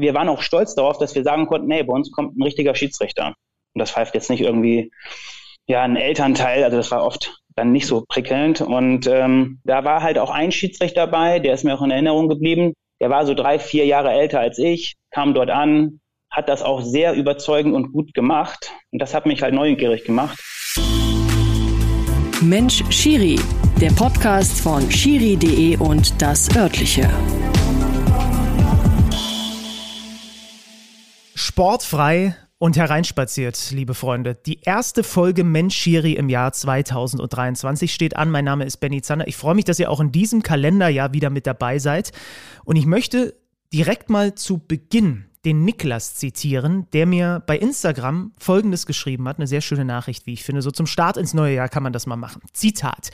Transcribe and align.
wir 0.00 0.14
waren 0.14 0.28
auch 0.28 0.42
stolz 0.42 0.74
darauf, 0.74 0.98
dass 0.98 1.14
wir 1.14 1.22
sagen 1.22 1.46
konnten, 1.46 1.68
nee, 1.68 1.82
bei 1.82 1.92
uns 1.92 2.10
kommt 2.10 2.36
ein 2.36 2.42
richtiger 2.42 2.74
Schiedsrichter. 2.74 3.28
Und 3.28 3.78
das 3.78 3.92
pfeift 3.92 4.14
jetzt 4.14 4.30
nicht 4.30 4.40
irgendwie 4.40 4.90
ja 5.66 5.82
ein 5.82 5.96
Elternteil, 5.96 6.64
also 6.64 6.76
das 6.76 6.90
war 6.90 7.04
oft 7.04 7.40
dann 7.56 7.72
nicht 7.72 7.86
so 7.86 8.04
prickelnd. 8.06 8.60
Und 8.60 9.06
ähm, 9.06 9.60
da 9.64 9.84
war 9.84 10.02
halt 10.02 10.18
auch 10.18 10.30
ein 10.30 10.52
Schiedsrichter 10.52 11.06
dabei, 11.06 11.38
der 11.38 11.54
ist 11.54 11.64
mir 11.64 11.74
auch 11.74 11.82
in 11.82 11.90
Erinnerung 11.90 12.28
geblieben. 12.28 12.74
Der 13.00 13.10
war 13.10 13.26
so 13.26 13.34
drei, 13.34 13.58
vier 13.58 13.86
Jahre 13.86 14.10
älter 14.10 14.40
als 14.40 14.58
ich, 14.58 14.94
kam 15.10 15.34
dort 15.34 15.50
an, 15.50 16.00
hat 16.30 16.48
das 16.48 16.62
auch 16.62 16.82
sehr 16.82 17.14
überzeugend 17.14 17.74
und 17.74 17.92
gut 17.92 18.14
gemacht. 18.14 18.72
Und 18.90 19.00
das 19.00 19.14
hat 19.14 19.26
mich 19.26 19.42
halt 19.42 19.54
neugierig 19.54 20.04
gemacht. 20.04 20.38
Mensch 22.42 22.82
Schiri, 22.90 23.38
der 23.80 23.90
Podcast 23.90 24.60
von 24.60 24.90
schiri.de 24.90 25.76
und 25.78 26.20
das 26.20 26.54
örtliche. 26.56 27.08
Sportfrei 31.44 32.34
und 32.56 32.78
hereinspaziert, 32.78 33.70
liebe 33.70 33.92
Freunde. 33.92 34.34
Die 34.34 34.62
erste 34.62 35.04
Folge 35.04 35.44
Mensch 35.44 35.76
Schiri 35.76 36.14
im 36.14 36.30
Jahr 36.30 36.54
2023 36.54 37.92
steht 37.92 38.16
an. 38.16 38.30
Mein 38.30 38.46
Name 38.46 38.64
ist 38.64 38.78
Benny 38.78 39.02
Zander. 39.02 39.28
Ich 39.28 39.36
freue 39.36 39.54
mich, 39.54 39.66
dass 39.66 39.78
ihr 39.78 39.90
auch 39.90 40.00
in 40.00 40.10
diesem 40.10 40.42
Kalenderjahr 40.42 41.12
wieder 41.12 41.28
mit 41.28 41.46
dabei 41.46 41.78
seid. 41.78 42.12
Und 42.64 42.76
ich 42.76 42.86
möchte 42.86 43.38
direkt 43.74 44.08
mal 44.08 44.34
zu 44.34 44.56
Beginn 44.56 45.26
den 45.44 45.66
Niklas 45.66 46.14
zitieren, 46.14 46.86
der 46.94 47.04
mir 47.04 47.42
bei 47.46 47.58
Instagram 47.58 48.32
Folgendes 48.38 48.86
geschrieben 48.86 49.28
hat. 49.28 49.36
Eine 49.36 49.46
sehr 49.46 49.60
schöne 49.60 49.84
Nachricht, 49.84 50.24
wie 50.24 50.32
ich 50.32 50.44
finde. 50.44 50.62
So 50.62 50.70
zum 50.70 50.86
Start 50.86 51.18
ins 51.18 51.34
neue 51.34 51.56
Jahr 51.56 51.68
kann 51.68 51.82
man 51.82 51.92
das 51.92 52.06
mal 52.06 52.16
machen. 52.16 52.40
Zitat. 52.54 53.10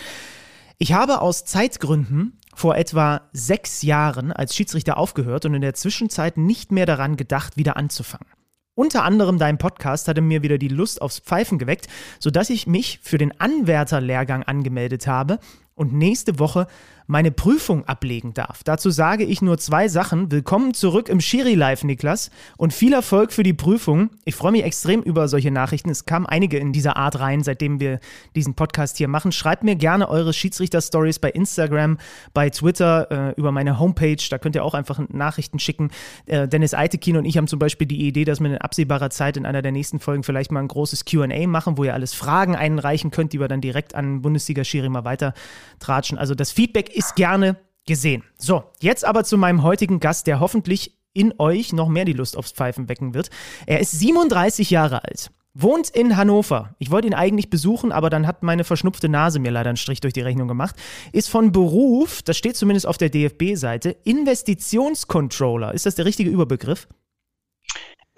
Ich 0.79 0.93
habe 0.93 1.21
aus 1.21 1.45
Zeitgründen 1.45 2.39
vor 2.55 2.77
etwa 2.77 3.23
sechs 3.33 3.83
Jahren 3.83 4.33
als 4.33 4.55
Schiedsrichter 4.55 4.99
aufgehört 4.99 5.45
und 5.45 5.55
in 5.55 5.63
der 5.63 5.75
Zwischenzeit 5.75 6.37
nicht 6.37 6.73
mehr 6.73 6.87
daran 6.87 7.17
gedacht, 7.17 7.57
wieder 7.57 7.77
anzufangen. 7.77 8.27
Unter 8.75 9.05
anderem 9.05 9.39
dein 9.39 9.59
Podcast 9.59 10.09
hatte 10.09 10.21
mir 10.21 10.43
wieder 10.43 10.57
die 10.57 10.69
Lust 10.69 11.03
aufs 11.03 11.19
Pfeifen 11.19 11.59
geweckt, 11.59 11.87
sodass 12.19 12.51
ich 12.51 12.67
mich 12.67 13.01
für 13.03 13.19
den 13.19 13.39
Anwärterlehrgang 13.39 14.43
angemeldet 14.43 15.07
habe 15.07 15.39
und 15.75 15.93
nächste 15.93 16.39
Woche 16.39 16.67
meine 17.11 17.33
Prüfung 17.33 17.85
ablegen 17.87 18.35
darf. 18.35 18.63
Dazu 18.63 18.91
sage 18.91 19.25
ich 19.25 19.43
nur 19.43 19.59
zwei 19.59 19.89
Sachen. 19.89 20.31
Willkommen 20.31 20.75
zurück 20.75 21.09
im 21.09 21.21
Schiri 21.21 21.57
Live, 21.57 21.83
Niklas, 21.83 22.31
und 22.57 22.73
viel 22.73 22.93
Erfolg 22.93 23.33
für 23.33 23.43
die 23.43 23.53
Prüfung. 23.53 24.11
Ich 24.25 24.37
freue 24.37 24.53
mich 24.53 24.63
extrem 24.63 25.03
über 25.03 25.27
solche 25.27 25.51
Nachrichten. 25.51 25.91
Es 25.91 26.05
kamen 26.05 26.27
einige 26.27 26.59
in 26.59 26.73
dieser 26.73 26.97
Art 26.97 27.19
rein, 27.19 27.43
seitdem 27.43 27.81
wir 27.81 27.99
diesen 28.37 28.55
Podcast 28.55 28.97
hier 28.97 29.09
machen. 29.09 29.33
Schreibt 29.33 29.65
mir 29.65 29.75
gerne 29.75 30.09
eure 30.09 30.33
Schiedsrichter-Stories 30.33 31.19
bei 31.19 31.31
Instagram, 31.33 31.99
bei 32.33 32.49
Twitter, 32.49 33.11
äh, 33.11 33.35
über 33.37 33.51
meine 33.51 33.81
Homepage. 33.81 34.23
Da 34.31 34.39
könnt 34.39 34.55
ihr 34.55 34.65
auch 34.65 34.75
einfach 34.75 35.01
Nachrichten 35.09 35.59
schicken. 35.59 35.91
Äh, 36.27 36.47
Dennis 36.47 36.75
Eitekin 36.75 37.17
und 37.17 37.25
ich 37.25 37.37
haben 37.37 37.49
zum 37.49 37.59
Beispiel 37.59 37.89
die 37.89 38.07
Idee, 38.07 38.25
dass 38.25 38.39
wir 38.39 38.47
in 38.47 38.59
absehbarer 38.59 39.11
Zeit 39.11 39.37
in 39.37 39.47
einer 39.47 39.63
der 39.63 39.73
nächsten 39.73 39.99
Folgen 39.99 40.23
vielleicht 40.23 40.53
mal 40.53 40.61
ein 40.61 40.69
großes 40.69 41.07
QA 41.07 41.49
machen, 41.49 41.77
wo 41.77 41.83
ihr 41.83 41.93
alles 41.93 42.15
Fragen 42.15 42.55
einreichen 42.55 43.11
könnt, 43.11 43.33
die 43.33 43.41
wir 43.41 43.49
dann 43.49 43.61
direkt 43.61 43.97
an 43.97 44.23
Bundesliga-Schiri 44.23 44.89
mal 44.89 45.05
weiter 45.05 45.35
tratschen. 45.81 46.17
Also 46.17 46.37
das 46.37 46.53
Feedback 46.53 47.00
ist 47.01 47.17
gerne 47.17 47.57
gesehen. 47.87 48.25
So, 48.37 48.65
jetzt 48.79 49.07
aber 49.07 49.25
zu 49.25 49.39
meinem 49.39 49.63
heutigen 49.63 50.01
Gast, 50.01 50.27
der 50.27 50.39
hoffentlich 50.39 50.99
in 51.15 51.33
euch 51.39 51.73
noch 51.73 51.89
mehr 51.89 52.05
die 52.05 52.13
Lust 52.13 52.37
aufs 52.37 52.53
Pfeifen 52.53 52.91
wecken 52.91 53.15
wird. 53.15 53.31
Er 53.67 53.81
ist 53.81 53.93
37 53.93 54.69
Jahre 54.69 55.03
alt. 55.03 55.31
Wohnt 55.55 55.89
in 55.89 56.19
Hannover. 56.19 56.77
Ich 56.79 56.91
wollte 56.91 57.09
ihn 57.09 57.15
eigentlich 57.15 57.49
besuchen, 57.49 57.91
aber 57.91 58.11
dann 58.11 58.27
hat 58.27 58.43
meine 58.43 58.65
verschnupfte 58.65 59.09
Nase 59.09 59.41
mir 59.41 59.51
leider 59.51 59.71
einen 59.71 59.79
Strich 59.79 60.01
durch 60.01 60.13
die 60.13 60.21
Rechnung 60.21 60.47
gemacht. 60.47 60.77
Ist 61.11 61.31
von 61.31 61.53
Beruf, 61.53 62.23
das 62.23 62.37
steht 62.37 62.57
zumindest 62.57 62.87
auf 62.87 62.99
der 62.99 63.09
DFB-Seite, 63.09 63.97
Investitionscontroller. 64.05 65.73
Ist 65.73 65.87
das 65.87 65.95
der 65.95 66.05
richtige 66.05 66.29
Überbegriff? 66.29 66.87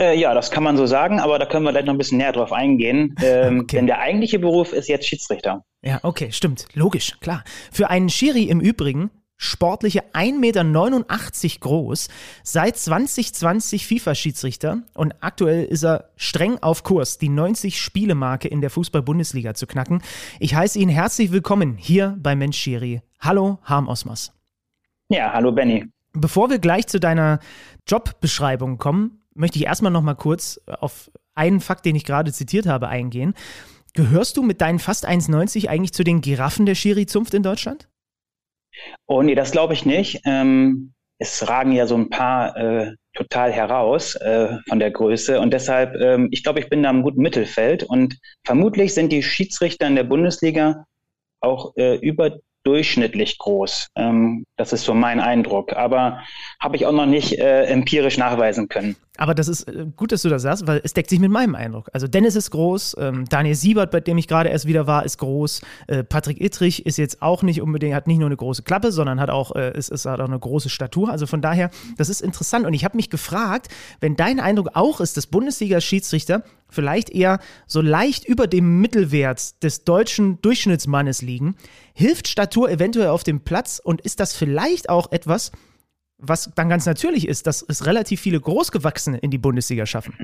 Äh, 0.01 0.19
ja, 0.19 0.35
das 0.35 0.51
kann 0.51 0.63
man 0.63 0.77
so 0.77 0.87
sagen, 0.87 1.21
aber 1.21 1.39
da 1.39 1.47
können 1.47 1.65
wir 1.65 1.73
gleich 1.73 1.85
noch 1.85 1.95
ein 1.95 1.99
bisschen 1.99 2.19
näher 2.19 2.33
drauf 2.33 2.53
eingehen. 2.53 3.15
Ähm, 3.23 3.61
okay. 3.61 3.77
Denn 3.77 3.87
der 3.87 3.99
eigentliche 3.99 4.39
Beruf 4.39 4.73
ist 4.73 4.89
jetzt 4.89 5.07
Schiedsrichter. 5.07 5.65
Ja, 5.83 6.01
okay, 6.03 6.33
stimmt. 6.33 6.67
Logisch, 6.75 7.19
klar. 7.21 7.45
Für 7.71 7.91
einen 7.91 8.09
Schiri 8.09 8.45
im 8.45 8.61
Übrigen 8.61 9.11
sportliche 9.43 10.05
1,89 10.13 10.39
Meter 10.39 11.61
groß, 11.61 12.09
seit 12.45 12.77
2020 12.77 13.87
FIFA-Schiedsrichter 13.89 14.83
und 14.95 15.17
aktuell 15.21 15.65
ist 15.65 15.83
er 15.83 16.11
streng 16.17 16.59
auf 16.63 16.85
Kurs, 16.85 17.19
die 17.19 17.29
90-Spiele-Marke 17.29 18.47
in 18.47 18.61
der 18.61 18.71
Fußball-Bundesliga 18.71 19.55
zu 19.55 19.67
knacken. 19.67 20.01
Ich 20.39 20.55
heiße 20.55 20.79
ihn 20.79 20.89
herzlich 20.89 21.33
willkommen 21.33 21.77
hier 21.77 22.17
bei 22.21 22.37
Mensch 22.37 22.57
Schiri. 22.57 23.03
Hallo, 23.21 23.59
Harm 23.65 23.89
Osmas. 23.89 24.33
Ja, 25.09 25.33
hallo 25.33 25.51
Benny. 25.51 25.87
Bevor 26.13 26.49
wir 26.49 26.59
gleich 26.59 26.87
zu 26.87 27.01
deiner 27.01 27.41
Jobbeschreibung 27.89 28.79
kommen, 28.79 29.22
möchte 29.35 29.59
ich 29.59 29.65
erstmal 29.65 29.93
noch 29.93 30.03
mal 30.03 30.15
kurz 30.15 30.61
auf 30.67 31.11
einen 31.35 31.61
Fakt, 31.61 31.85
den 31.87 31.97
ich 31.97 32.05
gerade 32.05 32.33
zitiert 32.33 32.67
habe, 32.67 32.89
eingehen. 32.89 33.35
Gehörst 33.95 34.37
du 34.37 34.43
mit 34.43 34.61
deinen 34.61 34.79
fast 34.79 35.07
1,90 35.07 35.69
eigentlich 35.69 35.93
zu 35.93 36.05
den 36.05 36.21
Giraffen 36.21 36.67
der 36.67 36.75
Schiri-Zunft 36.75 37.35
in 37.35 37.43
Deutschland? 37.43 37.89
Oh 39.07 39.23
nee, 39.23 39.35
das 39.35 39.53
glaube 39.53 39.75
ich 39.75 39.85
nicht. 39.85 40.23
Ähm, 40.25 40.95
es 41.19 41.47
ragen 41.47 41.73
ja 41.73 41.87
so 41.87 41.95
ein 41.97 42.09
paar 42.09 42.57
äh, 42.57 42.95
total 43.13 43.53
heraus 43.53 44.15
äh, 44.17 44.57
von 44.69 44.79
der 44.79 44.91
Größe 44.91 45.39
und 45.41 45.53
deshalb, 45.53 45.95
ähm, 46.01 46.29
ich 46.33 46.43
glaube, 46.43 46.61
ich 46.61 46.71
bin 46.71 46.83
da 46.83 46.91
im 46.91 47.03
guten 47.03 47.21
Mittelfeld 47.21 47.85
und 47.85 48.19
vermutlich 48.45 48.95
sind 48.95 49.13
die 49.13 49.23
Schiedsrichter 49.23 49.87
in 49.87 49.97
der 49.97 50.05
Bundesliga 50.05 50.87
auch 51.41 51.77
äh, 51.77 51.97
über 51.97 52.39
durchschnittlich 52.65 53.39
groß. 53.39 53.89
Ähm, 53.97 54.45
das 54.57 54.73
ist 54.73 54.85
so 54.85 54.95
mein 54.95 55.21
Eindruck. 55.21 55.73
Aber 55.73 56.23
habe 56.61 56.77
ich 56.77 56.87
auch 56.87 56.93
noch 56.93 57.07
nicht 57.07 57.39
äh, 57.39 57.65
empirisch 57.65 58.19
nachweisen 58.19 58.69
können. 58.69 58.97
Aber 59.19 59.35
das 59.35 59.47
ist 59.47 59.69
äh, 59.69 59.87
gut, 59.95 60.11
dass 60.11 60.23
du 60.23 60.31
das 60.31 60.43
sagst, 60.43 60.67
weil 60.67 60.81
es 60.85 60.95
deckt 60.95 61.11
sich 61.11 61.21
mit 61.21 61.31
meinem 61.31 61.55
Eindruck. 61.55 61.91
Also 61.93 62.09
Dennis 62.09 62.35
ist 62.35 62.51
groß, 62.51 62.97
ähm, 62.99 63.27
Daniel 63.29 63.55
Siebert, 63.55 63.91
bei 63.91 64.01
dem 64.01 64.17
ich 64.17 64.27
gerade 64.27 64.49
erst 64.49 64.67
wieder 64.67 64.87
war, 64.87 65.05
ist 65.05 65.19
groß. 65.19 65.61
Äh, 65.87 66.03
Patrick 66.03 66.41
Ittrich 66.41 66.87
ist 66.87 66.97
jetzt 66.97 67.21
auch 67.21 67.43
nicht 67.43 67.61
unbedingt, 67.61 67.95
hat 67.95 68.07
nicht 68.07 68.19
nur 68.19 68.27
eine 68.27 68.37
große 68.37 68.63
Klappe, 68.63 68.91
sondern 68.91 69.21
hat 69.21 69.29
auch, 69.29 69.55
äh, 69.55 69.77
ist, 69.77 69.91
ist, 69.91 70.07
hat 70.07 70.21
auch 70.21 70.29
eine 70.29 70.39
große 70.39 70.71
Statur. 70.71 71.11
Also 71.11 71.27
von 71.27 71.43
daher, 71.43 71.71
das 71.99 72.09
ist 72.09 72.23
interessant. 72.23 72.65
Und 72.65 72.73
ich 72.73 72.85
habe 72.87 72.97
mich 72.97 73.11
gefragt, 73.11 73.69
wenn 74.01 74.17
dein 74.17 74.41
Eindruck 74.41 74.71
auch 74.75 75.01
ist, 75.01 75.19
dass 75.19 75.27
Bundesliga-Schiedsrichter 75.27 76.43
vielleicht 76.71 77.11
eher 77.11 77.39
so 77.67 77.83
leicht 77.83 78.25
über 78.25 78.47
dem 78.47 78.81
Mittelwert 78.81 79.63
des 79.63 79.85
deutschen 79.85 80.41
Durchschnittsmannes 80.41 81.21
liegen, 81.21 81.57
hilft 81.93 82.29
Statur 82.29 82.71
eventuell 82.71 83.09
auf 83.09 83.25
dem 83.25 83.41
Platz 83.41 83.79
und 83.83 84.01
ist 84.01 84.21
das 84.21 84.33
vielleicht 84.33 84.89
auch 84.89 85.13
etwas, 85.13 85.53
was 86.23 86.51
dann 86.55 86.69
ganz 86.69 86.87
natürlich 86.87 87.29
ist, 87.29 87.47
dass 87.47 87.63
es 87.69 87.87
relativ 87.87 88.21
viele 88.21 88.41
Großgewachsene 88.41 89.19
in 89.19 89.31
die 89.31 89.39
Bundesliga 89.39 89.87
schaffen. 89.87 90.15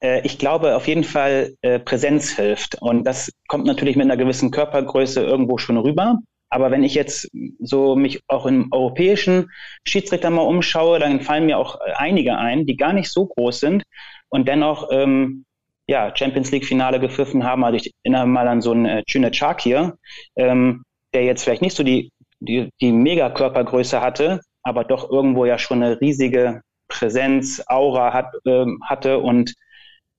Äh, 0.00 0.26
ich 0.26 0.38
glaube 0.38 0.76
auf 0.76 0.88
jeden 0.88 1.04
Fall, 1.04 1.54
äh, 1.62 1.78
Präsenz 1.78 2.30
hilft. 2.30 2.80
Und 2.80 3.04
das 3.04 3.32
kommt 3.48 3.64
natürlich 3.64 3.96
mit 3.96 4.04
einer 4.04 4.16
gewissen 4.16 4.50
Körpergröße 4.50 5.22
irgendwo 5.22 5.58
schon 5.58 5.78
rüber. 5.78 6.18
Aber 6.50 6.70
wenn 6.70 6.84
ich 6.84 6.94
jetzt 6.94 7.30
so 7.60 7.96
mich 7.96 8.20
auch 8.28 8.44
im 8.44 8.68
europäischen 8.72 9.50
Schiedsrichter 9.86 10.28
mal 10.28 10.42
umschaue, 10.42 10.98
dann 10.98 11.22
fallen 11.22 11.46
mir 11.46 11.56
auch 11.56 11.78
einige 11.96 12.36
ein, 12.36 12.66
die 12.66 12.76
gar 12.76 12.92
nicht 12.92 13.10
so 13.10 13.26
groß 13.26 13.60
sind 13.60 13.84
und 14.28 14.48
dennoch 14.48 14.88
ähm, 14.90 15.46
ja, 15.86 16.14
Champions 16.14 16.50
League 16.50 16.66
Finale 16.66 17.00
gepfiffen 17.00 17.44
haben. 17.44 17.64
Also 17.64 17.76
ich 17.76 17.92
erinnere 18.02 18.26
mal 18.26 18.48
an 18.48 18.60
so 18.60 18.72
einen 18.72 18.84
äh, 18.84 19.02
Cüneyt 19.08 19.34
Çakir, 19.34 19.96
ähm, 20.36 20.84
der 21.14 21.24
jetzt 21.24 21.42
vielleicht 21.42 21.62
nicht 21.62 21.76
so 21.76 21.82
die, 21.82 22.10
die, 22.40 22.68
die 22.80 22.92
Megakörpergröße 22.92 24.00
hatte, 24.02 24.40
aber 24.62 24.84
doch 24.84 25.10
irgendwo 25.10 25.44
ja 25.44 25.58
schon 25.58 25.82
eine 25.82 26.00
riesige 26.00 26.62
Präsenz, 26.88 27.62
Aura 27.66 28.12
hat, 28.12 28.32
ähm, 28.46 28.80
hatte 28.84 29.18
und 29.18 29.54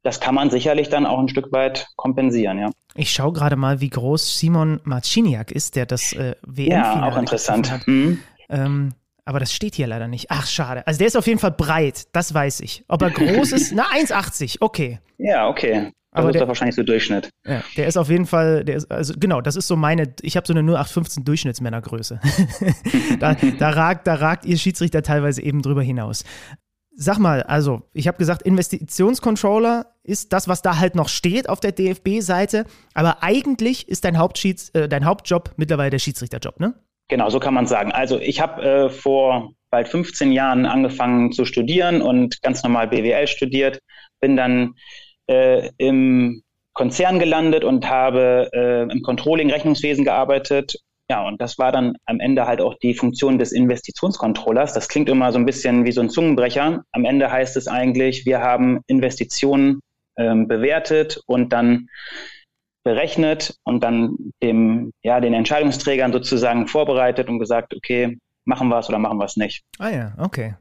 das 0.04 0.20
kann 0.20 0.36
man 0.36 0.50
sicherlich 0.50 0.90
dann 0.90 1.06
auch 1.06 1.20
ein 1.20 1.30
Stück 1.30 1.52
weit 1.54 1.88
kompensieren, 1.96 2.60
ja. 2.60 2.72
Ich 2.96 3.12
schaue 3.12 3.32
gerade 3.32 3.56
mal, 3.56 3.80
wie 3.80 3.90
groß 3.90 4.38
Simon 4.38 4.82
Marciniak 4.84 5.52
ist, 5.52 5.76
der 5.76 5.86
das 5.86 6.14
äh, 6.14 6.36
WM-Finale 6.46 7.02
Ja, 7.02 7.08
auch 7.08 7.18
interessant. 7.18 7.88
Mhm. 7.88 8.20
Ähm, 8.50 8.94
aber 9.26 9.40
das 9.40 9.54
steht 9.54 9.76
hier 9.76 9.88
leider 9.88 10.08
nicht. 10.10 10.28
Ach, 10.30 10.46
schade. 10.46 10.86
Also 10.86 10.98
der 10.98 11.08
ist 11.08 11.16
auf 11.16 11.28
jeden 11.28 11.40
Fall 11.40 11.52
breit, 11.52 12.08
das 12.12 12.34
weiß 12.34 12.60
ich. 12.60 12.84
Ob 12.90 13.02
er 13.02 13.12
groß 13.12 13.54
ist? 13.54 13.72
Na, 13.76 13.86
1,80, 13.92 14.58
okay. 14.60 15.00
Ja, 15.18 15.48
okay. 15.48 15.94
Aber 16.14 16.28
das 16.28 16.36
ist 16.36 16.42
doch 16.42 16.48
wahrscheinlich 16.48 16.76
so 16.76 16.84
Durchschnitt. 16.84 17.30
Ja, 17.46 17.64
der 17.76 17.88
ist 17.88 17.98
auf 17.98 18.10
jeden 18.10 18.26
Fall, 18.26 18.64
der 18.64 18.76
ist, 18.76 18.92
also 18.92 19.14
genau, 19.18 19.42
das 19.42 19.56
ist 19.56 19.68
so 19.68 19.76
meine, 19.76 20.14
ich 20.22 20.38
habe 20.38 20.46
so 20.46 20.54
eine 20.54 20.62
0815 20.62 21.24
Durchschnittsmännergröße. 21.24 22.20
da, 23.20 23.36
da, 23.36 23.70
ragt, 23.70 24.08
da 24.08 24.16
ragt 24.16 24.46
ihr 24.46 24.58
Schiedsrichter 24.58 25.02
teilweise 25.02 25.42
eben 25.42 25.62
drüber 25.62 25.82
hinaus. 25.82 26.24
Sag 26.96 27.18
mal, 27.18 27.42
also, 27.42 27.82
ich 27.94 28.08
habe 28.08 28.20
gesagt, 28.20 28.44
Investitionscontroller 28.44 29.88
ist 30.04 30.32
das, 30.32 30.48
was 30.48 30.62
da 30.62 30.78
halt 30.78 30.94
noch 30.94 31.10
steht 31.10 31.50
auf 31.50 31.60
der 31.60 31.72
DFB-Seite, 31.72 32.66
aber 32.94 33.24
eigentlich 33.24 33.90
ist 33.90 34.06
dein, 34.06 34.20
Hauptschieds, 34.20 34.70
äh, 34.70 34.88
dein 34.88 35.06
Hauptjob 35.06 35.54
mittlerweile 35.58 35.90
der 35.90 36.00
Schiedsrichterjob, 36.00 36.60
ne? 36.60 36.76
Genau, 37.10 37.30
so 37.30 37.40
kann 37.40 37.56
man 37.56 37.66
sagen. 37.66 37.92
Also 37.92 38.20
ich 38.20 38.40
habe 38.40 38.62
äh, 38.62 38.90
vor 38.90 39.54
bald 39.72 39.88
15 39.88 40.32
Jahren 40.32 40.68
angefangen 40.68 41.32
zu 41.32 41.46
studieren 41.46 42.04
und 42.04 42.42
ganz 42.44 42.62
normal 42.62 42.88
BWL 42.90 43.28
studiert, 43.28 43.80
bin 44.22 44.38
dann 44.38 44.76
äh, 45.28 45.70
im 45.78 46.44
Konzern 46.74 47.20
gelandet 47.20 47.64
und 47.64 47.88
habe 47.88 48.50
äh, 48.54 48.92
im 48.92 49.02
Controlling 49.04 49.52
Rechnungswesen 49.52 50.04
gearbeitet. 50.04 50.76
ja, 51.10 51.26
und 51.28 51.40
das 51.42 51.60
war 51.60 51.72
dann 51.72 51.96
am 52.06 52.20
Ende 52.20 52.48
halt 52.48 52.62
auch 52.62 52.76
die 52.82 52.96
Funktion 52.96 53.38
des 53.38 53.52
Investitionscontrollers. 53.52 54.74
Das 54.74 54.88
klingt 54.88 55.10
immer 55.10 55.32
so 55.32 55.38
ein 55.38 55.46
bisschen 55.46 55.86
wie 55.86 55.92
so 55.92 56.02
ein 56.02 56.10
Zungenbrecher. 56.10 56.84
Am 56.92 57.06
Ende 57.06 57.32
heißt 57.32 57.58
es 57.58 57.68
eigentlich, 57.68 58.26
wir 58.26 58.42
haben 58.42 58.82
Investitionen 58.88 59.82
ähm, 60.18 60.48
bewertet 60.48 61.22
und 61.28 61.54
dann 61.54 61.88
berechnet 62.84 63.56
und 63.64 63.84
dann 63.84 64.18
dem, 64.42 64.92
ja, 65.04 65.20
den 65.20 65.34
Entscheidungsträgern 65.34 66.12
sozusagen 66.12 66.68
vorbereitet 66.68 67.30
und 67.30 67.40
gesagt, 67.40 67.74
okay, 67.76 68.18
machen 68.46 68.68
wir 68.70 68.80
es 68.80 68.90
oder 68.90 69.00
machen 69.00 69.18
wir 69.18 69.26
es 69.26 69.38
nicht. 69.38 69.64
Ah 69.80 69.90
ja, 69.90 70.14
okay. 70.18 70.56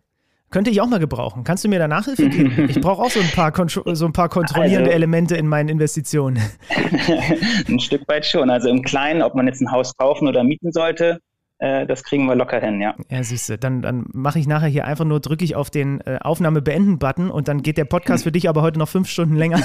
Könnte 0.52 0.70
ich 0.70 0.80
auch 0.80 0.86
mal 0.86 1.00
gebrauchen. 1.00 1.44
Kannst 1.44 1.64
du 1.64 1.68
mir 1.68 1.78
da 1.78 1.88
Nachhilfe 1.88 2.28
geben? 2.28 2.52
Ich 2.68 2.80
brauche 2.80 3.02
auch 3.02 3.10
so 3.10 3.20
ein 3.20 3.28
paar, 3.28 3.52
so 3.68 4.06
ein 4.06 4.12
paar 4.12 4.28
kontrollierende 4.28 4.90
also, 4.90 4.96
Elemente 4.96 5.34
in 5.34 5.48
meinen 5.48 5.68
Investitionen. 5.68 6.40
ein 7.68 7.80
Stück 7.80 8.06
weit 8.06 8.26
schon. 8.26 8.50
Also 8.50 8.68
im 8.68 8.82
Kleinen, 8.82 9.22
ob 9.22 9.34
man 9.34 9.46
jetzt 9.46 9.60
ein 9.60 9.72
Haus 9.72 9.96
kaufen 9.96 10.28
oder 10.28 10.44
mieten 10.44 10.70
sollte, 10.70 11.20
äh, 11.58 11.86
das 11.86 12.04
kriegen 12.04 12.26
wir 12.26 12.34
locker 12.34 12.60
hin, 12.60 12.80
ja. 12.80 12.94
Ja, 13.08 13.22
siehst 13.22 13.48
du, 13.48 13.56
dann, 13.56 13.82
dann 13.82 14.04
mache 14.12 14.38
ich 14.38 14.46
nachher 14.46 14.68
hier 14.68 14.86
einfach 14.86 15.04
nur, 15.04 15.20
drücke 15.20 15.44
ich 15.44 15.56
auf 15.56 15.70
den 15.70 16.00
äh, 16.02 16.18
Aufnahme 16.20 16.60
beenden 16.60 16.98
Button 16.98 17.30
und 17.30 17.48
dann 17.48 17.62
geht 17.62 17.78
der 17.78 17.84
Podcast 17.86 18.24
für 18.24 18.32
dich 18.32 18.48
aber 18.48 18.60
heute 18.60 18.78
noch 18.78 18.88
fünf 18.88 19.08
Stunden 19.08 19.36
länger. 19.36 19.58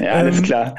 ja, 0.00 0.12
alles 0.12 0.38
ähm, 0.38 0.44
klar. 0.44 0.74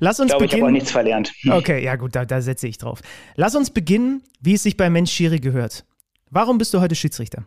Lass 0.00 0.18
uns 0.18 0.32
ich 0.32 0.38
glaube, 0.38 0.46
beginnen. 0.46 0.46
Ich 0.46 0.52
habe 0.54 0.64
auch 0.64 0.70
nichts 0.70 0.90
verlernt. 0.90 1.32
Okay, 1.48 1.84
ja 1.84 1.96
gut, 1.96 2.16
da, 2.16 2.24
da 2.24 2.40
setze 2.40 2.66
ich 2.66 2.78
drauf. 2.78 3.00
Lass 3.36 3.54
uns 3.54 3.70
beginnen, 3.70 4.22
wie 4.40 4.54
es 4.54 4.64
sich 4.64 4.76
bei 4.76 4.90
Mensch 4.90 5.12
Schiri 5.12 5.38
gehört. 5.38 5.84
Warum 6.30 6.58
bist 6.58 6.74
du 6.74 6.80
heute 6.80 6.94
Schiedsrichter? 6.94 7.44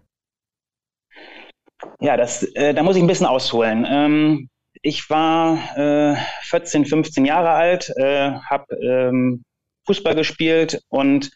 Ja, 1.99 2.17
das, 2.17 2.43
äh, 2.55 2.73
da 2.73 2.83
muss 2.83 2.95
ich 2.95 3.03
ein 3.03 3.07
bisschen 3.07 3.25
ausholen. 3.25 3.85
Ähm, 3.89 4.49
ich 4.81 5.09
war 5.09 5.57
äh, 5.77 6.15
14, 6.43 6.85
15 6.85 7.25
Jahre 7.25 7.51
alt, 7.51 7.91
äh, 7.95 8.31
habe 8.49 8.75
ähm, 8.75 9.43
Fußball 9.85 10.15
gespielt 10.15 10.81
und 10.89 11.31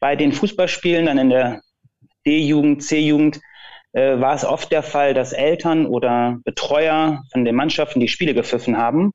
bei 0.00 0.16
den 0.16 0.32
Fußballspielen 0.32 1.06
dann 1.06 1.18
in 1.18 1.30
der 1.30 1.62
D-Jugend, 2.26 2.82
C-Jugend 2.82 3.40
äh, 3.92 4.20
war 4.20 4.34
es 4.34 4.44
oft 4.44 4.70
der 4.72 4.82
Fall, 4.82 5.14
dass 5.14 5.32
Eltern 5.32 5.86
oder 5.86 6.38
Betreuer 6.44 7.22
von 7.32 7.44
den 7.44 7.54
Mannschaften 7.54 8.00
die 8.00 8.08
Spiele 8.08 8.34
gepfiffen 8.34 8.76
haben. 8.76 9.12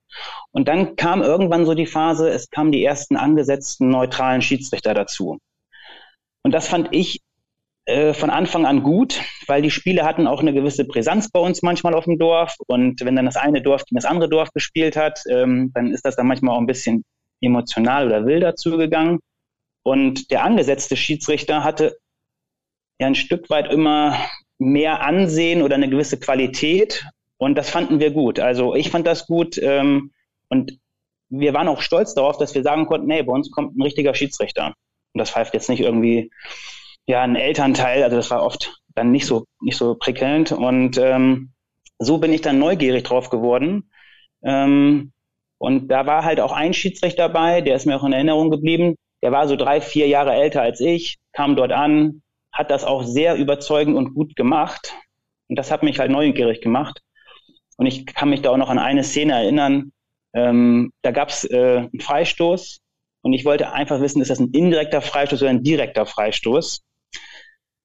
Und 0.51 0.67
dann 0.67 0.95
kam 0.95 1.21
irgendwann 1.21 1.65
so 1.65 1.75
die 1.75 1.85
Phase, 1.85 2.29
es 2.29 2.49
kamen 2.49 2.71
die 2.71 2.83
ersten 2.83 3.15
angesetzten 3.15 3.89
neutralen 3.89 4.41
Schiedsrichter 4.41 4.95
dazu. 4.95 5.37
Und 6.43 6.51
das 6.51 6.67
fand 6.67 6.89
ich 6.91 7.21
äh, 7.91 8.13
von 8.13 8.29
Anfang 8.29 8.65
an 8.65 8.83
gut, 8.83 9.21
weil 9.47 9.61
die 9.61 9.71
Spiele 9.71 10.03
hatten 10.03 10.27
auch 10.27 10.39
eine 10.39 10.53
gewisse 10.53 10.85
Brisanz 10.85 11.29
bei 11.29 11.39
uns 11.39 11.61
manchmal 11.61 11.93
auf 11.93 12.05
dem 12.05 12.17
Dorf. 12.17 12.55
Und 12.67 13.03
wenn 13.03 13.15
dann 13.15 13.25
das 13.25 13.35
eine 13.35 13.61
Dorf 13.61 13.85
gegen 13.85 13.97
das 13.97 14.05
andere 14.05 14.29
Dorf 14.29 14.51
gespielt 14.53 14.95
hat, 14.95 15.21
ähm, 15.29 15.71
dann 15.73 15.91
ist 15.91 16.05
das 16.05 16.15
dann 16.15 16.27
manchmal 16.27 16.55
auch 16.55 16.59
ein 16.59 16.67
bisschen 16.67 17.03
emotional 17.41 18.07
oder 18.07 18.25
wilder 18.25 18.55
zugegangen. 18.55 19.19
Und 19.83 20.31
der 20.31 20.43
angesetzte 20.43 20.95
Schiedsrichter 20.95 21.63
hatte 21.63 21.97
ja 22.99 23.07
ein 23.07 23.15
Stück 23.15 23.49
weit 23.49 23.71
immer 23.71 24.17
mehr 24.57 25.01
Ansehen 25.01 25.61
oder 25.61 25.75
eine 25.75 25.89
gewisse 25.89 26.19
Qualität. 26.19 27.05
Und 27.37 27.55
das 27.55 27.69
fanden 27.69 27.99
wir 27.99 28.11
gut. 28.11 28.39
Also 28.39 28.75
ich 28.75 28.89
fand 28.89 29.05
das 29.05 29.25
gut. 29.27 29.57
Ähm, 29.57 30.11
und 30.49 30.79
wir 31.29 31.53
waren 31.53 31.67
auch 31.67 31.81
stolz 31.81 32.13
darauf, 32.13 32.37
dass 32.37 32.55
wir 32.55 32.63
sagen 32.63 32.85
konnten, 32.85 33.07
nee, 33.07 33.23
bei 33.23 33.33
uns 33.33 33.51
kommt 33.51 33.75
ein 33.75 33.81
richtiger 33.81 34.13
Schiedsrichter. 34.13 34.75
Und 35.13 35.19
das 35.19 35.31
pfeift 35.31 35.53
jetzt 35.53 35.69
nicht 35.69 35.81
irgendwie 35.81 36.29
ja 37.07 37.21
ein 37.21 37.35
Elternteil. 37.35 38.03
Also 38.03 38.15
das 38.17 38.31
war 38.31 38.43
oft 38.43 38.81
dann 38.95 39.11
nicht 39.11 39.25
so 39.25 39.45
nicht 39.61 39.77
so 39.77 39.95
prickelnd. 39.95 40.51
Und 40.51 40.97
ähm, 40.97 41.53
so 41.99 42.17
bin 42.17 42.33
ich 42.33 42.41
dann 42.41 42.59
neugierig 42.59 43.03
drauf 43.03 43.29
geworden. 43.29 43.91
Ähm, 44.43 45.11
und 45.57 45.89
da 45.89 46.07
war 46.07 46.23
halt 46.23 46.39
auch 46.39 46.51
ein 46.51 46.73
Schiedsrichter 46.73 47.27
dabei, 47.27 47.61
der 47.61 47.75
ist 47.75 47.85
mir 47.85 47.95
auch 47.95 48.03
in 48.03 48.13
Erinnerung 48.13 48.49
geblieben. 48.49 48.95
Der 49.21 49.31
war 49.31 49.47
so 49.47 49.55
drei, 49.55 49.79
vier 49.79 50.07
Jahre 50.07 50.33
älter 50.33 50.63
als 50.63 50.79
ich, 50.79 51.17
kam 51.33 51.55
dort 51.55 51.71
an, 51.71 52.23
hat 52.51 52.71
das 52.71 52.83
auch 52.83 53.03
sehr 53.03 53.35
überzeugend 53.35 53.95
und 53.95 54.15
gut 54.15 54.35
gemacht. 54.35 54.95
Und 55.47 55.59
das 55.59 55.69
hat 55.69 55.83
mich 55.83 55.99
halt 55.99 56.09
neugierig 56.09 56.61
gemacht. 56.61 57.01
Und 57.77 57.85
ich 57.85 58.07
kann 58.07 58.29
mich 58.29 58.41
da 58.41 58.49
auch 58.49 58.57
noch 58.57 58.69
an 58.69 58.79
eine 58.79 59.03
Szene 59.03 59.33
erinnern. 59.33 59.91
Ähm, 60.33 60.91
da 61.03 61.11
gab 61.11 61.29
es 61.29 61.43
äh, 61.43 61.77
einen 61.91 61.99
Freistoß 61.99 62.79
und 63.21 63.33
ich 63.33 63.45
wollte 63.45 63.71
einfach 63.71 64.01
wissen, 64.01 64.21
ist 64.21 64.31
das 64.31 64.39
ein 64.39 64.51
indirekter 64.51 65.01
Freistoß 65.01 65.41
oder 65.41 65.51
ein 65.51 65.63
direkter 65.63 66.05
Freistoß? 66.05 66.81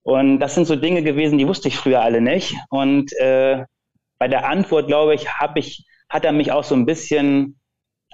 Und 0.06 0.38
das 0.38 0.54
sind 0.54 0.66
so 0.66 0.76
Dinge 0.76 1.02
gewesen, 1.02 1.36
die 1.36 1.48
wusste 1.48 1.66
ich 1.66 1.76
früher 1.76 2.00
alle 2.00 2.20
nicht. 2.20 2.54
Und 2.70 3.12
äh, 3.14 3.64
bei 4.20 4.28
der 4.28 4.48
Antwort, 4.48 4.86
glaube 4.86 5.16
ich, 5.16 5.34
habe 5.40 5.58
ich, 5.58 5.84
hat 6.08 6.24
er 6.24 6.30
mich 6.30 6.52
auch 6.52 6.62
so 6.62 6.76
ein 6.76 6.86
bisschen 6.86 7.58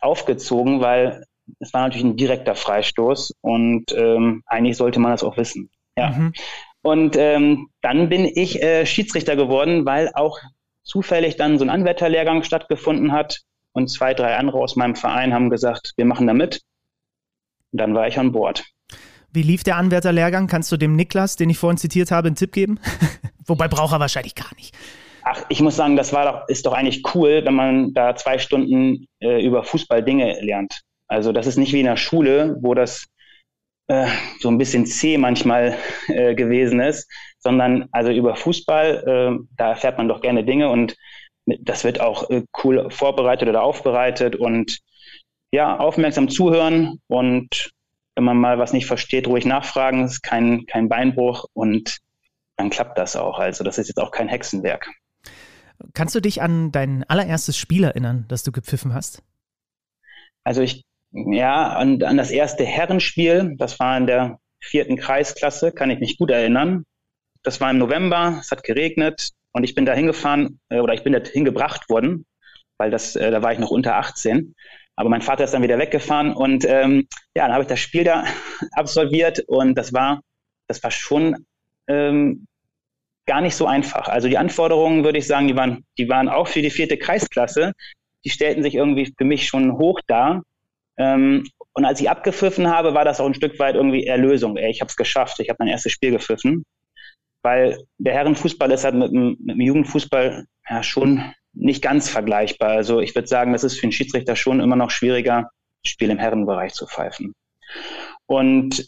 aufgezogen, 0.01 0.81
weil 0.81 1.23
es 1.61 1.75
war 1.75 1.83
natürlich 1.83 2.07
ein 2.07 2.17
direkter 2.17 2.55
Freistoß 2.55 3.35
und 3.43 3.93
ähm, 3.93 4.43
eigentlich 4.47 4.79
sollte 4.79 5.01
man 5.01 5.11
das 5.11 5.23
auch 5.23 5.37
wissen. 5.37 5.69
Ja. 5.95 6.13
Mhm. 6.13 6.33
Und 6.81 7.17
ähm, 7.19 7.69
dann 7.83 8.09
bin 8.09 8.25
ich 8.25 8.63
äh, 8.63 8.87
Schiedsrichter 8.87 9.37
geworden, 9.37 9.85
weil 9.85 10.11
auch 10.15 10.39
zufällig 10.85 11.37
dann 11.37 11.59
so 11.59 11.65
ein 11.67 11.71
Anwärterlehrgang 11.71 12.43
stattgefunden 12.43 13.13
hat 13.13 13.43
und 13.73 13.89
zwei, 13.89 14.15
drei 14.15 14.39
andere 14.39 14.61
aus 14.61 14.77
meinem 14.77 14.97
Verein 14.97 15.35
haben 15.35 15.51
gesagt, 15.51 15.93
wir 15.99 16.07
machen 16.07 16.27
da 16.27 16.33
mit. 16.33 16.63
Und 17.71 17.83
dann 17.83 17.95
war 17.95 18.09
ich 18.09 18.19
an 18.19 18.33
Bord. 18.33 18.65
Wie 19.33 19.43
lief 19.43 19.65
der 19.65 19.77
Anwärterlehrgang? 19.77 20.47
Kannst 20.47 20.71
du 20.73 20.77
dem 20.77 20.95
Niklas, 20.95 21.37
den 21.37 21.49
ich 21.49 21.59
vorhin 21.59 21.79
zitiert 21.79 22.11
habe, 22.11 22.29
einen 22.29 22.37
Tipp 22.37 22.53
geben? 22.53 22.79
Wobei 23.47 23.67
braucht 23.67 23.93
er 23.93 24.01
wahrscheinlich 24.01 24.35
gar 24.35 24.55
nicht. 24.57 24.75
Ach, 25.25 25.45
ich 25.49 25.61
muss 25.61 25.77
sagen, 25.77 25.97
das 25.97 26.13
war 26.13 26.31
doch, 26.31 26.49
ist 26.49 26.67
doch 26.67 26.73
eigentlich 26.73 27.03
cool, 27.15 27.43
wenn 27.45 27.55
man 27.55 27.95
da 27.95 28.15
zwei 28.17 28.39
Stunden 28.39 29.07
äh, 29.21 29.45
über 29.45 29.65
Fußball 29.65 30.03
Dinge 30.03 30.39
lernt. 30.41 30.83
Also 31.07 31.33
das 31.33 31.47
ist 31.47 31.57
nicht 31.57 31.73
wie 31.73 31.81
in 31.81 31.87
der 31.87 31.97
Schule, 31.97 32.57
wo 32.61 32.75
das 32.75 33.07
äh, 33.89 34.07
so 34.41 34.49
ein 34.49 34.59
bisschen 34.59 34.87
zäh 34.87 35.19
manchmal 35.19 35.77
äh, 36.09 36.35
gewesen 36.35 36.81
ist, 36.81 37.09
sondern 37.39 37.89
also 37.93 38.11
über 38.11 38.37
Fußball, 38.37 39.05
äh, 39.39 39.45
da 39.57 39.71
erfährt 39.71 39.99
man 39.99 40.09
doch 40.09 40.21
gerne 40.21 40.45
Dinge 40.45 40.69
und 40.69 40.97
das 41.47 41.85
wird 41.85 42.01
auch 42.01 42.31
äh, 42.31 42.43
cool 42.63 42.91
vorbereitet 42.91 43.49
oder 43.49 43.63
aufbereitet 43.63 44.37
und 44.37 44.79
ja, 45.53 45.79
aufmerksam 45.79 46.29
zuhören 46.29 47.01
und 47.09 47.73
wenn 48.15 48.25
man 48.25 48.37
mal 48.37 48.59
was 48.59 48.73
nicht 48.73 48.87
versteht, 48.87 49.27
ruhig 49.27 49.47
nachfragen, 49.47 50.05
ist 50.05 50.23
kein, 50.23 50.67
kein 50.67 50.89
Beinbruch 50.89 51.47
und 51.55 51.99
dann 52.57 52.71
klappt 52.71 52.99
das 52.99 53.17
auch. 53.17 53.39
Also 53.39 53.65
das 53.65 53.79
ist 53.79 53.89
jetzt 53.89 53.99
auch 53.99 54.11
kein 54.11 54.29
Hexenwerk. 54.29 54.89
Kannst 55.95 56.15
du 56.15 56.21
dich 56.21 56.43
an 56.43 56.71
dein 56.71 57.05
allererstes 57.05 57.57
Spiel 57.57 57.85
erinnern, 57.85 58.27
das 58.29 58.43
du 58.43 58.53
gepfiffen 58.53 58.95
hast? 58.95 59.23
Also 60.45 60.61
ich 60.61 60.85
ja, 61.13 61.69
an, 61.75 62.03
an 62.03 62.17
das 62.17 62.31
erste 62.31 62.65
Herrenspiel, 62.65 63.55
das 63.59 63.79
war 63.79 63.97
in 63.97 64.07
der 64.07 64.39
vierten 64.61 64.97
Kreisklasse, 64.97 65.73
kann 65.73 65.91
ich 65.91 66.01
mich 66.01 66.19
gut 66.19 66.31
erinnern. 66.31 66.85
Das 67.43 67.61
war 67.61 67.71
im 67.71 67.79
November, 67.79 68.39
es 68.41 68.51
hat 68.51 68.63
geregnet 68.63 69.31
und 69.53 69.65
ich 69.65 69.75
bin 69.75 69.85
da 69.85 69.93
hingefahren 69.93 70.61
äh, 70.71 70.79
oder 70.79 70.95
ich 70.95 71.03
bin 71.03 71.13
da 71.13 71.21
hingebracht 71.21 71.91
worden, 71.91 72.25
weil 72.79 72.91
das, 72.91 73.17
äh, 73.17 73.31
da 73.31 73.43
war 73.43 73.53
ich 73.53 73.59
noch 73.59 73.71
unter 73.71 73.97
18. 73.97 74.55
Aber 74.97 75.09
mein 75.09 75.23
Vater 75.23 75.45
ist 75.45 75.55
dann 75.55 75.63
wieder 75.63 75.79
weggefahren 75.79 76.35
und 76.35 76.65
ähm, 76.67 77.09
ja, 77.35 77.45
dann 77.45 77.53
habe 77.53 77.63
ich 77.63 77.69
das 77.69 77.81
Spiel 77.81 78.05
da 78.05 78.25
absolviert 78.73 79.41
und 79.47 79.75
das 79.75 79.93
war, 79.93 80.21
das 80.69 80.83
war 80.83 80.91
schon 80.91 81.47
ähm, 81.89 82.47
gar 83.27 83.41
nicht 83.41 83.57
so 83.57 83.67
einfach. 83.67 84.09
Also 84.09 84.29
die 84.29 84.39
Anforderungen, 84.39 85.05
würde 85.05 85.19
ich 85.19 85.27
sagen, 85.27 85.49
die 85.49 85.57
waren, 85.57 85.85
die 85.99 86.09
waren 86.09 86.29
auch 86.29 86.49
für 86.49 86.63
die 86.63 86.71
vierte 86.71 86.99
Kreisklasse, 86.99 87.73
die 88.25 88.31
stellten 88.31 88.63
sich 88.63 88.75
irgendwie 88.75 89.13
für 89.17 89.25
mich 89.25 89.47
schon 89.47 89.79
hoch 89.79 90.01
dar. 90.07 90.43
Ähm, 90.99 91.45
und 91.73 91.85
als 91.85 92.01
ich 92.01 92.11
abgepfiffen 92.11 92.69
habe, 92.69 92.95
war 92.95 93.05
das 93.05 93.21
auch 93.21 93.27
ein 93.27 93.35
Stück 93.35 93.59
weit 93.59 93.77
irgendwie 93.77 94.07
Erlösung. 94.07 94.57
Ey, 94.57 94.71
ich 94.71 94.81
habe 94.81 94.91
es 94.91 94.97
geschafft, 94.97 95.41
ich 95.41 95.49
habe 95.49 95.57
mein 95.61 95.69
erstes 95.69 95.93
Spiel 95.93 96.11
gepfiffen. 96.11 96.65
Weil 97.43 97.83
der 97.99 98.15
Herrenfußball 98.15 98.71
ist 98.71 98.85
halt 98.85 98.95
mit 98.95 99.11
dem, 99.11 99.37
mit 99.41 99.57
dem 99.57 99.61
Jugendfußball 99.61 100.45
ja 100.69 100.83
schon 100.83 101.33
nicht 101.53 101.83
ganz 101.83 102.09
vergleichbar. 102.09 102.71
Also 102.71 103.01
ich 103.01 103.15
würde 103.15 103.29
sagen, 103.29 103.53
das 103.53 103.65
ist 103.65 103.79
für 103.79 103.85
einen 103.85 103.93
Schiedsrichter 103.93 104.37
schon 104.37 104.61
immer 104.61 104.77
noch 104.77 104.91
schwieriger, 104.91 105.51
Spiel 105.85 106.11
im 106.11 106.19
Herrenbereich 106.19 106.75
zu 106.75 106.87
pfeifen. 106.87 107.35
Und 108.27 108.87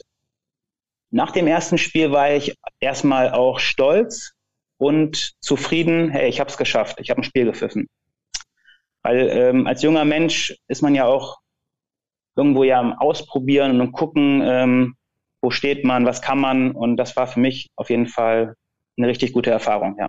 nach 1.11 1.30
dem 1.30 1.47
ersten 1.47 1.78
Spiel 1.78 2.11
war 2.11 2.33
ich 2.33 2.56
erstmal 2.80 3.33
auch 3.33 3.59
stolz 3.59 4.33
und 4.78 5.35
zufrieden, 5.40 6.11
hey, 6.11 6.28
ich 6.28 6.40
habe 6.40 6.50
es 6.50 6.56
geschafft, 6.56 7.00
ich 7.00 7.11
habe 7.11 7.21
ein 7.21 7.25
Spiel 7.25 7.44
gepfiffen. 7.44 7.88
Weil 9.02 9.28
ähm, 9.30 9.66
als 9.66 9.83
junger 9.83 10.04
Mensch 10.04 10.56
ist 10.66 10.83
man 10.83 10.94
ja 10.94 11.04
auch 11.04 11.38
irgendwo 12.37 12.64
ja 12.64 12.80
am 12.80 12.94
Ausprobieren 12.94 13.80
und 13.80 13.92
gucken, 13.92 14.42
ähm, 14.44 14.97
wo 15.40 15.50
steht 15.50 15.85
man, 15.85 16.06
was 16.06 16.23
kann 16.23 16.38
man. 16.38 16.73
Und 16.73 16.97
das 16.97 17.16
war 17.16 17.26
für 17.26 17.40
mich 17.40 17.71
auf 17.76 17.90
jeden 17.90 18.09
Fall 18.09 18.54
eine 18.97 19.09
richtig 19.09 19.33
gute 19.33 19.50
Erfahrung, 19.50 19.97
ja. 19.99 20.09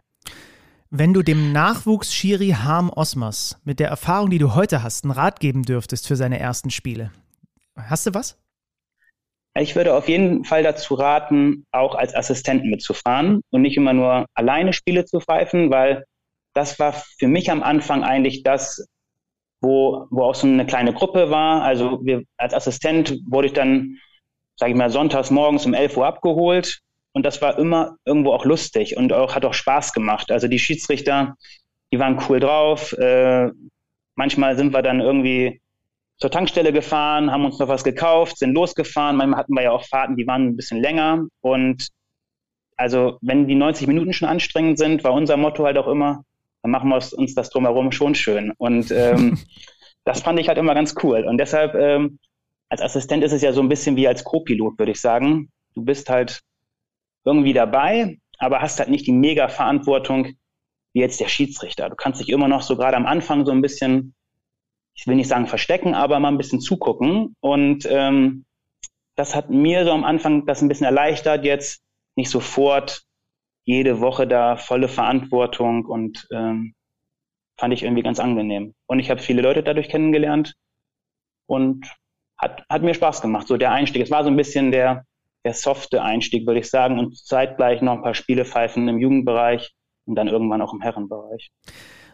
Wenn 0.90 1.14
du 1.14 1.24
dem 1.24 1.52
Nachwuchs 1.52 2.14
Shiri 2.14 2.50
Harm 2.52 2.90
Osmers 2.90 3.60
mit 3.66 3.80
der 3.80 3.90
Erfahrung, 3.90 4.30
die 4.30 4.38
du 4.38 4.56
heute 4.56 4.84
hast, 4.84 5.04
einen 5.04 5.12
Rat 5.12 5.40
geben 5.40 5.64
dürftest 5.64 6.08
für 6.08 6.16
seine 6.16 6.40
ersten 6.40 6.70
Spiele, 6.70 7.12
hast 7.76 8.06
du 8.06 8.14
was? 8.14 8.38
Ich 9.58 9.76
würde 9.76 9.94
auf 9.94 10.08
jeden 10.10 10.44
Fall 10.44 10.64
dazu 10.64 10.96
raten, 10.96 11.66
auch 11.72 11.96
als 11.96 12.14
Assistenten 12.14 12.70
mitzufahren 12.70 13.42
und 13.52 13.62
nicht 13.62 13.78
immer 13.78 13.94
nur 13.94 14.26
alleine 14.34 14.74
Spiele 14.74 15.06
zu 15.06 15.20
pfeifen, 15.20 15.72
weil 15.72 16.06
das 16.54 16.78
war 16.78 16.94
für 16.94 17.28
mich 17.28 17.50
am 17.52 17.64
Anfang 17.64 18.04
eigentlich 18.04 18.44
das, 18.44 18.86
wo, 19.62 20.08
wo 20.10 20.24
auch 20.24 20.36
so 20.36 20.46
eine 20.46 20.66
kleine 20.66 20.94
Gruppe 20.94 21.30
war. 21.30 21.64
Also 21.64 22.00
wir, 22.04 22.24
als 22.38 22.54
Assistent 22.54 23.20
wurde 23.28 23.48
ich 23.48 23.54
dann 23.54 23.98
sage 24.58 24.72
ich 24.72 24.78
mal, 24.78 24.90
sonntags 24.90 25.32
morgens 25.32 25.66
um 25.66 25.74
11 25.74 25.98
Uhr 25.98 26.06
abgeholt. 26.06 26.80
Und 27.16 27.26
das 27.26 27.42
war 27.42 27.58
immer 27.58 27.96
irgendwo 28.04 28.34
auch 28.34 28.44
lustig 28.44 28.98
und 28.98 29.14
auch, 29.14 29.36
hat 29.36 29.46
auch 29.46 29.54
Spaß 29.54 29.94
gemacht. 29.94 30.34
Also 30.34 30.50
die 30.50 30.60
Schiedsrichter, 30.60 31.38
die 31.94 31.98
waren 31.98 32.22
cool 32.28 32.42
drauf. 32.42 32.92
Äh, 32.92 33.52
manchmal 34.16 34.58
sind 34.58 34.74
wir 34.74 34.82
dann 34.82 35.00
irgendwie 35.00 35.62
zur 36.18 36.30
Tankstelle 36.30 36.74
gefahren, 36.74 37.32
haben 37.32 37.46
uns 37.46 37.58
noch 37.58 37.70
was 37.70 37.86
gekauft, 37.86 38.38
sind 38.38 38.54
losgefahren. 38.54 39.16
Manchmal 39.16 39.40
hatten 39.40 39.54
wir 39.54 39.64
ja 39.64 39.72
auch 39.72 39.86
Fahrten, 39.86 40.18
die 40.18 40.28
waren 40.28 40.46
ein 40.46 40.58
bisschen 40.58 40.82
länger. 40.82 41.26
Und 41.40 41.88
also 42.76 43.18
wenn 43.22 43.48
die 43.48 43.56
90 43.56 43.88
Minuten 43.88 44.12
schon 44.12 44.28
anstrengend 44.28 44.78
sind, 44.78 45.06
war 45.06 45.14
unser 45.14 45.38
Motto 45.38 45.64
halt 45.64 45.78
auch 45.78 45.88
immer, 45.88 46.26
dann 46.64 46.72
machen 46.72 46.90
wir 46.90 46.98
uns 46.98 47.34
das 47.34 47.50
drumherum 47.50 47.94
schon 47.94 48.16
schön. 48.16 48.52
Und 48.58 48.92
ähm, 48.92 49.40
das 50.04 50.22
fand 50.22 50.38
ich 50.38 50.50
halt 50.50 50.58
immer 50.58 50.76
ganz 50.76 50.94
cool. 51.02 51.24
Und 51.24 51.38
deshalb, 51.38 51.76
ähm, 51.76 52.20
als 52.68 52.82
Assistent 52.82 53.24
ist 53.24 53.32
es 53.32 53.42
ja 53.42 53.54
so 53.54 53.62
ein 53.62 53.70
bisschen 53.70 53.96
wie 53.96 54.06
als 54.06 54.26
Co-Pilot, 54.26 54.78
würde 54.78 54.92
ich 54.92 55.00
sagen. 55.00 55.50
Du 55.76 55.86
bist 55.86 56.10
halt 56.10 56.42
irgendwie 57.26 57.54
dabei, 57.54 58.18
aber 58.38 58.62
hast 58.62 58.80
halt 58.80 58.90
nicht 58.90 59.08
die 59.08 59.12
mega 59.12 59.48
Verantwortung 59.48 60.36
wie 60.94 61.00
jetzt 61.00 61.20
der 61.20 61.28
Schiedsrichter. 61.28 61.90
Du 61.90 61.96
kannst 61.96 62.22
dich 62.22 62.30
immer 62.30 62.48
noch 62.48 62.62
so 62.62 62.78
gerade 62.78 62.96
am 62.96 63.06
Anfang 63.06 63.46
so 63.46 63.52
ein 63.52 63.62
bisschen 63.62 64.16
ich 64.96 65.06
will 65.08 65.16
nicht 65.16 65.28
sagen 65.28 65.46
verstecken, 65.46 65.94
aber 65.94 66.20
mal 66.20 66.30
ein 66.30 66.38
bisschen 66.38 66.62
zugucken. 66.62 67.36
Und 67.42 67.86
ähm, 67.90 68.46
das 69.16 69.36
hat 69.36 69.50
mir 69.50 69.86
so 69.86 69.92
am 69.92 70.04
Anfang 70.04 70.46
das 70.46 70.62
ein 70.62 70.70
bisschen 70.70 70.86
erleichtert, 70.86 71.44
jetzt 71.44 71.82
nicht 72.16 72.30
sofort 72.30 73.04
jede 73.66 74.00
Woche 74.00 74.26
da 74.26 74.58
volle 74.58 74.88
Verantwortung 74.88 75.86
und 75.86 76.28
ähm, 76.32 76.74
fand 77.58 77.74
ich 77.74 77.84
irgendwie 77.84 78.04
ganz 78.04 78.20
angenehm. 78.20 78.74
Und 78.86 79.00
ich 79.00 79.10
habe 79.10 79.22
viele 79.22 79.42
Leute 79.42 79.64
dadurch 79.64 79.90
kennengelernt 79.90 80.56
und 81.46 81.86
hat, 82.38 82.64
hat 82.70 82.84
mir 82.84 82.94
Spaß 82.94 83.22
gemacht. 83.22 83.48
So 83.48 83.58
der 83.58 83.72
Einstieg. 83.72 84.02
Es 84.02 84.12
war 84.12 84.24
so 84.24 84.30
ein 84.30 84.38
bisschen 84.38 84.72
der, 84.72 85.06
der 85.46 85.54
softe 85.54 86.02
Einstieg, 86.02 86.46
würde 86.48 86.60
ich 86.60 86.70
sagen, 86.70 87.00
und 87.00 87.16
zeitgleich 87.18 87.82
noch 87.82 87.94
ein 87.94 88.02
paar 88.02 88.16
Spielepfeifen 88.16 88.88
im 88.88 88.98
Jugendbereich 88.98 89.74
und 90.06 90.16
dann 90.16 90.28
irgendwann 90.28 90.62
auch 90.62 90.74
im 90.74 90.82
Herrenbereich. 90.82 91.52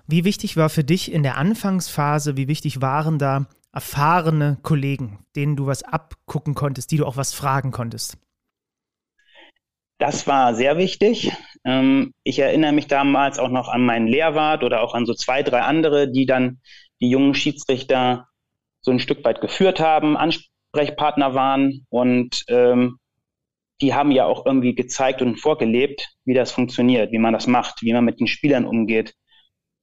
Wie 0.05 0.25
wichtig 0.25 0.57
war 0.57 0.69
für 0.69 0.83
dich 0.83 1.11
in 1.11 1.23
der 1.23 1.37
Anfangsphase, 1.37 2.35
wie 2.35 2.47
wichtig 2.47 2.81
waren 2.81 3.17
da 3.17 3.47
erfahrene 3.73 4.57
Kollegen, 4.63 5.19
denen 5.35 5.55
du 5.55 5.65
was 5.65 5.81
abgucken 5.83 6.55
konntest, 6.55 6.91
die 6.91 6.97
du 6.97 7.05
auch 7.05 7.15
was 7.15 7.33
fragen 7.33 7.71
konntest? 7.71 8.17
Das 9.97 10.27
war 10.27 10.55
sehr 10.55 10.77
wichtig. 10.77 11.31
Ähm, 11.63 12.13
ich 12.23 12.39
erinnere 12.39 12.73
mich 12.73 12.87
damals 12.87 13.39
auch 13.39 13.49
noch 13.49 13.69
an 13.69 13.85
meinen 13.85 14.07
Lehrwart 14.07 14.63
oder 14.63 14.81
auch 14.81 14.93
an 14.93 15.05
so 15.05 15.13
zwei, 15.13 15.43
drei 15.43 15.61
andere, 15.61 16.11
die 16.11 16.25
dann 16.25 16.59
die 16.99 17.09
jungen 17.09 17.33
Schiedsrichter 17.33 18.27
so 18.81 18.91
ein 18.91 18.99
Stück 18.99 19.23
weit 19.23 19.41
geführt 19.41 19.79
haben, 19.79 20.17
Ansprechpartner 20.17 21.33
waren 21.33 21.85
und 21.89 22.43
ähm, 22.47 22.97
die 23.81 23.93
haben 23.93 24.11
ja 24.11 24.25
auch 24.25 24.45
irgendwie 24.45 24.75
gezeigt 24.75 25.21
und 25.21 25.37
vorgelebt, 25.37 26.13
wie 26.25 26.33
das 26.33 26.51
funktioniert, 26.51 27.11
wie 27.11 27.17
man 27.17 27.33
das 27.33 27.47
macht, 27.47 27.81
wie 27.81 27.93
man 27.93 28.05
mit 28.05 28.19
den 28.19 28.27
Spielern 28.27 28.65
umgeht, 28.65 29.15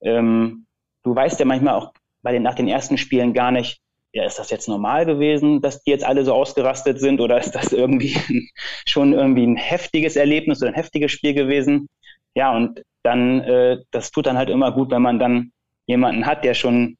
ähm, 0.01 0.65
du 1.03 1.15
weißt 1.15 1.39
ja 1.39 1.45
manchmal 1.45 1.75
auch 1.75 1.93
bei 2.21 2.31
den, 2.31 2.43
nach 2.43 2.55
den 2.55 2.67
ersten 2.67 2.97
Spielen 2.97 3.33
gar 3.33 3.51
nicht, 3.51 3.81
ja, 4.11 4.25
ist 4.25 4.39
das 4.39 4.49
jetzt 4.49 4.67
normal 4.67 5.05
gewesen, 5.05 5.61
dass 5.61 5.83
die 5.83 5.91
jetzt 5.91 6.03
alle 6.03 6.25
so 6.25 6.33
ausgerastet 6.33 6.99
sind 6.99 7.21
oder 7.21 7.37
ist 7.37 7.51
das 7.51 7.73
irgendwie 7.73 8.17
schon 8.87 9.13
irgendwie 9.13 9.45
ein 9.45 9.55
heftiges 9.55 10.15
Erlebnis 10.15 10.61
oder 10.61 10.71
ein 10.71 10.75
heftiges 10.75 11.11
Spiel 11.11 11.33
gewesen? 11.33 11.87
Ja, 12.35 12.55
und 12.55 12.81
dann, 13.03 13.41
äh, 13.41 13.77
das 13.91 14.11
tut 14.11 14.25
dann 14.25 14.37
halt 14.37 14.49
immer 14.49 14.71
gut, 14.71 14.91
wenn 14.91 15.01
man 15.01 15.19
dann 15.19 15.51
jemanden 15.85 16.25
hat, 16.25 16.43
der 16.43 16.53
schon 16.53 16.97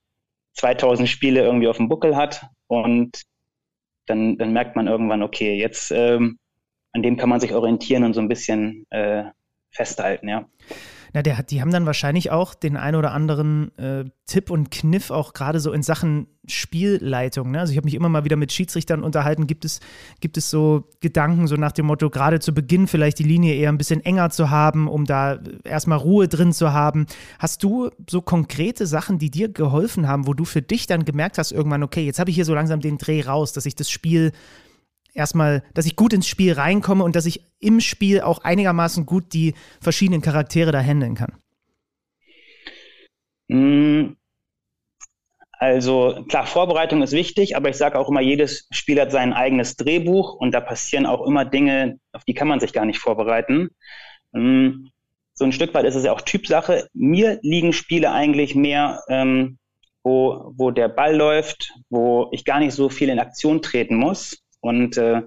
2000 0.53 1.07
Spiele 1.07 1.41
irgendwie 1.41 1.67
auf 1.67 1.77
dem 1.77 1.89
Buckel 1.89 2.15
hat 2.15 2.45
und 2.67 3.23
dann, 4.05 4.37
dann 4.37 4.53
merkt 4.53 4.75
man 4.75 4.87
irgendwann, 4.87 5.23
okay, 5.23 5.55
jetzt 5.55 5.91
ähm, 5.91 6.37
an 6.93 7.03
dem 7.03 7.17
kann 7.17 7.29
man 7.29 7.39
sich 7.39 7.53
orientieren 7.53 8.03
und 8.03 8.13
so 8.13 8.21
ein 8.21 8.27
bisschen 8.27 8.85
äh, 8.89 9.23
festhalten, 9.69 10.27
ja. 10.27 10.45
Na, 11.13 11.23
der 11.23 11.41
die 11.43 11.61
haben 11.61 11.71
dann 11.71 11.85
wahrscheinlich 11.85 12.29
auch 12.29 12.53
den 12.53 12.77
ein 12.77 12.95
oder 12.95 13.13
anderen 13.13 13.75
äh, 13.77 14.05
Tipp 14.27 14.51
und 14.51 14.69
Kniff 14.69 15.09
auch 15.09 15.33
gerade 15.33 15.59
so 15.59 15.71
in 15.71 15.81
Sachen 15.81 16.27
Spielleitung. 16.45 17.51
Ne? 17.51 17.59
Also 17.59 17.71
ich 17.71 17.77
habe 17.77 17.85
mich 17.85 17.95
immer 17.95 18.09
mal 18.09 18.25
wieder 18.25 18.35
mit 18.35 18.51
Schiedsrichtern 18.51 19.03
unterhalten. 19.03 19.47
Gibt 19.47 19.65
es, 19.65 19.79
gibt 20.19 20.37
es 20.37 20.51
so 20.51 20.87
Gedanken, 20.99 21.47
so 21.47 21.55
nach 21.55 21.71
dem 21.71 21.87
Motto, 21.87 22.09
gerade 22.09 22.39
zu 22.39 22.53
Beginn 22.53 22.87
vielleicht 22.87 23.17
die 23.17 23.23
Linie 23.23 23.55
eher 23.55 23.69
ein 23.69 23.77
bisschen 23.77 24.05
enger 24.05 24.29
zu 24.29 24.51
haben, 24.51 24.87
um 24.87 25.05
da 25.05 25.39
erstmal 25.63 25.97
Ruhe 25.97 26.27
drin 26.27 26.53
zu 26.53 26.73
haben? 26.73 27.07
Hast 27.39 27.63
du 27.63 27.89
so 28.07 28.21
konkrete 28.21 28.85
Sachen, 28.85 29.17
die 29.17 29.31
dir 29.31 29.49
geholfen 29.49 30.07
haben, 30.07 30.27
wo 30.27 30.35
du 30.35 30.45
für 30.45 30.61
dich 30.61 30.85
dann 30.85 31.05
gemerkt 31.05 31.39
hast, 31.39 31.51
irgendwann, 31.51 31.83
okay, 31.83 32.05
jetzt 32.05 32.19
habe 32.19 32.29
ich 32.29 32.35
hier 32.35 32.45
so 32.45 32.53
langsam 32.53 32.81
den 32.81 32.99
Dreh 32.99 33.21
raus, 33.21 33.51
dass 33.53 33.65
ich 33.65 33.75
das 33.75 33.89
Spiel 33.89 34.31
erstmal, 35.13 35.63
dass 35.73 35.85
ich 35.85 35.95
gut 35.95 36.13
ins 36.13 36.27
Spiel 36.27 36.53
reinkomme 36.53 37.03
und 37.03 37.15
dass 37.15 37.25
ich 37.25 37.45
im 37.59 37.79
Spiel 37.81 38.21
auch 38.21 38.39
einigermaßen 38.39 39.05
gut 39.05 39.33
die 39.33 39.53
verschiedenen 39.81 40.21
Charaktere 40.21 40.71
da 40.71 40.79
handeln 40.79 41.15
kann? 41.15 41.33
Mm, 43.47 44.15
also 45.59 46.23
klar, 46.29 46.47
Vorbereitung 46.47 47.01
ist 47.01 47.11
wichtig, 47.11 47.57
aber 47.57 47.69
ich 47.69 47.75
sage 47.75 47.99
auch 47.99 48.09
immer, 48.09 48.21
jedes 48.21 48.67
Spiel 48.71 48.99
hat 49.01 49.11
sein 49.11 49.33
eigenes 49.33 49.75
Drehbuch 49.75 50.35
und 50.35 50.51
da 50.53 50.61
passieren 50.61 51.05
auch 51.05 51.25
immer 51.25 51.43
Dinge, 51.43 51.99
auf 52.13 52.23
die 52.23 52.33
kann 52.33 52.47
man 52.47 52.59
sich 52.61 52.71
gar 52.71 52.85
nicht 52.85 52.99
vorbereiten. 52.99 53.69
Mm, 54.31 54.87
so 55.33 55.45
ein 55.45 55.51
Stück 55.51 55.73
weit 55.73 55.85
ist 55.85 55.95
es 55.95 56.05
ja 56.05 56.13
auch 56.13 56.21
Typsache. 56.21 56.87
Mir 56.93 57.39
liegen 57.41 57.73
Spiele 57.73 58.11
eigentlich 58.11 58.55
mehr, 58.55 59.01
ähm, 59.09 59.57
wo, 60.03 60.53
wo 60.55 60.71
der 60.71 60.87
Ball 60.87 61.15
läuft, 61.15 61.73
wo 61.89 62.29
ich 62.31 62.45
gar 62.45 62.59
nicht 62.59 62.73
so 62.73 62.89
viel 62.89 63.09
in 63.09 63.19
Aktion 63.19 63.61
treten 63.61 63.95
muss, 63.95 64.43
und 64.61 64.97
äh, 64.97 65.21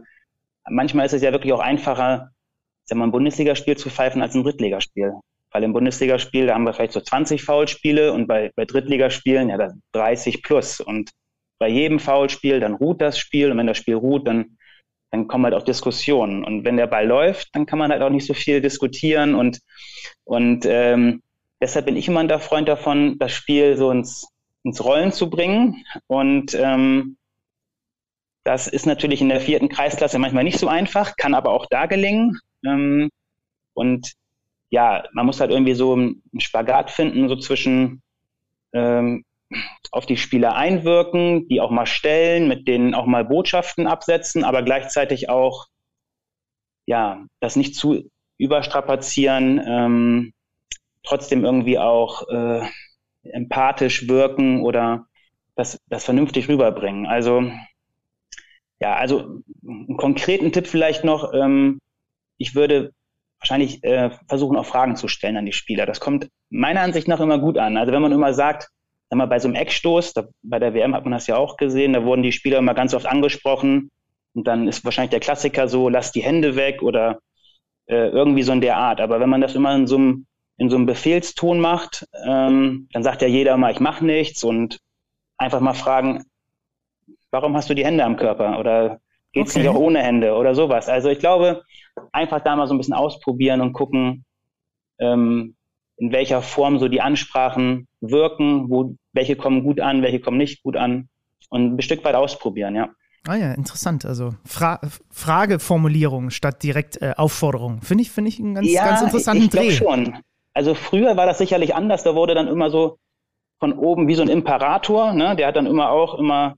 manchmal 0.68 1.06
ist 1.06 1.14
es 1.14 1.22
ja 1.22 1.32
wirklich 1.32 1.52
auch 1.52 1.60
einfacher, 1.60 2.30
sagen 2.84 3.00
wir, 3.00 3.06
ein 3.06 3.12
Bundesligaspiel 3.12 3.76
zu 3.76 3.90
pfeifen 3.90 4.22
als 4.22 4.34
ein 4.34 4.42
Drittligaspiel. 4.42 5.14
Weil 5.50 5.64
im 5.64 5.72
Bundesligaspiel, 5.72 6.46
da 6.46 6.54
haben 6.54 6.64
wir 6.64 6.72
vielleicht 6.72 6.92
so 6.92 7.00
20 7.00 7.44
Foulspiele 7.44 8.12
und 8.12 8.26
bei, 8.26 8.50
bei 8.56 8.64
Drittligaspielen 8.64 9.50
ja 9.50 9.58
das 9.58 9.74
30 9.92 10.42
plus. 10.42 10.80
Und 10.80 11.10
bei 11.58 11.68
jedem 11.68 12.00
Foulspiel, 12.00 12.58
dann 12.58 12.74
ruht 12.74 13.00
das 13.00 13.18
Spiel 13.18 13.50
und 13.50 13.58
wenn 13.58 13.66
das 13.66 13.76
Spiel 13.76 13.96
ruht, 13.96 14.26
dann, 14.26 14.56
dann 15.10 15.28
kommen 15.28 15.44
halt 15.44 15.54
auch 15.54 15.62
Diskussionen. 15.62 16.42
Und 16.42 16.64
wenn 16.64 16.78
der 16.78 16.86
Ball 16.86 17.06
läuft, 17.06 17.54
dann 17.54 17.66
kann 17.66 17.78
man 17.78 17.92
halt 17.92 18.02
auch 18.02 18.10
nicht 18.10 18.26
so 18.26 18.34
viel 18.34 18.60
diskutieren 18.60 19.34
und, 19.34 19.60
und 20.24 20.64
ähm, 20.66 21.22
deshalb 21.60 21.84
bin 21.86 21.96
ich 21.96 22.08
immer 22.08 22.20
ein 22.20 22.40
Freund 22.40 22.66
davon, 22.66 23.18
das 23.18 23.32
Spiel 23.32 23.76
so 23.76 23.90
ins, 23.90 24.26
ins 24.64 24.82
Rollen 24.82 25.12
zu 25.12 25.28
bringen 25.28 25.84
und 26.06 26.54
ähm, 26.54 27.18
das 28.44 28.66
ist 28.66 28.86
natürlich 28.86 29.20
in 29.20 29.28
der 29.28 29.40
vierten 29.40 29.68
Kreisklasse 29.68 30.18
manchmal 30.18 30.44
nicht 30.44 30.58
so 30.58 30.68
einfach, 30.68 31.16
kann 31.16 31.34
aber 31.34 31.50
auch 31.50 31.66
da 31.66 31.86
gelingen. 31.86 32.38
Ähm, 32.64 33.10
und 33.74 34.12
ja, 34.70 35.04
man 35.12 35.26
muss 35.26 35.40
halt 35.40 35.50
irgendwie 35.50 35.74
so 35.74 35.92
einen 35.92 36.22
Spagat 36.38 36.90
finden, 36.90 37.28
so 37.28 37.36
zwischen 37.36 38.02
ähm, 38.72 39.24
auf 39.90 40.06
die 40.06 40.16
Spieler 40.16 40.56
einwirken, 40.56 41.46
die 41.48 41.60
auch 41.60 41.70
mal 41.70 41.86
stellen, 41.86 42.48
mit 42.48 42.66
denen 42.66 42.94
auch 42.94 43.06
mal 43.06 43.24
Botschaften 43.24 43.86
absetzen, 43.86 44.44
aber 44.44 44.62
gleichzeitig 44.62 45.28
auch 45.28 45.66
ja, 46.86 47.24
das 47.40 47.56
nicht 47.56 47.74
zu 47.76 48.10
überstrapazieren, 48.38 49.60
ähm, 49.64 50.32
trotzdem 51.02 51.44
irgendwie 51.44 51.78
auch 51.78 52.28
äh, 52.28 52.66
empathisch 53.22 54.08
wirken 54.08 54.62
oder 54.62 55.06
das, 55.54 55.78
das 55.88 56.04
vernünftig 56.04 56.48
rüberbringen. 56.48 57.06
Also 57.06 57.50
ja, 58.82 58.96
also 58.96 59.42
einen 59.64 59.96
konkreten 59.96 60.50
Tipp 60.50 60.66
vielleicht 60.66 61.04
noch. 61.04 61.32
Ähm, 61.32 61.78
ich 62.36 62.56
würde 62.56 62.90
wahrscheinlich 63.38 63.82
äh, 63.84 64.10
versuchen, 64.28 64.56
auch 64.56 64.66
Fragen 64.66 64.96
zu 64.96 65.06
stellen 65.06 65.36
an 65.36 65.46
die 65.46 65.52
Spieler. 65.52 65.86
Das 65.86 66.00
kommt 66.00 66.28
meiner 66.50 66.80
Ansicht 66.80 67.06
nach 67.06 67.20
immer 67.20 67.38
gut 67.38 67.58
an. 67.58 67.76
Also 67.76 67.92
wenn 67.92 68.02
man 68.02 68.10
immer 68.10 68.34
sagt, 68.34 68.68
sag 69.08 69.18
mal, 69.18 69.26
bei 69.26 69.38
so 69.38 69.46
einem 69.46 69.54
Eckstoß, 69.54 70.14
da, 70.14 70.24
bei 70.42 70.58
der 70.58 70.74
WM 70.74 70.96
hat 70.96 71.04
man 71.04 71.12
das 71.12 71.28
ja 71.28 71.36
auch 71.36 71.56
gesehen, 71.56 71.92
da 71.92 72.04
wurden 72.04 72.24
die 72.24 72.32
Spieler 72.32 72.58
immer 72.58 72.74
ganz 72.74 72.92
oft 72.92 73.06
angesprochen 73.06 73.88
und 74.34 74.48
dann 74.48 74.66
ist 74.66 74.84
wahrscheinlich 74.84 75.10
der 75.10 75.20
Klassiker 75.20 75.68
so, 75.68 75.88
lass 75.88 76.10
die 76.10 76.22
Hände 76.22 76.56
weg 76.56 76.82
oder 76.82 77.20
äh, 77.86 78.08
irgendwie 78.08 78.42
so 78.42 78.52
in 78.52 78.62
der 78.62 78.78
Art. 78.78 79.00
Aber 79.00 79.20
wenn 79.20 79.30
man 79.30 79.40
das 79.40 79.54
immer 79.54 79.72
in 79.76 79.86
so 79.86 79.96
einem, 79.96 80.26
in 80.56 80.70
so 80.70 80.76
einem 80.76 80.86
Befehlston 80.86 81.60
macht, 81.60 82.04
ähm, 82.26 82.88
dann 82.92 83.04
sagt 83.04 83.22
ja 83.22 83.28
jeder 83.28 83.56
mal, 83.56 83.70
ich 83.70 83.80
mache 83.80 84.04
nichts 84.04 84.42
und 84.42 84.80
einfach 85.38 85.60
mal 85.60 85.74
fragen, 85.74 86.24
warum 87.32 87.56
hast 87.56 87.68
du 87.68 87.74
die 87.74 87.84
Hände 87.84 88.04
am 88.04 88.16
Körper? 88.16 88.60
Oder 88.60 89.00
geht 89.32 89.48
es 89.48 89.56
okay. 89.56 89.66
nicht 89.66 89.68
auch 89.68 89.80
ohne 89.80 90.00
Hände 90.00 90.34
oder 90.34 90.54
sowas? 90.54 90.88
Also 90.88 91.08
ich 91.08 91.18
glaube, 91.18 91.62
einfach 92.12 92.40
da 92.40 92.54
mal 92.54 92.68
so 92.68 92.74
ein 92.74 92.78
bisschen 92.78 92.94
ausprobieren 92.94 93.60
und 93.60 93.72
gucken, 93.72 94.24
ähm, 95.00 95.56
in 95.96 96.12
welcher 96.12 96.42
Form 96.42 96.78
so 96.78 96.88
die 96.88 97.00
Ansprachen 97.00 97.88
wirken, 98.00 98.70
wo, 98.70 98.94
welche 99.12 99.36
kommen 99.36 99.64
gut 99.64 99.80
an, 99.80 100.02
welche 100.02 100.20
kommen 100.20 100.38
nicht 100.38 100.62
gut 100.62 100.76
an 100.76 101.08
und 101.48 101.76
ein 101.76 101.82
Stück 101.82 102.04
weit 102.04 102.14
ausprobieren, 102.14 102.76
ja. 102.76 102.90
Ah 103.26 103.36
ja, 103.36 103.52
interessant. 103.52 104.04
Also 104.04 104.34
Fra 104.44 104.80
Frageformulierung 105.10 106.30
statt 106.30 106.62
direkt 106.62 107.00
äh, 107.00 107.14
Aufforderung. 107.16 107.80
Finde 107.80 108.02
ich, 108.02 108.10
finde 108.10 108.30
ich 108.30 108.40
einen 108.40 108.54
ganz, 108.54 108.68
ja, 108.68 108.84
ganz 108.84 109.02
interessanten 109.02 109.44
ich 109.44 109.50
Dreh. 109.50 109.70
schon. 109.70 110.18
Also 110.54 110.74
früher 110.74 111.16
war 111.16 111.26
das 111.26 111.38
sicherlich 111.38 111.74
anders. 111.74 112.02
Da 112.02 112.16
wurde 112.16 112.34
dann 112.34 112.48
immer 112.48 112.70
so 112.70 112.98
von 113.60 113.74
oben 113.74 114.08
wie 114.08 114.16
so 114.16 114.22
ein 114.22 114.28
Imperator, 114.28 115.12
ne? 115.12 115.36
Der 115.36 115.46
hat 115.46 115.56
dann 115.56 115.66
immer 115.66 115.90
auch 115.90 116.18
immer 116.18 116.56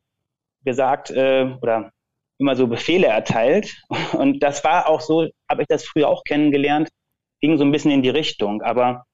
gesagt 0.64 1.11
äh, 1.11 1.54
oder 1.61 1.90
immer 2.38 2.56
so 2.56 2.66
Befehle 2.66 3.06
erteilt. 3.06 3.75
Und 4.12 4.40
das 4.42 4.64
war 4.64 4.88
auch 4.88 5.00
so, 5.00 5.28
habe 5.49 5.62
ich 5.62 5.68
das 5.68 5.85
früher 5.85 6.09
auch 6.09 6.25
kennengelernt, 6.25 6.88
ging 7.40 7.59
so 7.59 7.64
ein 7.64 7.73
bisschen 7.73 7.90
in 7.90 8.02
die 8.02 8.11
Richtung. 8.11 8.62
Aber 8.62 9.04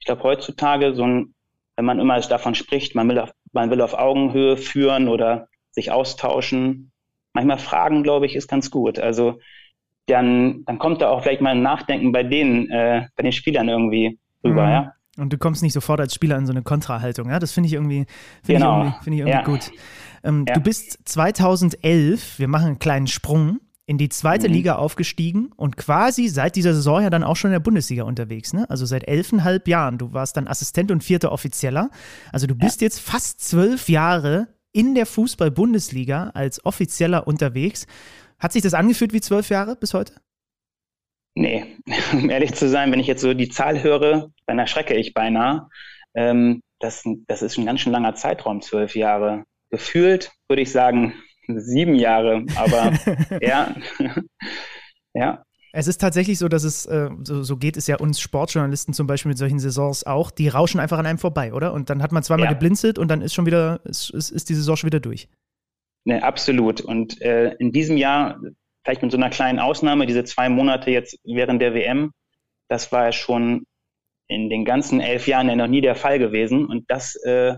ich 0.00 0.06
glaube, 0.06 0.22
heutzutage, 0.22 0.94
so 0.94 1.04
ein, 1.04 1.34
wenn 1.76 1.84
man 1.84 2.00
immer 2.00 2.20
davon 2.20 2.54
spricht, 2.54 2.94
man 2.94 3.08
will, 3.08 3.18
auf, 3.18 3.30
man 3.52 3.70
will 3.70 3.80
auf 3.80 3.94
Augenhöhe 3.94 4.56
führen 4.56 5.08
oder 5.08 5.48
sich 5.70 5.90
austauschen, 5.90 6.90
manchmal 7.32 7.58
fragen, 7.58 8.02
glaube 8.02 8.26
ich, 8.26 8.34
ist 8.34 8.48
ganz 8.48 8.70
gut. 8.70 8.98
Also 8.98 9.38
dann, 10.06 10.64
dann 10.64 10.78
kommt 10.78 11.02
da 11.02 11.10
auch 11.10 11.22
vielleicht 11.22 11.40
mal 11.40 11.50
ein 11.50 11.62
Nachdenken 11.62 12.12
bei 12.12 12.22
denen, 12.22 12.70
äh, 12.70 13.06
bei 13.14 13.22
den 13.22 13.32
Spielern 13.32 13.68
irgendwie 13.68 14.18
rüber, 14.42 14.64
mhm. 14.64 14.70
ja. 14.70 14.92
Und 15.18 15.32
du 15.32 15.38
kommst 15.38 15.62
nicht 15.62 15.72
sofort 15.72 16.00
als 16.00 16.14
Spieler 16.14 16.38
in 16.38 16.46
so 16.46 16.52
eine 16.52 16.62
Kontrahaltung, 16.62 17.28
ja? 17.28 17.38
Das 17.40 17.52
finde 17.52 17.66
ich 17.66 17.72
irgendwie, 17.74 18.06
find 18.44 18.58
genau. 18.58 18.82
ich 18.82 18.86
irgendwie, 18.86 19.04
find 19.04 19.14
ich 19.14 19.20
irgendwie 19.20 19.38
ja. 19.38 19.42
gut. 19.42 19.70
Ähm, 20.24 20.44
ja. 20.48 20.54
Du 20.54 20.60
bist 20.60 20.98
2011, 21.04 22.38
wir 22.38 22.48
machen 22.48 22.66
einen 22.66 22.78
kleinen 22.78 23.06
Sprung, 23.06 23.60
in 23.88 23.96
die 23.96 24.10
zweite 24.10 24.48
mhm. 24.48 24.54
Liga 24.54 24.76
aufgestiegen 24.76 25.50
und 25.56 25.78
quasi 25.78 26.28
seit 26.28 26.56
dieser 26.56 26.74
Saison 26.74 27.02
ja 27.02 27.08
dann 27.08 27.24
auch 27.24 27.36
schon 27.36 27.48
in 27.48 27.54
der 27.54 27.60
Bundesliga 27.60 28.02
unterwegs, 28.02 28.52
ne? 28.52 28.68
Also 28.68 28.84
seit 28.84 29.08
elfeinhalb 29.08 29.66
Jahren. 29.66 29.96
Du 29.96 30.12
warst 30.12 30.36
dann 30.36 30.46
Assistent 30.46 30.90
und 30.90 31.02
vierter 31.02 31.32
Offizieller. 31.32 31.88
Also 32.30 32.46
du 32.46 32.54
bist 32.54 32.82
ja. 32.82 32.84
jetzt 32.84 33.00
fast 33.00 33.40
zwölf 33.40 33.88
Jahre 33.88 34.48
in 34.72 34.94
der 34.94 35.06
Fußball-Bundesliga 35.06 36.32
als 36.34 36.62
Offizieller 36.66 37.26
unterwegs. 37.26 37.86
Hat 38.38 38.52
sich 38.52 38.60
das 38.60 38.74
angefühlt 38.74 39.14
wie 39.14 39.22
zwölf 39.22 39.48
Jahre 39.48 39.74
bis 39.74 39.94
heute? 39.94 40.12
Nee, 41.34 41.78
um 42.12 42.28
ehrlich 42.28 42.52
zu 42.52 42.68
sein, 42.68 42.92
wenn 42.92 43.00
ich 43.00 43.06
jetzt 43.06 43.22
so 43.22 43.32
die 43.32 43.48
Zahl 43.48 43.82
höre, 43.82 44.30
dann 44.46 44.58
erschrecke 44.58 44.94
ich 44.94 45.14
beinahe. 45.14 45.66
Ähm, 46.14 46.60
das, 46.78 47.04
das 47.26 47.40
ist 47.40 47.56
ein 47.56 47.64
ganz 47.64 47.80
schön 47.80 47.92
langer 47.92 48.14
Zeitraum, 48.14 48.60
zwölf 48.60 48.94
Jahre. 48.94 49.44
Gefühlt 49.70 50.32
würde 50.48 50.62
ich 50.62 50.72
sagen 50.72 51.14
sieben 51.46 51.94
Jahre, 51.94 52.44
aber 52.56 52.92
ja, 53.40 53.74
ja. 55.14 55.42
Es 55.72 55.86
ist 55.86 55.98
tatsächlich 56.00 56.38
so, 56.38 56.48
dass 56.48 56.64
es, 56.64 56.86
äh, 56.86 57.10
so, 57.22 57.42
so, 57.42 57.56
geht 57.56 57.76
es 57.76 57.86
ja 57.86 57.96
uns 57.96 58.20
Sportjournalisten 58.20 58.94
zum 58.94 59.06
Beispiel 59.06 59.30
mit 59.30 59.38
solchen 59.38 59.58
Saisons 59.58 60.04
auch, 60.04 60.30
die 60.30 60.48
rauschen 60.48 60.80
einfach 60.80 60.98
an 60.98 61.06
einem 61.06 61.18
vorbei, 61.18 61.52
oder? 61.52 61.72
Und 61.74 61.90
dann 61.90 62.02
hat 62.02 62.10
man 62.10 62.22
zweimal 62.22 62.46
ja. 62.46 62.52
geblinzelt 62.52 62.98
und 62.98 63.08
dann 63.08 63.20
ist 63.20 63.34
schon 63.34 63.46
wieder, 63.46 63.80
ist, 63.84 64.10
ist, 64.10 64.30
ist 64.30 64.48
die 64.48 64.54
Saison 64.54 64.76
schon 64.76 64.88
wieder 64.88 65.00
durch. 65.00 65.28
Ne, 66.04 66.22
absolut. 66.22 66.80
Und 66.80 67.20
äh, 67.20 67.54
in 67.58 67.70
diesem 67.70 67.98
Jahr, 67.98 68.40
vielleicht 68.82 69.02
mit 69.02 69.10
so 69.10 69.18
einer 69.18 69.28
kleinen 69.28 69.58
Ausnahme, 69.58 70.06
diese 70.06 70.24
zwei 70.24 70.48
Monate 70.48 70.90
jetzt 70.90 71.18
während 71.24 71.60
der 71.60 71.74
WM, 71.74 72.12
das 72.68 72.90
war 72.92 73.04
ja 73.04 73.12
schon 73.12 73.64
in 74.26 74.48
den 74.48 74.64
ganzen 74.64 75.00
elf 75.00 75.26
Jahren 75.26 75.48
ja 75.48 75.56
noch 75.56 75.66
nie 75.66 75.80
der 75.80 75.96
Fall 75.96 76.18
gewesen. 76.18 76.66
Und 76.66 76.90
das 76.90 77.14
äh, 77.24 77.56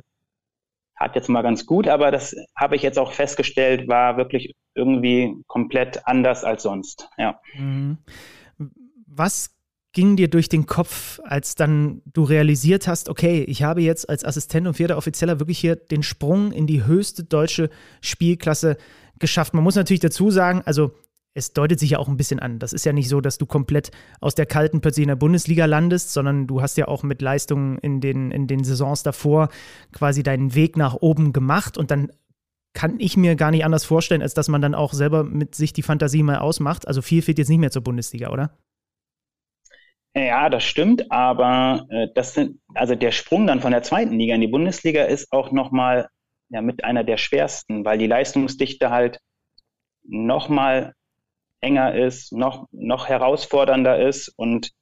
hat 1.01 1.17
jetzt 1.17 1.31
mal 1.31 1.43
ganz 1.43 1.65
gut, 1.65 1.89
aber 1.89 2.11
das 2.11 2.37
habe 2.55 2.77
ich 2.77 2.83
jetzt 2.83 2.99
auch 2.99 3.13
festgestellt, 3.13 3.89
war 3.89 4.19
wirklich 4.19 4.55
irgendwie 4.75 5.35
komplett 5.47 6.07
anders 6.07 6.45
als 6.45 6.63
sonst. 6.63 7.09
Ja. 7.17 7.41
Mhm. 7.55 7.99
Was 9.07 9.57
ging 9.93 10.17
dir 10.17 10.29
durch 10.29 10.49
den 10.49 10.67
Kopf, 10.67 11.19
als 11.25 11.55
dann 11.57 12.03
du 12.05 12.23
realisiert 12.23 12.87
hast, 12.87 13.09
okay, 13.09 13.43
ich 13.43 13.63
habe 13.63 13.81
jetzt 13.81 14.09
als 14.09 14.25
Assistent 14.25 14.67
und 14.67 14.75
vierter 14.75 14.99
Offizieller 14.99 15.41
wirklich 15.41 15.59
hier 15.59 15.75
den 15.75 16.03
Sprung 16.03 16.53
in 16.53 16.67
die 16.67 16.85
höchste 16.85 17.25
deutsche 17.25 17.71
Spielklasse 18.01 18.77
geschafft? 19.19 19.55
Man 19.55 19.65
muss 19.65 19.75
natürlich 19.75 20.01
dazu 20.01 20.31
sagen, 20.31 20.63
also 20.65 20.93
es 21.41 21.53
deutet 21.55 21.81
sich 21.81 21.91
ja 21.91 21.99
auch 21.99 22.09
ein 22.09 22.17
bisschen 22.17 22.39
an. 22.39 22.59
Das 22.59 22.73
ist 22.73 22.85
ja 22.85 22.93
nicht 22.93 23.09
so, 23.09 23.21
dass 23.21 23.39
du 23.39 23.47
komplett 23.47 23.91
aus 24.21 24.35
der 24.35 24.47
kalten 24.47 24.81
plötzlich 24.81 25.05
in 25.05 25.09
der 25.09 25.17
Bundesliga 25.17 25.65
landest, 25.65 26.13
sondern 26.13 26.47
du 26.47 26.61
hast 26.61 26.77
ja 26.77 26.87
auch 26.87 27.03
mit 27.03 27.23
Leistungen 27.23 27.79
in 27.79 28.01
den, 28.01 28.31
in 28.31 28.47
den 28.47 28.63
Saisons 28.63 29.03
davor 29.03 29.49
quasi 29.93 30.23
deinen 30.23 30.55
Weg 30.55 30.77
nach 30.77 30.95
oben 30.95 31.33
gemacht 31.33 31.79
und 31.79 31.91
dann 31.91 32.13
kann 32.73 33.01
ich 33.01 33.17
mir 33.17 33.35
gar 33.35 33.51
nicht 33.51 33.65
anders 33.65 33.85
vorstellen, 33.85 34.23
als 34.23 34.35
dass 34.35 34.49
man 34.49 34.63
dann 34.63 34.77
auch 34.77 34.93
selber 34.93 35.25
mit 35.25 35.55
sich 35.55 35.73
die 35.73 35.83
Fantasie 35.83 36.23
mal 36.23 36.39
ausmacht. 36.39 36.87
Also 36.87 37.03
viel 37.03 37.23
fehlt 37.23 37.39
jetzt 37.39 37.49
nicht 37.49 37.59
mehr 37.59 37.73
zur 37.73 37.83
Bundesliga, 37.83 38.31
oder? 38.31 38.57
Ja, 40.15 40.49
das 40.51 40.65
stimmt, 40.65 41.11
aber 41.11 41.87
äh, 41.89 42.09
das 42.15 42.35
sind, 42.35 42.61
also 42.75 42.95
der 42.95 43.13
Sprung 43.13 43.47
dann 43.47 43.61
von 43.61 43.73
der 43.73 43.83
zweiten 43.83 44.19
Liga 44.19 44.35
in 44.35 44.41
die 44.41 44.49
Bundesliga 44.49 45.05
ist 45.05 45.33
auch 45.33 45.53
nochmal 45.53 46.09
ja, 46.49 46.61
mit 46.61 46.85
einer 46.85 47.05
der 47.05 47.17
schwersten, 47.17 47.85
weil 47.85 47.99
die 47.99 48.09
Leistungsdichte 48.09 48.91
halt 48.91 49.21
nochmal 50.03 50.95
enger 51.61 51.95
ist, 51.95 52.33
noch, 52.33 52.69
noch 52.73 53.09
herausfordernder 53.09 54.01
ist 54.07 54.29
und 54.37 54.73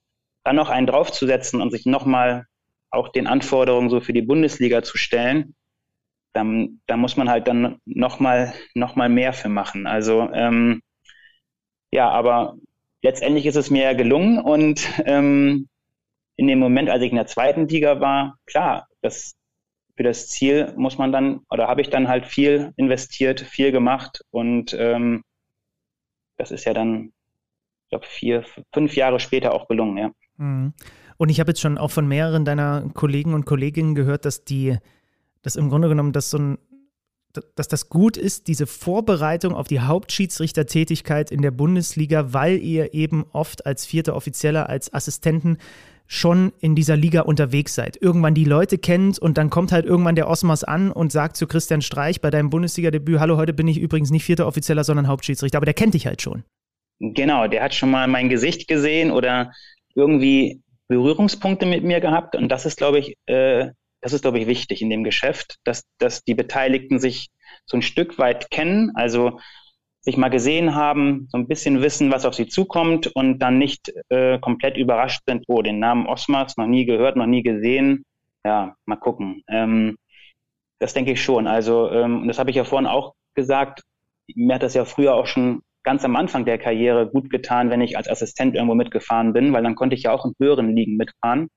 dann 0.44 0.56
noch 0.56 0.70
einen 0.70 0.86
draufzusetzen 0.86 1.60
und 1.60 1.70
sich 1.70 1.86
nochmal 1.86 2.46
auch 2.90 3.08
den 3.08 3.26
Anforderungen 3.26 3.90
so 3.90 4.00
für 4.00 4.12
die 4.12 4.22
Bundesliga 4.22 4.82
zu 4.82 4.96
stellen, 4.96 5.54
dann, 6.32 6.80
da 6.86 6.96
muss 6.96 7.16
man 7.16 7.28
halt 7.28 7.48
dann 7.48 7.80
nochmal 7.84 8.54
noch 8.74 8.96
mal 8.96 9.08
mehr 9.08 9.32
für 9.32 9.48
machen. 9.48 9.86
Also 9.86 10.30
ähm, 10.32 10.82
ja, 11.90 12.08
aber 12.10 12.56
letztendlich 13.02 13.46
ist 13.46 13.56
es 13.56 13.70
mir 13.70 13.82
ja 13.82 13.92
gelungen 13.92 14.38
und 14.38 14.88
ähm, 15.04 15.68
in 16.36 16.46
dem 16.46 16.58
Moment, 16.60 16.88
als 16.88 17.02
ich 17.02 17.10
in 17.10 17.16
der 17.16 17.26
zweiten 17.26 17.66
Liga 17.66 18.00
war, 18.00 18.38
klar, 18.46 18.86
das, 19.02 19.34
für 19.96 20.04
das 20.04 20.28
Ziel 20.28 20.72
muss 20.76 20.96
man 20.96 21.10
dann, 21.10 21.40
oder 21.50 21.66
habe 21.66 21.80
ich 21.80 21.90
dann 21.90 22.08
halt 22.08 22.26
viel 22.26 22.72
investiert, 22.76 23.40
viel 23.40 23.72
gemacht 23.72 24.22
und 24.30 24.74
ähm, 24.78 25.24
das 26.38 26.50
ist 26.50 26.64
ja 26.64 26.72
dann, 26.72 27.12
ich 27.84 27.90
glaube, 27.90 28.06
vier, 28.06 28.44
fünf 28.72 28.96
Jahre 28.96 29.20
später 29.20 29.52
auch 29.52 29.68
gelungen, 29.68 29.98
ja. 29.98 30.10
Mhm. 30.38 30.72
Und 31.18 31.28
ich 31.28 31.40
habe 31.40 31.50
jetzt 31.50 31.60
schon 31.60 31.78
auch 31.78 31.90
von 31.90 32.06
mehreren 32.06 32.44
deiner 32.44 32.88
Kollegen 32.94 33.34
und 33.34 33.44
Kolleginnen 33.44 33.94
gehört, 33.94 34.24
dass 34.24 34.44
die, 34.44 34.78
dass 35.42 35.56
im 35.56 35.68
Grunde 35.68 35.88
genommen 35.88 36.12
das 36.12 36.30
so 36.30 36.38
ein, 36.38 36.58
dass 37.56 37.68
das 37.68 37.88
gut 37.88 38.16
ist, 38.16 38.46
diese 38.46 38.66
Vorbereitung 38.66 39.54
auf 39.54 39.66
die 39.66 39.80
Hauptschiedsrichtertätigkeit 39.80 41.30
in 41.30 41.42
der 41.42 41.50
Bundesliga, 41.50 42.32
weil 42.32 42.58
ihr 42.58 42.94
eben 42.94 43.26
oft 43.32 43.66
als 43.66 43.84
vierter 43.84 44.14
Offizieller, 44.14 44.68
als 44.68 44.94
Assistenten 44.94 45.58
schon 46.08 46.52
in 46.58 46.74
dieser 46.74 46.96
Liga 46.96 47.20
unterwegs 47.20 47.74
seid, 47.74 48.00
irgendwann 48.00 48.34
die 48.34 48.44
Leute 48.44 48.78
kennt 48.78 49.18
und 49.18 49.36
dann 49.36 49.50
kommt 49.50 49.72
halt 49.72 49.84
irgendwann 49.84 50.16
der 50.16 50.28
Osmos 50.28 50.64
an 50.64 50.90
und 50.90 51.12
sagt 51.12 51.36
zu 51.36 51.46
Christian 51.46 51.82
Streich 51.82 52.22
bei 52.22 52.30
deinem 52.30 52.48
Bundesliga-Debüt, 52.48 53.20
hallo, 53.20 53.36
heute 53.36 53.52
bin 53.52 53.68
ich 53.68 53.78
übrigens 53.78 54.10
nicht 54.10 54.24
vierter 54.24 54.46
Offizieller, 54.46 54.84
sondern 54.84 55.06
Hauptschiedsrichter, 55.06 55.58
aber 55.58 55.66
der 55.66 55.74
kennt 55.74 55.92
dich 55.92 56.06
halt 56.06 56.22
schon. 56.22 56.44
Genau, 56.98 57.46
der 57.46 57.62
hat 57.62 57.74
schon 57.74 57.90
mal 57.90 58.08
mein 58.08 58.30
Gesicht 58.30 58.66
gesehen 58.68 59.10
oder 59.10 59.52
irgendwie 59.94 60.62
Berührungspunkte 60.88 61.66
mit 61.66 61.84
mir 61.84 62.00
gehabt. 62.00 62.34
Und 62.34 62.48
das 62.48 62.64
ist, 62.64 62.78
glaube 62.78 62.98
ich, 62.98 63.14
äh, 63.26 63.68
das 64.00 64.14
ist, 64.14 64.22
glaube 64.22 64.38
ich, 64.38 64.46
wichtig 64.46 64.80
in 64.80 64.90
dem 64.90 65.04
Geschäft, 65.04 65.56
dass, 65.64 65.84
dass 65.98 66.24
die 66.24 66.34
Beteiligten 66.34 66.98
sich 66.98 67.28
so 67.66 67.76
ein 67.76 67.82
Stück 67.82 68.18
weit 68.18 68.50
kennen, 68.50 68.92
also 68.94 69.38
sich 70.00 70.16
mal 70.16 70.28
gesehen 70.28 70.74
haben, 70.74 71.26
so 71.30 71.38
ein 71.38 71.48
bisschen 71.48 71.82
wissen, 71.82 72.12
was 72.12 72.24
auf 72.24 72.34
sie 72.34 72.46
zukommt 72.46 73.08
und 73.08 73.40
dann 73.40 73.58
nicht 73.58 73.92
äh, 74.08 74.38
komplett 74.38 74.76
überrascht 74.76 75.22
sind, 75.26 75.44
oh, 75.48 75.62
den 75.62 75.80
Namen 75.80 76.06
Osmars 76.06 76.56
noch 76.56 76.66
nie 76.66 76.86
gehört, 76.86 77.16
noch 77.16 77.26
nie 77.26 77.42
gesehen. 77.42 78.04
Ja, 78.44 78.74
mal 78.86 78.96
gucken. 78.96 79.42
Ähm, 79.48 79.96
das 80.78 80.94
denke 80.94 81.12
ich 81.12 81.22
schon. 81.22 81.46
Also, 81.46 81.90
ähm, 81.90 82.28
das 82.28 82.38
habe 82.38 82.50
ich 82.50 82.56
ja 82.56 82.64
vorhin 82.64 82.86
auch 82.86 83.14
gesagt. 83.34 83.82
Mir 84.34 84.54
hat 84.54 84.62
das 84.62 84.74
ja 84.74 84.84
früher 84.84 85.14
auch 85.14 85.26
schon 85.26 85.62
ganz 85.82 86.04
am 86.04 86.16
Anfang 86.16 86.44
der 86.44 86.58
Karriere 86.58 87.08
gut 87.08 87.30
getan, 87.30 87.70
wenn 87.70 87.80
ich 87.80 87.96
als 87.96 88.08
Assistent 88.08 88.54
irgendwo 88.54 88.74
mitgefahren 88.74 89.32
bin, 89.32 89.52
weil 89.52 89.62
dann 89.62 89.74
konnte 89.74 89.96
ich 89.96 90.04
ja 90.04 90.12
auch 90.12 90.24
in 90.24 90.34
höheren 90.38 90.76
Ligen 90.76 90.96
mitfahren. 90.96 91.48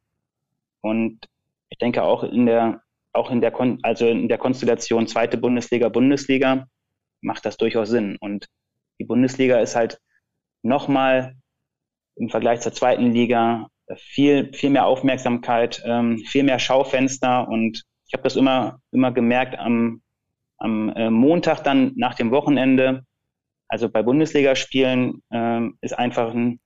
Und 0.82 1.20
ich 1.70 1.78
denke 1.78 2.04
auch 2.04 2.24
in 2.24 2.46
der, 2.46 2.82
auch 3.14 3.30
in 3.30 3.42
der, 3.42 3.52
Kon 3.52 3.80
also 3.84 4.08
in 4.08 4.30
der 4.30 4.38
Konstellation 4.38 5.08
zweite 5.08 5.38
Bundesliga, 5.38 5.90
Bundesliga, 5.90 6.66
macht 7.22 7.46
das 7.46 7.58
durchaus 7.58 7.90
Sinn. 7.90 8.18
Und 8.20 8.48
die 9.00 9.06
Bundesliga 9.06 9.60
ist 9.60 9.76
halt 9.76 10.00
nochmal 10.64 11.36
im 12.16 12.30
Vergleich 12.30 12.62
zur 12.62 12.74
zweiten 12.74 13.12
Liga 13.12 13.68
viel, 13.96 14.54
viel 14.54 14.70
mehr 14.70 14.86
Aufmerksamkeit, 14.86 15.82
ähm, 15.86 16.20
viel 16.20 16.44
mehr 16.44 16.60
Schaufenster 16.60 17.48
und 17.48 17.84
ich 18.08 18.14
habe 18.14 18.24
das 18.24 18.36
immer, 18.36 18.80
immer 18.92 19.12
gemerkt 19.12 19.58
am, 19.58 20.02
am 20.58 20.90
äh, 20.90 21.10
Montag 21.10 21.64
dann 21.64 21.94
nach 21.96 22.16
dem 22.16 22.32
Wochenende. 22.32 23.06
Also 23.70 23.90
bei 23.90 24.04
Bundesligaspielen 24.04 25.24
ähm, 25.32 25.78
ist 25.80 25.98
einfach 25.98 26.34
ein, 26.34 26.60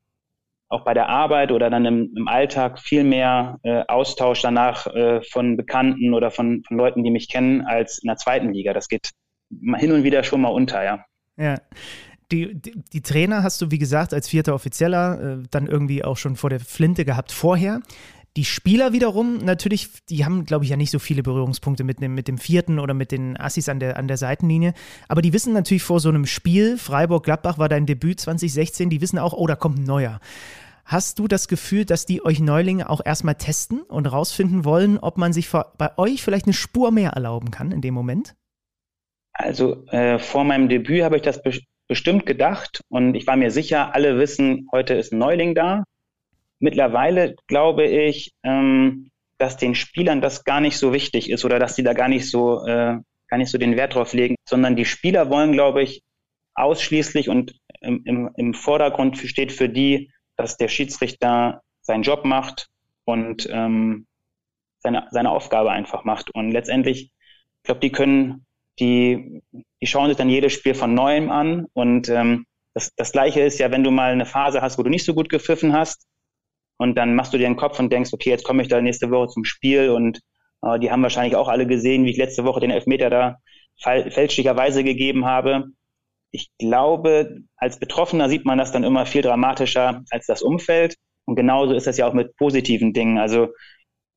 auch 0.69 0.83
bei 0.83 0.95
der 0.95 1.07
Arbeit 1.07 1.51
oder 1.51 1.69
dann 1.69 1.85
im, 1.85 2.11
im 2.15 2.27
Alltag 2.27 2.79
viel 2.79 3.03
mehr 3.03 3.59
äh, 3.61 3.83
Austausch 3.87 4.41
danach 4.41 4.87
äh, 4.87 5.21
von 5.21 5.55
Bekannten 5.55 6.15
oder 6.15 6.31
von, 6.31 6.63
von 6.67 6.77
Leuten, 6.77 7.03
die 7.03 7.11
mich 7.11 7.29
kennen, 7.29 7.61
als 7.61 7.99
in 7.99 8.07
der 8.07 8.17
zweiten 8.17 8.51
Liga. 8.51 8.73
Das 8.73 8.87
geht 8.87 9.11
hin 9.49 9.91
und 9.91 10.03
wieder 10.03 10.23
schon 10.23 10.41
mal 10.41 10.49
unter, 10.49 10.84
ja. 10.84 11.05
Ja. 11.38 11.60
Die, 12.31 12.55
die, 12.60 12.81
die, 12.91 13.01
Trainer 13.01 13.43
hast 13.43 13.62
du, 13.62 13.69
wie 13.69 13.77
gesagt, 13.77 14.13
als 14.13 14.27
vierter 14.27 14.55
Offizieller 14.55 15.39
äh, 15.39 15.43
dann 15.51 15.67
irgendwie 15.67 16.03
auch 16.03 16.17
schon 16.17 16.36
vor 16.36 16.49
der 16.49 16.60
Flinte 16.60 17.05
gehabt 17.05 17.31
vorher. 17.31 17.81
Die 18.36 18.45
Spieler 18.45 18.91
wiederum, 18.91 19.38
natürlich, 19.38 19.89
die 20.10 20.25
haben, 20.25 20.43
glaube 20.43 20.65
ich, 20.65 20.71
ja 20.71 20.75
nicht 20.75 20.91
so 20.91 20.99
viele 20.99 21.23
Berührungspunkte 21.23 21.86
mit 21.86 22.01
dem, 22.01 22.15
mit 22.15 22.27
dem 22.27 22.38
vierten 22.38 22.79
oder 22.79 22.93
mit 22.93 23.12
den 23.12 23.39
Assis 23.39 23.69
an 23.69 23.79
der, 23.79 23.97
an 23.97 24.10
der 24.10 24.17
Seitenlinie. 24.17 24.73
Aber 25.08 25.21
die 25.21 25.31
wissen 25.31 25.53
natürlich 25.53 25.84
vor 25.84 26.01
so 26.01 26.10
einem 26.10 26.25
Spiel, 26.25 26.77
Freiburg-Gladbach 26.77 27.58
war 27.60 27.69
dein 27.69 27.86
Debüt 27.86 28.19
2016, 28.19 28.89
die 28.89 28.99
wissen 28.99 29.19
auch, 29.19 29.34
oh, 29.34 29.47
da 29.47 29.55
kommt 29.55 29.79
ein 29.79 29.84
neuer. 29.84 30.19
Hast 30.84 31.19
du 31.19 31.27
das 31.27 31.47
Gefühl, 31.47 31.86
dass 31.86 32.05
die 32.05 32.25
euch 32.25 32.39
Neulinge 32.39 32.89
auch 32.89 33.01
erstmal 33.03 33.36
testen 33.36 33.81
und 33.81 34.05
rausfinden 34.05 34.65
wollen, 34.65 34.99
ob 34.99 35.17
man 35.17 35.31
sich 35.31 35.49
bei 35.49 35.97
euch 35.97 36.21
vielleicht 36.21 36.45
eine 36.45 36.53
Spur 36.53 36.91
mehr 36.91 37.12
erlauben 37.12 37.51
kann 37.51 37.71
in 37.71 37.81
dem 37.81 37.93
Moment? 37.93 38.36
Also 39.38 39.86
äh, 39.88 40.17
vor 40.17 40.45
meinem 40.45 40.69
Debüt 40.69 41.04
habe 41.04 41.17
ich 41.17 41.21
das 41.21 41.41
bestimmt 41.88 42.26
gedacht 42.26 42.82
und 42.89 43.15
ich 43.15 43.28
war 43.28 43.36
mir 43.36 43.52
sicher, 43.52 43.93
alle 43.93 44.17
wissen, 44.17 44.67
heute 44.71 44.93
ist 44.93 45.12
ein 45.12 45.19
Neuling 45.19 45.54
da. 45.54 45.84
Mittlerweile 46.60 47.36
glaube 47.48 47.86
ich, 47.86 48.32
ähm, 48.43 49.12
dass 49.38 49.58
den 49.58 49.76
Spielern 49.76 50.21
das 50.21 50.45
gar 50.45 50.62
nicht 50.62 50.78
so 50.78 50.93
wichtig 50.93 51.30
ist 51.30 51.43
oder 51.43 51.60
dass 51.60 51.76
sie 51.76 51.84
da 51.84 51.93
gar 51.93 52.08
nicht 52.08 52.30
so, 52.30 52.65
äh, 52.65 52.98
gar 53.28 53.38
nicht 53.38 53.52
so 53.52 53.58
den 53.58 53.76
Wert 53.76 53.95
drauf 53.95 54.13
legen, 54.13 54.36
sondern 54.48 54.78
die 54.78 54.86
Spieler 54.86 55.30
wollen, 55.30 55.52
glaube 55.52 55.84
ich, 55.84 56.02
ausschließlich 56.54 57.28
und 57.28 57.60
im, 57.82 58.04
im, 58.06 58.30
im 58.38 58.54
Vordergrund 58.54 59.17
steht 59.17 59.52
für 59.52 59.67
die, 59.67 60.12
dass 60.38 60.56
der 60.56 60.69
Schiedsrichter 60.69 61.62
seinen 61.82 62.04
Job 62.04 62.24
macht 62.24 62.67
und 63.04 63.48
ähm, 63.52 64.08
seine, 64.80 65.08
seine 65.12 65.32
Aufgabe 65.32 65.71
einfach 65.71 66.06
macht. 66.06 66.34
Und 66.34 66.52
letztendlich, 66.52 67.12
ich 67.12 67.63
glaube, 67.63 67.82
die 67.82 67.91
können, 67.91 68.44
die, 68.79 69.41
die 69.51 69.88
schauen 69.88 70.09
sich 70.09 70.17
dann 70.17 70.29
jedes 70.29 70.53
Spiel 70.53 70.75
von 70.75 70.93
neuem 70.93 71.29
an. 71.29 71.67
Und 71.73 72.09
ähm, 72.09 72.45
das, 72.73 72.91
das 72.95 73.11
Gleiche 73.11 73.41
ist 73.41 73.59
ja, 73.59 73.71
wenn 73.71 73.83
du 73.83 73.91
mal 73.91 74.11
eine 74.11 74.25
Phase 74.25 74.61
hast, 74.61 74.77
wo 74.77 74.83
du 74.83 74.89
nicht 74.89 75.05
so 75.05 75.13
gut 75.13 75.29
gepfiffen 75.29 75.73
hast, 75.73 76.05
und 76.77 76.97
dann 76.97 77.15
machst 77.15 77.33
du 77.33 77.38
dir 77.38 77.47
den 77.47 77.55
Kopf 77.55 77.79
und 77.79 77.91
denkst, 77.91 78.11
okay, 78.13 78.29
jetzt 78.29 78.43
komme 78.43 78.61
ich 78.61 78.67
da 78.67 78.81
nächste 78.81 79.09
Woche 79.09 79.29
zum 79.29 79.45
Spiel 79.45 79.89
und 79.89 80.19
äh, 80.61 80.79
die 80.79 80.91
haben 80.91 81.03
wahrscheinlich 81.03 81.35
auch 81.35 81.47
alle 81.47 81.67
gesehen, 81.67 82.05
wie 82.05 82.11
ich 82.11 82.17
letzte 82.17 82.43
Woche 82.43 82.59
den 82.59 82.71
Elfmeter 82.71 83.09
da 83.09 83.38
fälschlicherweise 83.77 84.83
gegeben 84.83 85.25
habe. 85.25 85.65
Ich 86.31 86.49
glaube, 86.57 87.41
als 87.57 87.79
Betroffener 87.79 88.29
sieht 88.29 88.45
man 88.45 88.57
das 88.57 88.71
dann 88.71 88.83
immer 88.83 89.05
viel 89.05 89.21
dramatischer 89.21 90.03
als 90.09 90.25
das 90.27 90.41
Umfeld. 90.41 90.95
Und 91.25 91.35
genauso 91.35 91.73
ist 91.73 91.88
das 91.88 91.97
ja 91.97 92.07
auch 92.07 92.13
mit 92.13 92.35
positiven 92.38 92.93
Dingen. 92.93 93.17
Also 93.17 93.49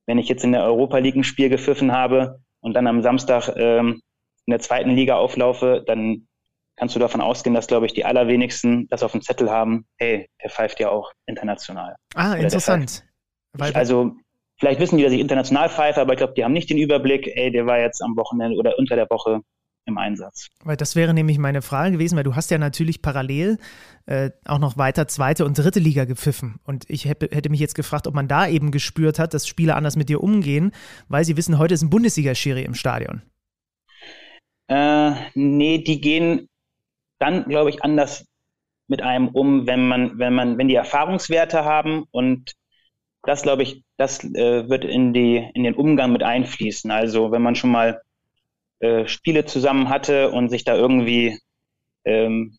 wenn 0.05 0.17
ich 0.17 0.29
jetzt 0.29 0.43
in 0.43 0.53
der 0.53 0.63
Europa 0.63 0.97
League 0.99 1.15
ein 1.15 1.23
Spiel 1.23 1.49
gepfiffen 1.49 1.91
habe 1.91 2.39
und 2.61 2.73
dann 2.73 2.87
am 2.87 3.01
Samstag 3.01 3.53
ähm, 3.57 4.01
in 4.49 4.51
der 4.51 4.61
zweiten 4.61 4.89
Liga 4.89 5.15
auflaufe, 5.15 5.83
dann 5.85 6.27
kannst 6.75 6.95
du 6.95 6.99
davon 6.99 7.21
ausgehen, 7.21 7.53
dass, 7.53 7.67
glaube 7.67 7.85
ich, 7.85 7.93
die 7.93 8.03
allerwenigsten 8.03 8.87
das 8.87 9.03
auf 9.03 9.11
dem 9.11 9.21
Zettel 9.21 9.51
haben, 9.51 9.85
hey, 9.99 10.27
der 10.41 10.49
pfeift 10.49 10.79
ja 10.79 10.89
auch 10.89 11.11
international. 11.27 11.95
Ah, 12.15 12.31
Oder 12.31 12.41
interessant. 12.41 13.05
Ich, 13.55 13.75
also 13.75 14.13
vielleicht 14.57 14.79
wissen 14.79 14.97
die, 14.97 15.03
dass 15.03 15.13
ich 15.13 15.19
international 15.19 15.69
pfeife, 15.69 16.01
aber 16.01 16.13
ich 16.13 16.17
glaube, 16.17 16.33
die 16.35 16.43
haben 16.43 16.53
nicht 16.53 16.67
den 16.67 16.79
Überblick, 16.79 17.27
ey, 17.27 17.51
der 17.51 17.67
war 17.67 17.77
jetzt 17.77 18.01
am 18.01 18.17
Wochenende 18.17 18.57
oder 18.57 18.79
unter 18.79 18.95
der 18.95 19.07
Woche 19.11 19.41
im 19.85 19.99
Einsatz. 19.99 20.47
Weil 20.63 20.77
das 20.77 20.95
wäre 20.95 21.13
nämlich 21.13 21.37
meine 21.37 21.61
Frage 21.61 21.91
gewesen, 21.91 22.17
weil 22.17 22.23
du 22.23 22.35
hast 22.35 22.49
ja 22.49 22.57
natürlich 22.57 23.03
parallel 23.03 23.59
äh, 24.07 24.31
auch 24.45 24.59
noch 24.59 24.77
weiter 24.77 25.07
zweite 25.07 25.45
und 25.45 25.59
dritte 25.59 25.79
Liga 25.79 26.05
gepfiffen. 26.05 26.59
Und 26.63 26.89
ich 26.89 27.05
hätte, 27.05 27.29
hätte 27.31 27.49
mich 27.49 27.59
jetzt 27.59 27.75
gefragt, 27.75 28.07
ob 28.07 28.15
man 28.15 28.27
da 28.27 28.47
eben 28.47 28.71
gespürt 28.71 29.19
hat, 29.19 29.35
dass 29.35 29.47
Spieler 29.47 29.75
anders 29.75 29.95
mit 29.95 30.09
dir 30.09 30.23
umgehen, 30.23 30.71
weil 31.07 31.23
sie 31.23 31.37
wissen, 31.37 31.59
heute 31.59 31.75
ist 31.75 31.83
ein 31.83 31.91
Bundesliga-Schiri 31.91 32.63
im 32.63 32.73
Stadion. 32.73 33.21
Äh, 34.69 35.11
nee, 35.35 35.79
die 35.79 35.99
gehen 36.01 36.49
dann, 37.19 37.45
glaube 37.45 37.69
ich, 37.71 37.83
anders 37.83 38.25
mit 38.87 39.01
einem 39.01 39.29
um, 39.29 39.67
wenn 39.67 39.87
man, 39.87 40.19
wenn 40.19 40.33
man, 40.35 40.57
wenn 40.57 40.67
die 40.69 40.75
Erfahrungswerte 40.75 41.65
haben 41.65 42.05
und 42.11 42.53
das, 43.23 43.43
glaube 43.43 43.63
ich, 43.63 43.83
das 43.97 44.23
äh, 44.23 44.69
wird 44.69 44.85
in 44.85 45.13
die, 45.13 45.49
in 45.55 45.63
den 45.63 45.75
Umgang 45.75 46.13
mit 46.13 46.23
einfließen. 46.23 46.91
Also 46.91 47.31
wenn 47.31 47.41
man 47.41 47.55
schon 47.55 47.71
mal 47.71 48.01
äh, 48.79 49.07
Spiele 49.07 49.45
zusammen 49.45 49.89
hatte 49.89 50.31
und 50.31 50.49
sich 50.49 50.65
da 50.65 50.75
irgendwie, 50.75 51.39
ähm, 52.05 52.57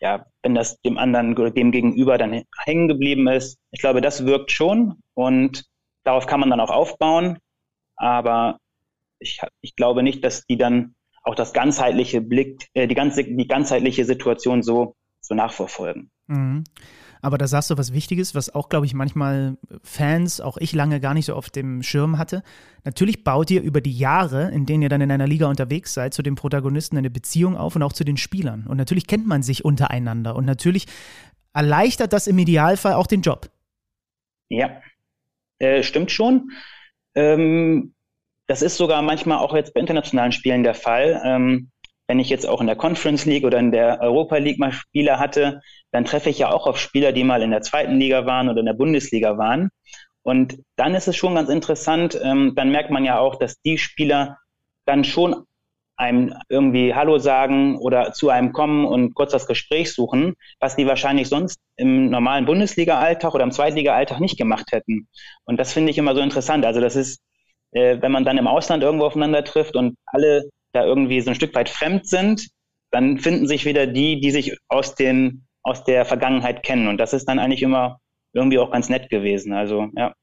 ja, 0.00 0.26
wenn 0.42 0.54
das 0.54 0.80
dem 0.82 0.98
anderen, 0.98 1.34
dem 1.54 1.72
Gegenüber 1.72 2.18
dann 2.18 2.44
hängen 2.64 2.88
geblieben 2.88 3.28
ist, 3.28 3.58
ich 3.72 3.80
glaube, 3.80 4.00
das 4.02 4.26
wirkt 4.26 4.52
schon 4.52 4.96
und 5.14 5.64
darauf 6.04 6.26
kann 6.26 6.40
man 6.40 6.50
dann 6.50 6.60
auch 6.60 6.70
aufbauen. 6.70 7.38
Aber 7.96 8.58
ich, 9.20 9.40
ich 9.62 9.76
glaube 9.76 10.02
nicht, 10.02 10.24
dass 10.24 10.46
die 10.46 10.58
dann 10.58 10.94
auch 11.28 11.34
das 11.34 11.52
ganzheitliche 11.52 12.20
Blick, 12.20 12.68
äh, 12.74 12.88
die 12.88 12.94
ganze, 12.94 13.22
die 13.22 13.46
ganzheitliche 13.46 14.04
Situation 14.04 14.62
so, 14.62 14.96
so 15.20 15.34
nachverfolgen. 15.34 16.10
Mhm. 16.26 16.64
Aber 17.20 17.36
da 17.36 17.46
sagst 17.48 17.70
du 17.70 17.76
was 17.76 17.92
Wichtiges, 17.92 18.34
was 18.34 18.54
auch, 18.54 18.68
glaube 18.68 18.86
ich, 18.86 18.94
manchmal 18.94 19.58
Fans, 19.82 20.40
auch 20.40 20.56
ich 20.56 20.72
lange 20.72 21.00
gar 21.00 21.14
nicht 21.14 21.26
so 21.26 21.34
auf 21.34 21.50
dem 21.50 21.82
Schirm 21.82 22.16
hatte. 22.16 22.42
Natürlich 22.84 23.24
baut 23.24 23.50
ihr 23.50 23.60
über 23.60 23.80
die 23.80 23.96
Jahre, 23.96 24.50
in 24.52 24.66
denen 24.66 24.84
ihr 24.84 24.88
dann 24.88 25.00
in 25.00 25.10
einer 25.10 25.26
Liga 25.26 25.48
unterwegs 25.48 25.94
seid, 25.94 26.14
zu 26.14 26.22
den 26.22 26.36
Protagonisten 26.36 26.96
eine 26.96 27.10
Beziehung 27.10 27.56
auf 27.56 27.74
und 27.76 27.82
auch 27.82 27.92
zu 27.92 28.04
den 28.04 28.16
Spielern. 28.16 28.66
Und 28.68 28.76
natürlich 28.76 29.06
kennt 29.08 29.26
man 29.26 29.42
sich 29.42 29.64
untereinander. 29.64 30.36
Und 30.36 30.44
natürlich 30.44 30.86
erleichtert 31.52 32.12
das 32.12 32.28
im 32.28 32.38
Idealfall 32.38 32.94
auch 32.94 33.08
den 33.08 33.22
Job. 33.22 33.50
Ja, 34.48 34.80
äh, 35.58 35.82
stimmt 35.82 36.12
schon. 36.12 36.52
Ähm, 37.16 37.94
das 38.48 38.62
ist 38.62 38.76
sogar 38.76 39.02
manchmal 39.02 39.38
auch 39.38 39.54
jetzt 39.54 39.74
bei 39.74 39.80
internationalen 39.80 40.32
Spielen 40.32 40.64
der 40.64 40.74
Fall. 40.74 41.20
Ähm, 41.24 41.70
wenn 42.08 42.18
ich 42.18 42.30
jetzt 42.30 42.48
auch 42.48 42.62
in 42.62 42.66
der 42.66 42.76
Conference 42.76 43.26
League 43.26 43.44
oder 43.44 43.58
in 43.58 43.70
der 43.70 44.00
Europa 44.00 44.38
League 44.38 44.58
mal 44.58 44.72
Spieler 44.72 45.18
hatte, 45.18 45.60
dann 45.92 46.06
treffe 46.06 46.30
ich 46.30 46.38
ja 46.38 46.50
auch 46.50 46.66
auf 46.66 46.78
Spieler, 46.78 47.12
die 47.12 47.24
mal 47.24 47.42
in 47.42 47.50
der 47.50 47.60
zweiten 47.60 47.98
Liga 47.98 48.24
waren 48.24 48.48
oder 48.48 48.60
in 48.60 48.66
der 48.66 48.72
Bundesliga 48.72 49.36
waren. 49.36 49.68
Und 50.22 50.58
dann 50.76 50.94
ist 50.94 51.08
es 51.08 51.16
schon 51.16 51.34
ganz 51.34 51.50
interessant, 51.50 52.18
ähm, 52.22 52.54
dann 52.56 52.70
merkt 52.70 52.90
man 52.90 53.04
ja 53.04 53.18
auch, 53.18 53.36
dass 53.36 53.60
die 53.60 53.76
Spieler 53.76 54.38
dann 54.86 55.04
schon 55.04 55.44
einem 55.96 56.34
irgendwie 56.48 56.94
Hallo 56.94 57.18
sagen 57.18 57.76
oder 57.76 58.12
zu 58.12 58.30
einem 58.30 58.52
kommen 58.52 58.86
und 58.86 59.14
kurz 59.14 59.32
das 59.32 59.46
Gespräch 59.46 59.92
suchen, 59.92 60.34
was 60.60 60.76
die 60.76 60.86
wahrscheinlich 60.86 61.28
sonst 61.28 61.58
im 61.76 62.08
normalen 62.08 62.46
Bundesliga-Alltag 62.46 63.34
oder 63.34 63.44
im 63.44 63.50
Zweitliga-Alltag 63.50 64.20
nicht 64.20 64.38
gemacht 64.38 64.70
hätten. 64.70 65.08
Und 65.44 65.58
das 65.58 65.72
finde 65.72 65.90
ich 65.90 65.98
immer 65.98 66.14
so 66.14 66.20
interessant. 66.20 66.64
Also 66.64 66.80
das 66.80 66.94
ist 66.96 67.20
äh, 67.72 68.00
wenn 68.00 68.12
man 68.12 68.24
dann 68.24 68.38
im 68.38 68.46
Ausland 68.46 68.82
irgendwo 68.82 69.06
aufeinander 69.06 69.44
trifft 69.44 69.76
und 69.76 69.96
alle 70.06 70.48
da 70.72 70.84
irgendwie 70.84 71.20
so 71.20 71.30
ein 71.30 71.34
Stück 71.34 71.54
weit 71.54 71.68
fremd 71.68 72.06
sind, 72.06 72.48
dann 72.90 73.18
finden 73.18 73.46
sich 73.46 73.64
wieder 73.64 73.86
die, 73.86 74.20
die 74.20 74.30
sich 74.30 74.56
aus 74.68 74.94
den 74.94 75.46
aus 75.62 75.84
der 75.84 76.04
Vergangenheit 76.04 76.62
kennen. 76.62 76.88
Und 76.88 76.98
das 76.98 77.12
ist 77.12 77.26
dann 77.28 77.38
eigentlich 77.38 77.62
immer 77.62 78.00
irgendwie 78.32 78.58
auch 78.58 78.70
ganz 78.70 78.88
nett 78.88 79.10
gewesen. 79.10 79.52
Also 79.52 79.88
ja. 79.94 80.14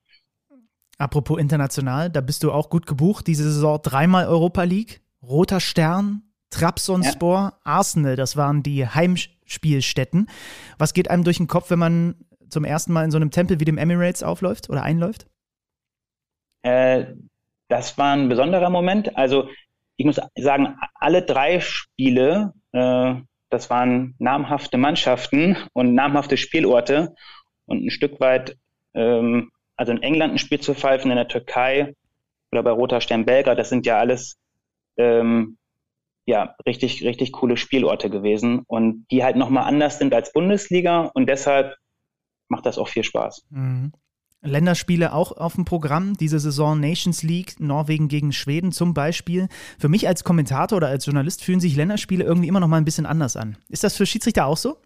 Apropos 0.97 1.39
international, 1.39 2.09
da 2.09 2.21
bist 2.21 2.43
du 2.43 2.51
auch 2.51 2.69
gut 2.69 2.85
gebucht. 2.85 3.27
Diese 3.27 3.43
Saison 3.43 3.79
dreimal 3.81 4.27
Europa 4.27 4.63
League, 4.63 5.01
Roter 5.21 5.59
Stern, 5.59 6.23
Trabzonspor, 6.51 7.37
ja. 7.37 7.59
Arsenal, 7.63 8.15
das 8.15 8.37
waren 8.37 8.63
die 8.63 8.87
Heimspielstätten. 8.87 10.29
Was 10.77 10.93
geht 10.93 11.09
einem 11.09 11.23
durch 11.23 11.37
den 11.37 11.47
Kopf, 11.47 11.69
wenn 11.69 11.79
man 11.79 12.15
zum 12.49 12.63
ersten 12.63 12.93
Mal 12.93 13.03
in 13.03 13.11
so 13.11 13.17
einem 13.17 13.31
Tempel 13.31 13.59
wie 13.59 13.65
dem 13.65 13.77
Emirates 13.77 14.23
aufläuft 14.23 14.69
oder 14.69 14.83
einläuft? 14.83 15.27
Äh, 16.61 17.07
das 17.67 17.97
war 17.97 18.15
ein 18.15 18.29
besonderer 18.29 18.69
Moment. 18.69 19.17
Also 19.17 19.49
ich 19.97 20.05
muss 20.05 20.19
sagen, 20.37 20.77
alle 20.95 21.21
drei 21.21 21.59
Spiele, 21.59 22.53
äh, 22.73 23.15
das 23.49 23.69
waren 23.69 24.15
namhafte 24.19 24.77
Mannschaften 24.77 25.57
und 25.73 25.95
namhafte 25.95 26.37
Spielorte 26.37 27.15
und 27.65 27.85
ein 27.85 27.91
Stück 27.91 28.19
weit, 28.19 28.57
ähm, 28.93 29.51
also 29.77 29.91
in 29.91 30.01
England 30.01 30.33
ein 30.33 30.39
Spiel 30.39 30.59
zu 30.59 30.73
pfeifen, 30.73 31.11
in 31.11 31.17
der 31.17 31.27
Türkei 31.27 31.93
oder 32.51 32.63
bei 32.63 32.71
Roter 32.71 33.01
Stern 33.01 33.25
Belgrad, 33.25 33.57
das 33.57 33.69
sind 33.69 33.85
ja 33.85 33.97
alles 33.97 34.37
ähm, 34.97 35.57
ja 36.25 36.55
richtig 36.65 37.03
richtig 37.03 37.31
coole 37.31 37.57
Spielorte 37.57 38.09
gewesen 38.09 38.63
und 38.67 39.05
die 39.11 39.23
halt 39.23 39.35
nochmal 39.35 39.65
anders 39.65 39.99
sind 39.99 40.13
als 40.13 40.31
Bundesliga 40.33 41.11
und 41.13 41.27
deshalb 41.27 41.75
macht 42.47 42.65
das 42.65 42.77
auch 42.77 42.87
viel 42.87 43.03
Spaß. 43.03 43.45
Mhm. 43.49 43.91
Länderspiele 44.45 45.13
auch 45.13 45.31
auf 45.31 45.55
dem 45.55 45.65
Programm. 45.65 46.15
Diese 46.17 46.39
Saison 46.39 46.79
Nations 46.79 47.23
League, 47.23 47.59
Norwegen 47.59 48.07
gegen 48.07 48.31
Schweden 48.31 48.71
zum 48.71 48.93
Beispiel. 48.93 49.47
Für 49.79 49.89
mich 49.89 50.07
als 50.07 50.23
Kommentator 50.23 50.77
oder 50.77 50.87
als 50.87 51.05
Journalist 51.05 51.43
fühlen 51.43 51.59
sich 51.59 51.75
Länderspiele 51.75 52.23
irgendwie 52.23 52.47
immer 52.47 52.59
noch 52.59 52.67
mal 52.67 52.77
ein 52.77 52.85
bisschen 52.85 53.05
anders 53.05 53.35
an. 53.35 53.57
Ist 53.69 53.83
das 53.83 53.95
für 53.97 54.05
Schiedsrichter 54.05 54.45
auch 54.45 54.57
so? 54.57 54.77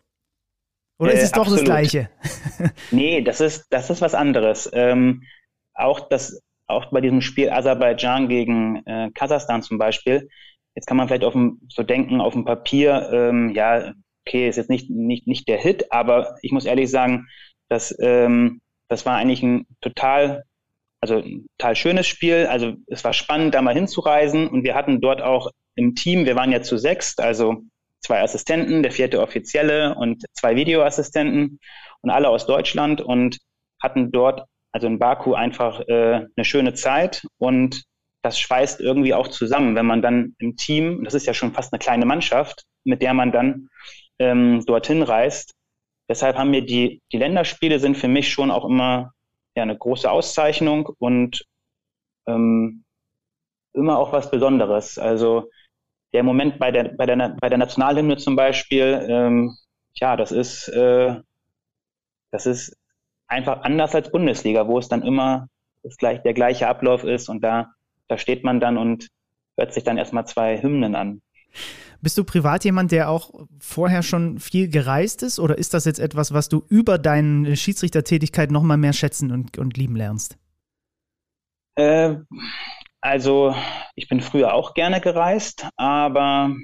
Oder 1.00 1.13
ist 1.13 1.24
es 1.24 1.32
äh, 1.32 1.36
doch 1.36 1.41
absolut. 1.41 1.62
das 1.62 1.65
Gleiche? 1.65 2.10
nee, 2.91 3.22
das 3.22 3.39
ist, 3.39 3.67
das 3.69 3.89
ist 3.89 4.02
was 4.02 4.13
anderes. 4.13 4.69
Ähm, 4.74 5.24
auch, 5.74 6.02
das, 6.10 6.41
auch 6.67 6.88
bei 6.91 7.02
diesem 7.02 7.22
Spiel 7.22 7.50
Aserbaidschan 7.50 8.28
gegen 8.28 8.86
äh, 8.86 9.10
Kasachstan 9.13 9.63
zum 9.63 9.78
Beispiel, 9.78 10.30
jetzt 10.76 10.86
kann 10.86 10.98
man 10.98 11.08
vielleicht 11.08 11.24
auf 11.24 11.34
dem, 11.34 11.62
so 11.69 11.84
denken, 11.84 12.22
auf 12.22 12.34
dem 12.34 12.45
Papier, 12.45 13.10
ähm, 13.13 13.54
ja, 13.56 13.93
okay, 14.28 14.50
ist 14.50 14.58
jetzt 14.58 14.69
nicht, 14.69 14.89
nicht, 14.89 15.26
nicht 15.26 15.48
der 15.48 15.58
Hit, 15.58 15.91
aber 15.91 16.36
ich 16.41 16.52
muss 16.52 16.65
ehrlich 16.65 16.91
sagen, 16.91 17.28
dass 17.69 17.95
ähm, 18.00 18.62
das 18.89 19.06
war 19.06 19.15
eigentlich 19.15 19.41
ein 19.41 19.65
total, 19.82 20.43
also 20.99 21.19
ein 21.19 21.45
total 21.58 21.75
schönes 21.75 22.08
Spiel. 22.08 22.47
Also 22.47 22.73
es 22.88 23.04
war 23.04 23.13
spannend, 23.13 23.56
da 23.56 23.62
mal 23.62 23.73
hinzureisen. 23.73 24.47
Und 24.49 24.63
wir 24.63 24.75
hatten 24.75 24.99
dort 24.99 25.21
auch 25.21 25.52
im 25.75 25.95
Team, 25.95 26.25
wir 26.25 26.36
waren 26.36 26.52
ja 26.52 26.62
zu 26.62 26.78
sechst, 26.78 27.21
also 27.21 27.63
zwei 28.02 28.21
Assistenten, 28.21 28.84
der 28.84 28.91
vierte 28.91 29.21
Offizielle 29.21 29.95
und 29.95 30.25
zwei 30.34 30.56
Videoassistenten 30.56 31.60
und 32.02 32.10
alle 32.10 32.30
aus 32.30 32.45
Deutschland 32.45 33.02
und 33.02 33.38
hatten 33.82 34.12
dort, 34.12 34.43
also 34.71 34.88
in 34.88 34.99
Baku, 34.99 35.34
einfach 35.34 35.82
äh, 35.88 36.25
eine 36.36 36.45
schöne 36.45 36.73
Zeit. 36.73 37.25
Und 37.38 37.84
das 38.21 38.39
schweißt 38.39 38.82
irgendwie 38.82 39.13
auch 39.13 39.28
zusammen, 39.28 39.75
wenn 39.75 39.86
man 39.86 40.02
dann 40.02 40.36
im 40.39 40.58
Team, 40.58 41.04
das 41.04 41.13
ist 41.13 41.25
ja 41.25 41.34
schon 41.34 41.54
fast 41.54 41.71
eine 41.71 41.80
kleine 41.80 42.06
Mannschaft, 42.06 42.63
mit 42.84 43.02
der 43.02 43.13
man 43.13 43.32
dann 43.32 43.69
ähm, 44.17 44.63
dorthin 44.65 45.04
reist, 45.04 45.54
Deshalb 46.10 46.38
haben 46.38 46.50
mir 46.50 46.65
die, 46.65 47.02
die 47.12 47.17
Länderspiele 47.17 47.80
sind 47.80 47.95
für 47.95 48.08
mich 48.08 48.30
schon 48.30 48.50
auch 48.50 48.65
immer 48.65 49.13
ja, 49.56 49.63
eine 49.63 49.78
große 49.78 50.10
Auszeichnung 50.10 50.89
und 50.98 51.45
ähm, 52.28 52.84
immer 53.74 54.00
auch 54.00 54.12
was 54.12 54.32
Besonderes. 54.32 54.98
Also 54.98 55.50
der 56.13 56.24
Moment 56.24 56.58
bei 56.58 56.72
der, 56.72 56.86
bei 56.95 57.06
der, 57.06 57.38
bei 57.39 57.50
der 57.50 57.58
Nationalhymne 57.58 58.17
zum 58.17 58.36
Beispiel, 58.36 59.06
ähm, 59.08 59.56
ja, 59.93 60.17
das 60.17 60.32
ist, 60.32 60.67
äh, 60.69 61.15
das 62.32 62.45
ist 62.45 62.76
einfach 63.28 63.62
anders 63.62 63.93
als 63.93 64.12
Bundesliga, 64.12 64.67
wo 64.67 64.80
es 64.80 64.88
dann 64.88 65.04
immer 65.04 65.48
gleich, 65.98 66.22
der 66.24 66.34
gleiche 66.34 66.67
Ablauf 66.67 67.04
ist 67.04 67.30
und 67.30 67.41
da, 67.41 67.72
da 68.08 68.17
steht 68.17 68.43
man 68.43 68.60
dann 68.60 68.78
und 68.78 69.10
hört 69.58 69.74
sich 69.74 69.84
dann 69.84 69.98
erstmal 69.98 70.26
zwei 70.26 70.62
Hymnen 70.62 70.95
an. 70.95 71.22
Bist 72.02 72.18
du 72.18 72.24
privat 72.24 72.64
jemand, 72.64 72.92
der 72.92 73.10
auch 73.10 73.32
vorher 73.60 74.04
schon 74.04 74.40
viel 74.40 74.70
gereist 74.70 75.22
ist 75.22 75.40
oder 75.40 75.58
ist 75.58 75.74
das 75.74 75.86
jetzt 75.86 76.00
etwas, 76.00 76.34
was 76.34 76.48
du 76.48 76.64
über 76.70 76.98
deine 76.98 77.58
Schiedsrichtertätigkeit 77.58 78.52
nochmal 78.52 78.78
mehr 78.78 78.94
schätzen 78.94 79.32
und, 79.32 79.58
und 79.58 79.76
lieben 79.76 79.96
lernst? 79.96 80.38
Äh, 81.76 82.16
also 83.02 83.56
ich 83.96 84.08
bin 84.08 84.22
früher 84.22 84.54
auch 84.54 84.74
gerne 84.74 85.02
gereist, 85.02 85.68
aber 85.76 86.56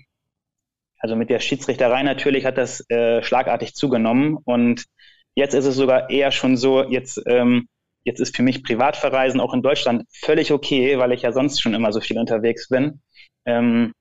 also 0.99 1.15
mit 1.15 1.29
der 1.29 1.39
Schiedsrichterei 1.39 2.03
natürlich 2.03 2.45
hat 2.45 2.57
das 2.57 2.89
äh, 2.89 3.21
schlagartig 3.21 3.75
zugenommen 3.75 4.37
und 4.43 4.85
jetzt 5.35 5.53
ist 5.53 5.65
es 5.65 5.75
sogar 5.75 6.09
eher 6.09 6.31
schon 6.31 6.55
so, 6.55 6.83
jetzt, 6.83 7.21
ähm, 7.27 7.67
jetzt 8.05 8.19
ist 8.21 8.35
für 8.35 8.43
mich 8.43 8.63
Privatverreisen 8.63 9.41
auch 9.41 9.53
in 9.53 9.61
Deutschland 9.61 10.03
völlig 10.11 10.51
okay, 10.51 10.97
weil 10.97 11.11
ich 11.11 11.23
ja 11.23 11.33
sonst 11.33 11.61
schon 11.61 11.73
immer 11.73 11.91
so 11.91 11.99
viel 11.99 12.17
unterwegs 12.17 12.69
bin. 12.69 13.01
Ähm, 13.45 13.93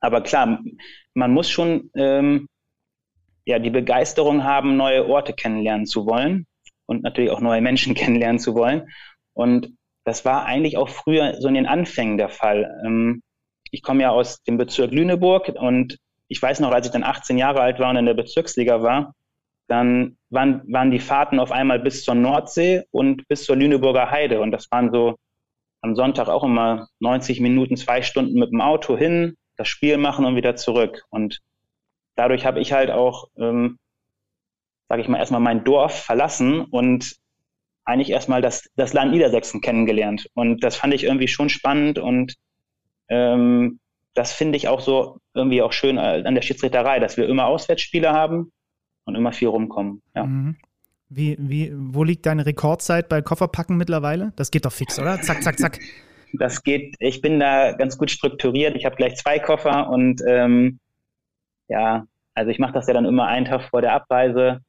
aber 0.00 0.20
klar, 0.22 0.60
man 1.14 1.32
muss 1.32 1.50
schon 1.50 1.90
ähm, 1.94 2.48
ja 3.44 3.58
die 3.58 3.70
Begeisterung 3.70 4.44
haben, 4.44 4.76
neue 4.76 5.06
Orte 5.08 5.32
kennenlernen 5.32 5.86
zu 5.86 6.06
wollen 6.06 6.46
und 6.86 7.02
natürlich 7.02 7.30
auch 7.30 7.40
neue 7.40 7.60
Menschen 7.60 7.94
kennenlernen 7.96 8.38
zu 8.38 8.54
wollen. 8.54 8.88
Und 9.32 9.72
das 10.04 10.24
war 10.24 10.44
eigentlich 10.44 10.76
auch 10.76 10.88
früher 10.88 11.34
so 11.40 11.48
in 11.48 11.54
den 11.54 11.66
Anfängen 11.66 12.18
der 12.18 12.28
Fall. 12.28 12.80
Ähm, 12.84 13.22
ich 13.70 13.82
komme 13.82 14.02
ja 14.02 14.10
aus 14.10 14.42
dem 14.44 14.56
Bezirk 14.56 14.92
Lüneburg 14.92 15.48
und 15.48 15.98
ich 16.28 16.40
weiß 16.40 16.60
noch, 16.60 16.72
als 16.72 16.86
ich 16.86 16.92
dann 16.92 17.04
18 17.04 17.38
Jahre 17.38 17.60
alt 17.60 17.78
war 17.78 17.90
und 17.90 17.96
in 17.96 18.06
der 18.06 18.14
Bezirksliga 18.14 18.82
war, 18.82 19.14
dann 19.66 20.16
waren, 20.30 20.62
waren 20.72 20.90
die 20.90 20.98
Fahrten 20.98 21.38
auf 21.38 21.52
einmal 21.52 21.78
bis 21.78 22.04
zur 22.04 22.14
Nordsee 22.14 22.84
und 22.90 23.28
bis 23.28 23.44
zur 23.44 23.56
Lüneburger 23.56 24.10
Heide. 24.10 24.40
Und 24.40 24.50
das 24.50 24.70
waren 24.70 24.90
so 24.92 25.16
am 25.82 25.94
Sonntag 25.94 26.28
auch 26.28 26.44
immer 26.44 26.88
90 27.00 27.40
Minuten, 27.40 27.76
zwei 27.76 28.02
Stunden 28.02 28.38
mit 28.38 28.50
dem 28.50 28.60
Auto 28.60 28.96
hin, 28.96 29.36
das 29.58 29.68
Spiel 29.68 29.98
machen 29.98 30.24
und 30.24 30.36
wieder 30.36 30.56
zurück. 30.56 31.04
Und 31.10 31.40
dadurch 32.14 32.46
habe 32.46 32.60
ich 32.60 32.72
halt 32.72 32.90
auch, 32.90 33.28
ähm, 33.36 33.78
sage 34.88 35.02
ich 35.02 35.08
mal, 35.08 35.18
erstmal 35.18 35.40
mein 35.40 35.64
Dorf 35.64 36.02
verlassen 36.02 36.62
und 36.62 37.16
eigentlich 37.84 38.10
erstmal 38.10 38.40
das, 38.40 38.70
das 38.76 38.92
Land 38.92 39.12
Niedersachsen 39.12 39.60
kennengelernt. 39.60 40.28
Und 40.34 40.62
das 40.64 40.76
fand 40.76 40.94
ich 40.94 41.04
irgendwie 41.04 41.28
schon 41.28 41.48
spannend 41.48 41.98
und 41.98 42.34
ähm, 43.08 43.80
das 44.14 44.32
finde 44.32 44.56
ich 44.56 44.68
auch 44.68 44.80
so 44.80 45.18
irgendwie 45.34 45.62
auch 45.62 45.72
schön 45.72 45.96
äh, 45.96 46.22
an 46.24 46.34
der 46.34 46.42
Schiedsrichterei, 46.42 46.98
dass 46.98 47.16
wir 47.16 47.28
immer 47.28 47.46
Auswärtsspiele 47.46 48.12
haben 48.12 48.52
und 49.04 49.14
immer 49.14 49.32
viel 49.32 49.48
rumkommen. 49.48 50.02
Ja. 50.14 50.24
Mhm. 50.24 50.56
Wie, 51.08 51.36
wie, 51.38 51.72
wo 51.74 52.04
liegt 52.04 52.26
deine 52.26 52.44
Rekordzeit 52.44 53.08
bei 53.08 53.22
Kofferpacken 53.22 53.76
mittlerweile? 53.76 54.32
Das 54.36 54.50
geht 54.50 54.66
doch 54.66 54.72
fix, 54.72 54.98
oder? 54.98 55.20
Zack, 55.22 55.42
zack, 55.42 55.58
zack. 55.58 55.80
Das 56.34 56.62
geht, 56.62 56.96
ich 56.98 57.20
bin 57.20 57.40
da 57.40 57.72
ganz 57.72 57.98
gut 57.98 58.10
strukturiert. 58.10 58.76
Ich 58.76 58.84
habe 58.84 58.96
gleich 58.96 59.16
zwei 59.16 59.38
Koffer 59.38 59.88
und 59.88 60.22
ähm, 60.26 60.78
ja, 61.68 62.06
also 62.34 62.50
ich 62.50 62.58
mache 62.58 62.72
das 62.72 62.86
ja 62.86 62.94
dann 62.94 63.04
immer 63.04 63.26
einen 63.26 63.46
Tag 63.46 63.62
vor 63.70 63.80
der 63.80 63.92
Abreise. 63.92 64.60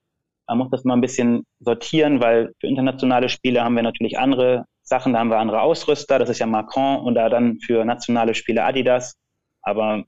Man 0.47 0.57
muss 0.57 0.69
das 0.71 0.83
mal 0.83 0.95
ein 0.95 1.01
bisschen 1.01 1.45
sortieren, 1.59 2.21
weil 2.21 2.53
für 2.59 2.67
internationale 2.67 3.29
Spiele 3.29 3.63
haben 3.63 3.75
wir 3.75 3.83
natürlich 3.83 4.17
andere 4.17 4.65
Sachen, 4.81 5.13
da 5.13 5.19
haben 5.19 5.29
wir 5.29 5.37
andere 5.37 5.61
Ausrüster, 5.61 6.17
das 6.17 6.29
ist 6.29 6.39
ja 6.39 6.47
Macron 6.47 6.97
und 6.97 7.15
da 7.15 7.29
dann 7.29 7.59
für 7.59 7.85
nationale 7.85 8.33
Spiele 8.33 8.63
Adidas. 8.63 9.15
Aber 9.61 10.03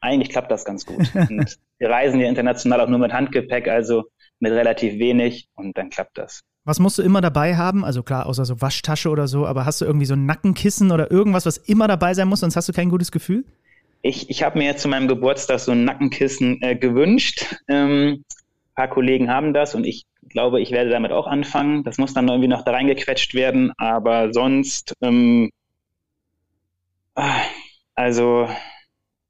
eigentlich 0.00 0.30
klappt 0.30 0.50
das 0.50 0.64
ganz 0.64 0.86
gut. 0.86 1.14
Und 1.14 1.58
wir 1.78 1.90
reisen 1.90 2.20
ja 2.20 2.28
international 2.28 2.80
auch 2.80 2.88
nur 2.88 2.98
mit 2.98 3.12
Handgepäck, 3.12 3.68
also 3.68 4.04
mit 4.40 4.52
relativ 4.52 4.98
wenig 4.98 5.48
und 5.54 5.76
dann 5.78 5.90
klappt 5.90 6.18
das. 6.18 6.42
Was 6.64 6.78
musst 6.78 6.98
du 6.98 7.02
immer 7.02 7.20
dabei 7.20 7.56
haben? 7.56 7.84
Also 7.84 8.02
klar, 8.02 8.26
außer 8.26 8.44
so 8.44 8.60
Waschtasche 8.60 9.08
oder 9.10 9.26
so, 9.26 9.46
aber 9.46 9.64
hast 9.64 9.80
du 9.80 9.84
irgendwie 9.84 10.06
so 10.06 10.14
ein 10.14 10.26
Nackenkissen 10.26 10.92
oder 10.92 11.10
irgendwas, 11.10 11.44
was 11.44 11.56
immer 11.56 11.88
dabei 11.88 12.14
sein 12.14 12.28
muss, 12.28 12.40
sonst 12.40 12.54
hast 12.54 12.68
du 12.68 12.72
kein 12.72 12.88
gutes 12.88 13.10
Gefühl? 13.10 13.44
Ich, 14.02 14.30
ich 14.30 14.42
habe 14.42 14.58
mir 14.58 14.64
jetzt 14.64 14.82
zu 14.82 14.88
meinem 14.88 15.08
Geburtstag 15.08 15.58
so 15.60 15.72
ein 15.72 15.84
Nackenkissen 15.84 16.62
äh, 16.62 16.76
gewünscht. 16.76 17.56
Ähm, 17.68 18.24
ein 18.24 18.74
paar 18.74 18.88
Kollegen 18.88 19.28
haben 19.28 19.52
das 19.52 19.74
und 19.74 19.84
ich 19.84 20.06
glaube, 20.28 20.60
ich 20.60 20.70
werde 20.70 20.90
damit 20.90 21.12
auch 21.12 21.26
anfangen. 21.26 21.82
Das 21.84 21.98
muss 21.98 22.14
dann 22.14 22.28
irgendwie 22.28 22.48
noch 22.48 22.64
da 22.64 22.72
reingequetscht 22.72 23.34
werden, 23.34 23.72
aber 23.76 24.32
sonst, 24.32 24.94
ähm, 25.02 25.50
ah, 27.16 27.42
also 27.94 28.48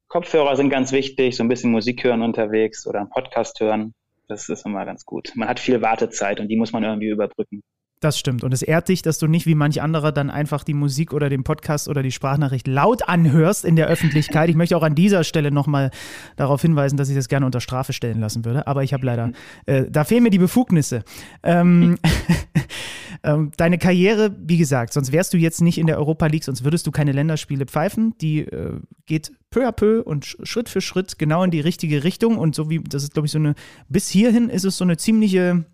Kopfhörer 0.08 0.56
sind 0.56 0.68
ganz 0.68 0.92
wichtig, 0.92 1.34
so 1.34 1.42
ein 1.42 1.48
bisschen 1.48 1.70
Musik 1.70 2.04
hören 2.04 2.20
unterwegs 2.20 2.86
oder 2.86 3.00
einen 3.00 3.10
Podcast 3.10 3.58
hören. 3.60 3.94
Das 4.28 4.48
ist 4.48 4.64
immer 4.64 4.84
ganz 4.84 5.04
gut. 5.04 5.32
Man 5.34 5.48
hat 5.48 5.60
viel 5.60 5.82
Wartezeit 5.82 6.40
und 6.40 6.48
die 6.48 6.56
muss 6.56 6.72
man 6.72 6.84
irgendwie 6.84 7.08
überbrücken. 7.08 7.62
Das 8.02 8.18
stimmt. 8.18 8.42
Und 8.42 8.52
es 8.52 8.62
ehrt 8.62 8.88
dich, 8.88 9.02
dass 9.02 9.20
du 9.20 9.28
nicht 9.28 9.46
wie 9.46 9.54
manch 9.54 9.80
anderer 9.80 10.10
dann 10.10 10.28
einfach 10.28 10.64
die 10.64 10.74
Musik 10.74 11.12
oder 11.12 11.28
den 11.28 11.44
Podcast 11.44 11.88
oder 11.88 12.02
die 12.02 12.10
Sprachnachricht 12.10 12.66
laut 12.66 13.08
anhörst 13.08 13.64
in 13.64 13.76
der 13.76 13.86
Öffentlichkeit. 13.86 14.50
Ich 14.50 14.56
möchte 14.56 14.76
auch 14.76 14.82
an 14.82 14.96
dieser 14.96 15.22
Stelle 15.22 15.52
nochmal 15.52 15.92
darauf 16.34 16.60
hinweisen, 16.60 16.96
dass 16.96 17.08
ich 17.08 17.14
das 17.14 17.28
gerne 17.28 17.46
unter 17.46 17.60
Strafe 17.60 17.92
stellen 17.92 18.18
lassen 18.18 18.44
würde. 18.44 18.66
Aber 18.66 18.82
ich 18.82 18.92
habe 18.92 19.06
leider, 19.06 19.30
äh, 19.66 19.84
da 19.88 20.02
fehlen 20.02 20.24
mir 20.24 20.30
die 20.30 20.38
Befugnisse. 20.38 21.04
Ähm, 21.44 21.96
ähm, 23.24 23.52
deine 23.56 23.78
Karriere, 23.78 24.34
wie 24.38 24.58
gesagt, 24.58 24.92
sonst 24.92 25.12
wärst 25.12 25.32
du 25.32 25.38
jetzt 25.38 25.60
nicht 25.60 25.78
in 25.78 25.86
der 25.86 25.98
Europa 25.98 26.26
League, 26.26 26.44
sonst 26.44 26.64
würdest 26.64 26.86
du 26.86 26.90
keine 26.90 27.12
Länderspiele 27.12 27.66
pfeifen. 27.66 28.14
Die 28.20 28.40
äh, 28.40 28.80
geht 29.06 29.32
peu 29.50 29.66
à 29.66 29.72
peu 29.72 30.02
und 30.02 30.24
Schritt 30.24 30.68
für 30.68 30.80
Schritt 30.80 31.18
genau 31.18 31.44
in 31.44 31.50
die 31.50 31.60
richtige 31.60 32.04
Richtung. 32.04 32.38
Und 32.38 32.54
so 32.54 32.68
wie, 32.68 32.80
das 32.80 33.04
ist, 33.04 33.14
glaube 33.14 33.26
ich, 33.26 33.32
so 33.32 33.38
eine, 33.38 33.54
bis 33.88 34.08
hierhin 34.08 34.48
ist 34.48 34.64
es 34.64 34.76
so 34.76 34.84
eine 34.84 34.96
ziemliche 34.96 35.64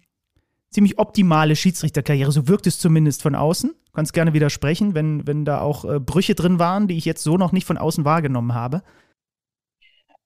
ziemlich 0.70 0.98
optimale 0.98 1.56
Schiedsrichterkarriere. 1.56 2.32
So 2.32 2.48
wirkt 2.48 2.66
es 2.66 2.78
zumindest 2.78 3.22
von 3.22 3.34
außen. 3.34 3.74
Kannst 3.94 4.12
gerne 4.12 4.34
widersprechen, 4.34 4.94
wenn, 4.94 5.26
wenn 5.26 5.44
da 5.44 5.60
auch 5.60 5.84
äh, 5.84 5.98
Brüche 5.98 6.34
drin 6.34 6.58
waren, 6.58 6.88
die 6.88 6.96
ich 6.96 7.04
jetzt 7.04 7.22
so 7.22 7.36
noch 7.36 7.52
nicht 7.52 7.66
von 7.66 7.78
außen 7.78 8.04
wahrgenommen 8.04 8.54
habe. 8.54 8.82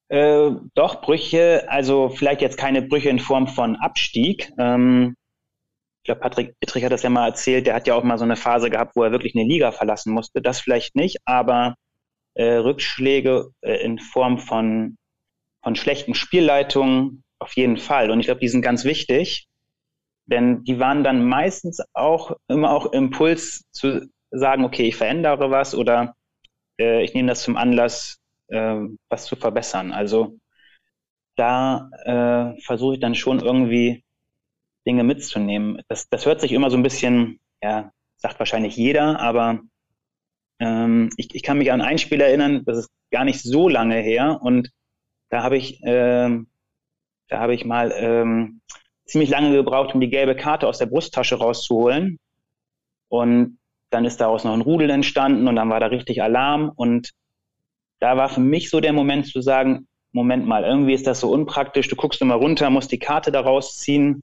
Äh, 0.08 0.50
doch, 0.74 1.00
Brüche, 1.00 1.64
also 1.68 2.10
vielleicht 2.10 2.42
jetzt 2.42 2.58
keine 2.58 2.82
Brüche 2.82 3.08
in 3.08 3.18
Form 3.18 3.46
von 3.46 3.76
Abstieg. 3.76 4.52
Ähm, 4.58 5.14
ich 6.02 6.06
glaube, 6.06 6.20
Patrick 6.20 6.56
Ittrich 6.58 6.84
hat 6.84 6.90
das 6.90 7.04
ja 7.04 7.10
mal 7.10 7.28
erzählt, 7.28 7.68
der 7.68 7.74
hat 7.74 7.86
ja 7.86 7.94
auch 7.94 8.02
mal 8.02 8.18
so 8.18 8.24
eine 8.24 8.34
Phase 8.34 8.70
gehabt, 8.70 8.96
wo 8.96 9.04
er 9.04 9.12
wirklich 9.12 9.36
eine 9.36 9.44
Liga 9.44 9.70
verlassen 9.70 10.12
musste. 10.12 10.42
Das 10.42 10.60
vielleicht 10.60 10.96
nicht, 10.96 11.18
aber 11.24 11.76
äh, 12.34 12.54
Rückschläge 12.54 13.50
äh, 13.60 13.76
in 13.84 14.00
Form 14.00 14.40
von, 14.40 14.96
von 15.62 15.76
schlechten 15.76 16.14
Spielleitungen 16.14 17.22
auf 17.38 17.52
jeden 17.52 17.76
Fall. 17.76 18.10
Und 18.10 18.18
ich 18.18 18.26
glaube, 18.26 18.40
die 18.40 18.48
sind 18.48 18.62
ganz 18.62 18.84
wichtig. 18.84 19.46
Denn 20.26 20.64
die 20.64 20.80
waren 20.80 21.04
dann 21.04 21.24
meistens 21.24 21.80
auch 21.92 22.32
immer 22.48 22.72
auch 22.72 22.92
Impuls 22.92 23.64
zu 23.70 24.08
sagen, 24.32 24.64
okay, 24.64 24.88
ich 24.88 24.96
verändere 24.96 25.52
was 25.52 25.72
oder 25.72 26.16
äh, 26.80 27.04
ich 27.04 27.14
nehme 27.14 27.28
das 27.28 27.42
zum 27.42 27.56
Anlass, 27.56 28.18
äh, 28.48 28.76
was 29.08 29.26
zu 29.26 29.36
verbessern. 29.36 29.92
Also 29.92 30.38
da 31.36 31.90
äh, 32.04 32.60
versuche 32.62 32.94
ich 32.94 33.00
dann 33.00 33.14
schon 33.14 33.38
irgendwie 33.38 34.02
Dinge 34.86 35.04
mitzunehmen. 35.04 35.80
Das, 35.88 36.08
das 36.08 36.26
hört 36.26 36.40
sich 36.40 36.52
immer 36.52 36.70
so 36.70 36.76
ein 36.76 36.82
bisschen, 36.82 37.40
ja, 37.62 37.92
sagt 38.16 38.38
wahrscheinlich 38.38 38.76
jeder, 38.76 39.20
aber 39.20 39.60
ähm, 40.58 41.10
ich, 41.16 41.34
ich 41.34 41.42
kann 41.42 41.58
mich 41.58 41.72
an 41.72 41.80
ein 41.80 41.98
Spiel 41.98 42.20
erinnern, 42.20 42.62
das 42.64 42.78
ist 42.78 42.90
gar 43.10 43.24
nicht 43.24 43.40
so 43.40 43.68
lange 43.68 43.96
her 43.96 44.40
und 44.42 44.70
da 45.28 45.42
habe 45.42 45.56
ich, 45.56 45.82
äh, 45.82 46.38
da 47.28 47.38
habe 47.38 47.54
ich 47.54 47.64
mal 47.64 47.92
ähm, 47.96 48.60
ziemlich 49.06 49.30
lange 49.30 49.52
gebraucht, 49.52 49.94
um 49.94 50.00
die 50.00 50.10
gelbe 50.10 50.36
Karte 50.36 50.66
aus 50.66 50.78
der 50.78 50.86
Brusttasche 50.86 51.36
rauszuholen. 51.36 52.18
Und 53.08 53.58
dann 53.90 54.04
ist 54.04 54.20
daraus 54.20 54.44
noch 54.44 54.54
ein 54.54 54.62
Rudel 54.62 54.90
entstanden 54.90 55.48
und 55.48 55.56
dann 55.56 55.70
war 55.70 55.80
da 55.80 55.86
richtig 55.86 56.22
Alarm. 56.22 56.72
Und 56.74 57.10
da 58.00 58.16
war 58.16 58.28
für 58.28 58.40
mich 58.40 58.70
so 58.70 58.80
der 58.80 58.92
Moment 58.92 59.26
zu 59.26 59.40
sagen, 59.42 59.86
Moment 60.12 60.46
mal, 60.46 60.64
irgendwie 60.64 60.94
ist 60.94 61.06
das 61.06 61.20
so 61.20 61.30
unpraktisch. 61.30 61.88
Du 61.88 61.96
guckst 61.96 62.20
immer 62.20 62.34
runter, 62.34 62.70
musst 62.70 62.92
die 62.92 62.98
Karte 62.98 63.32
da 63.32 63.40
rausziehen. 63.40 64.22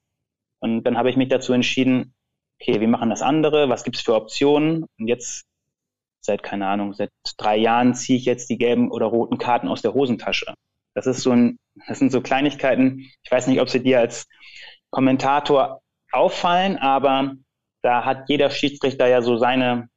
Und 0.59 0.83
dann 0.83 0.97
habe 0.97 1.09
ich 1.09 1.17
mich 1.17 1.29
dazu 1.29 1.53
entschieden, 1.53 2.13
okay, 2.59 2.79
wir 2.79 2.87
machen 2.87 3.09
das 3.09 3.21
andere, 3.21 3.69
was 3.69 3.83
gibt's 3.83 4.01
für 4.01 4.15
Optionen? 4.15 4.85
Und 4.97 5.07
jetzt, 5.07 5.45
seit, 6.21 6.43
keine 6.43 6.67
Ahnung, 6.67 6.93
seit 6.93 7.11
drei 7.37 7.57
Jahren 7.57 7.93
ziehe 7.93 8.17
ich 8.17 8.25
jetzt 8.25 8.49
die 8.49 8.57
gelben 8.57 8.91
oder 8.91 9.05
roten 9.05 9.37
Karten 9.37 9.67
aus 9.67 9.81
der 9.81 9.93
Hosentasche. 9.93 10.53
Das 10.93 11.07
ist 11.07 11.21
so 11.21 11.31
ein, 11.31 11.57
das 11.87 11.99
sind 11.99 12.11
so 12.11 12.21
Kleinigkeiten. 12.21 13.09
Ich 13.23 13.31
weiß 13.31 13.47
nicht, 13.47 13.61
ob 13.61 13.69
sie 13.69 13.81
dir 13.81 13.99
als 13.99 14.27
Kommentator 14.89 15.81
auffallen, 16.11 16.77
aber 16.77 17.35
da 17.81 18.03
hat 18.03 18.27
jeder 18.27 18.49
Schiedsrichter 18.49 19.07
ja 19.07 19.21
so 19.21 19.37
seine, 19.37 19.89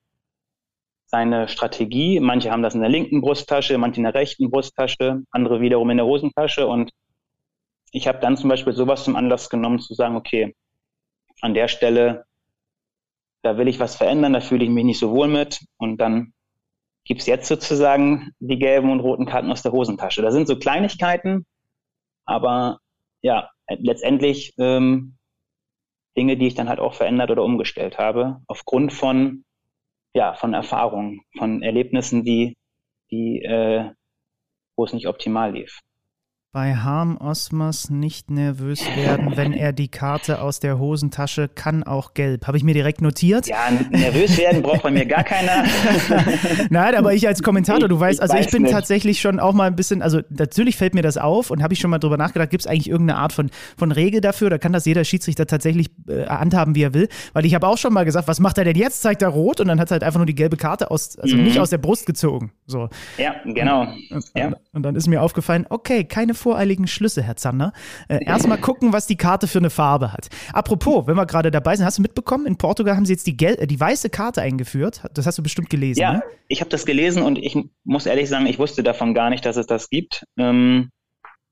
seine 1.07 1.49
Strategie. 1.49 2.21
Manche 2.21 2.51
haben 2.51 2.63
das 2.63 2.75
in 2.75 2.83
der 2.83 2.91
linken 2.91 3.21
Brusttasche, 3.21 3.77
manche 3.79 3.99
in 3.99 4.05
der 4.05 4.15
rechten 4.15 4.51
Brusttasche, 4.51 5.23
andere 5.31 5.61
wiederum 5.61 5.91
in 5.91 5.97
der 5.97 6.07
Hosentasche. 6.07 6.67
Und 6.69 6.93
ich 7.93 8.09
habe 8.09 8.19
dann 8.19 8.37
zum 8.37 8.49
Beispiel 8.49 8.73
sowas 8.73 9.05
zum 9.05 9.17
Anlass 9.17 9.51
genommen, 9.51 9.79
zu 9.79 9.95
sagen, 9.95 10.17
okay, 10.17 10.57
an 11.41 11.55
der 11.55 11.69
Stelle, 11.69 12.25
da 13.43 13.59
will 13.59 13.69
ich 13.69 13.81
was 13.81 13.97
verändern, 13.97 14.33
da 14.33 14.41
fühle 14.41 14.65
ich 14.65 14.71
mich 14.71 14.85
nicht 14.85 14.99
so 14.99 15.11
wohl 15.11 15.29
mit. 15.29 15.61
Und 15.77 15.99
dann 15.99 16.33
gibt 17.05 17.21
es 17.21 17.27
jetzt 17.27 17.49
sozusagen 17.49 18.33
die 18.41 18.59
gelben 18.59 18.91
und 18.91 19.01
roten 19.01 19.27
Karten 19.27 19.51
aus 19.51 19.63
der 19.63 19.73
Hosentasche. 19.73 20.23
Da 20.23 20.31
sind 20.31 20.49
so 20.49 20.59
Kleinigkeiten, 20.59 21.45
aber 22.25 22.79
ja, 23.21 23.51
letztendlich 23.69 24.55
ähm, 24.59 25.19
Dinge, 26.17 26.37
die 26.37 26.47
ich 26.47 26.55
dann 26.55 26.69
halt 26.69 26.81
auch 26.81 26.95
verändert 26.95 27.31
oder 27.31 27.45
umgestellt 27.45 27.99
habe, 27.99 28.41
aufgrund 28.47 28.93
von, 28.93 29.45
ja, 30.15 30.35
von 30.35 30.55
Erfahrungen, 30.55 31.23
von 31.37 31.63
Erlebnissen, 31.63 32.25
die, 32.25 32.57
die, 33.11 33.43
äh, 33.43 33.91
wo 34.77 34.85
es 34.85 34.95
nicht 34.95 35.09
optimal 35.09 35.53
lief 35.53 35.83
bei 36.53 36.77
Harm 36.77 37.17
Osmos 37.17 37.89
nicht 37.89 38.31
nervös 38.31 38.85
werden, 38.95 39.39
wenn 39.39 39.55
er 39.55 39.73
die 39.73 39.89
Karte 39.89 40.43
aus 40.43 40.61
der 40.61 40.79
Hosentasche 40.79 41.49
kann 41.49 41.83
auch 41.83 42.13
gelb. 42.13 42.47
Habe 42.47 42.59
ich 42.59 42.63
mir 42.63 42.75
direkt 42.75 43.01
notiert. 43.01 43.47
Ja, 43.47 43.71
nervös 43.89 44.37
werden 44.37 44.61
braucht 44.61 44.83
bei 44.83 44.91
mir 44.91 45.07
gar 45.07 45.25
keiner. 45.25 45.65
Nein, 46.69 46.95
aber 46.95 47.15
ich 47.15 47.27
als 47.27 47.43
Kommentator, 47.43 47.89
du 47.89 47.99
weißt, 47.99 48.21
also 48.21 48.37
ich 48.37 48.51
bin 48.51 48.63
nicht. 48.63 48.73
tatsächlich 48.73 49.19
schon 49.23 49.41
auch 49.41 49.55
mal 49.55 49.65
ein 49.65 49.77
bisschen, 49.77 50.03
also 50.03 50.21
natürlich 50.29 50.77
fällt 50.77 50.95
mir 50.95 51.01
das 51.01 51.17
auf 51.17 51.51
und 51.51 51.63
habe 51.63 51.73
ich 51.73 51.81
schon 51.81 51.89
mal 51.89 51.99
drüber 51.99 52.19
nachgedacht, 52.19 52.51
gibt 52.51 52.65
es 52.65 52.67
eigentlich 52.67 52.91
irgendeine 52.91 53.19
Art 53.19 53.33
von, 53.33 53.49
von 53.79 53.91
Regel 53.91 54.21
dafür 54.21 54.49
oder 54.49 54.59
kann 54.59 54.75
das 54.75 54.85
jeder 54.85 55.05
Schiedsrichter 55.05 55.47
tatsächlich 55.47 55.89
äh, 56.07 56.27
handhaben, 56.27 56.75
wie 56.75 56.83
er 56.83 56.93
will? 56.93 57.09
Weil 57.33 57.47
ich 57.47 57.55
habe 57.55 57.67
auch 57.67 57.79
schon 57.79 57.95
mal 57.95 58.05
gesagt, 58.05 58.29
was 58.29 58.41
macht 58.41 58.59
er 58.59 58.65
denn 58.65 58.77
jetzt? 58.77 59.01
Zeigt 59.01 59.23
er 59.23 59.29
rot 59.29 59.61
und 59.61 59.69
dann 59.69 59.81
hat 59.81 59.91
er 59.91 59.93
halt 59.93 60.05
einfach 60.05 60.19
nur 60.19 60.27
die 60.27 60.35
gelbe 60.35 60.59
Karte 60.59 60.91
aus, 60.91 61.19
also 61.19 61.35
mhm. 61.35 61.45
nicht 61.45 61.59
aus 61.59 61.71
der 61.71 61.79
Brust 61.79 62.05
gezogen. 62.05 62.53
So. 62.67 62.91
Ja, 63.17 63.37
genau. 63.47 63.87
Und, 64.11 64.25
ja. 64.37 64.53
und 64.73 64.83
dann 64.83 64.97
ist 64.97 65.07
mir 65.09 65.23
aufgefallen, 65.23 65.65
okay, 65.71 66.05
keine 66.05 66.35
voreiligen 66.43 66.87
Schlüsse, 66.87 67.23
Herr 67.23 67.37
Zander. 67.37 67.73
Äh, 68.09 68.19
Erstmal 68.27 68.59
gucken, 68.59 68.93
was 68.93 69.07
die 69.07 69.17
Karte 69.17 69.47
für 69.47 69.59
eine 69.59 69.71
Farbe 69.71 70.13
hat. 70.13 70.29
Apropos, 70.53 71.07
wenn 71.07 71.17
wir 71.17 71.27
gerade 71.27 71.51
dabei 71.51 71.77
sind, 71.77 71.87
hast 71.87 71.99
du 71.99 72.03
mitbekommen, 72.03 72.47
in 72.47 72.57
Portugal 72.57 72.97
haben 72.97 73.07
sie 73.07 73.13
jetzt 73.13 73.27
die, 73.27 73.37
Gel 73.37 73.57
äh, 73.59 73.67
die 73.67 73.79
weiße 73.79 74.11
Karte 74.11 74.43
eingeführt. 74.43 75.03
Das 75.15 75.27
hast 75.27 75.39
du 75.39 75.43
bestimmt 75.43 75.71
gelesen. 75.71 76.01
Ja, 76.01 76.13
ne? 76.15 76.23
ich 76.49 76.61
habe 76.61 76.71
das 76.71 76.85
gelesen 76.85 77.23
und 77.23 77.39
ich 77.39 77.57
muss 77.85 78.07
ehrlich 78.07 78.29
sagen, 78.29 78.47
ich 78.47 78.59
wusste 78.59 78.83
davon 78.83 79.15
gar 79.15 79.31
nicht, 79.31 79.47
dass 79.47 79.57
es 79.57 79.67
das 79.67 79.89
gibt. 79.89 80.25
Ähm, 80.37 80.91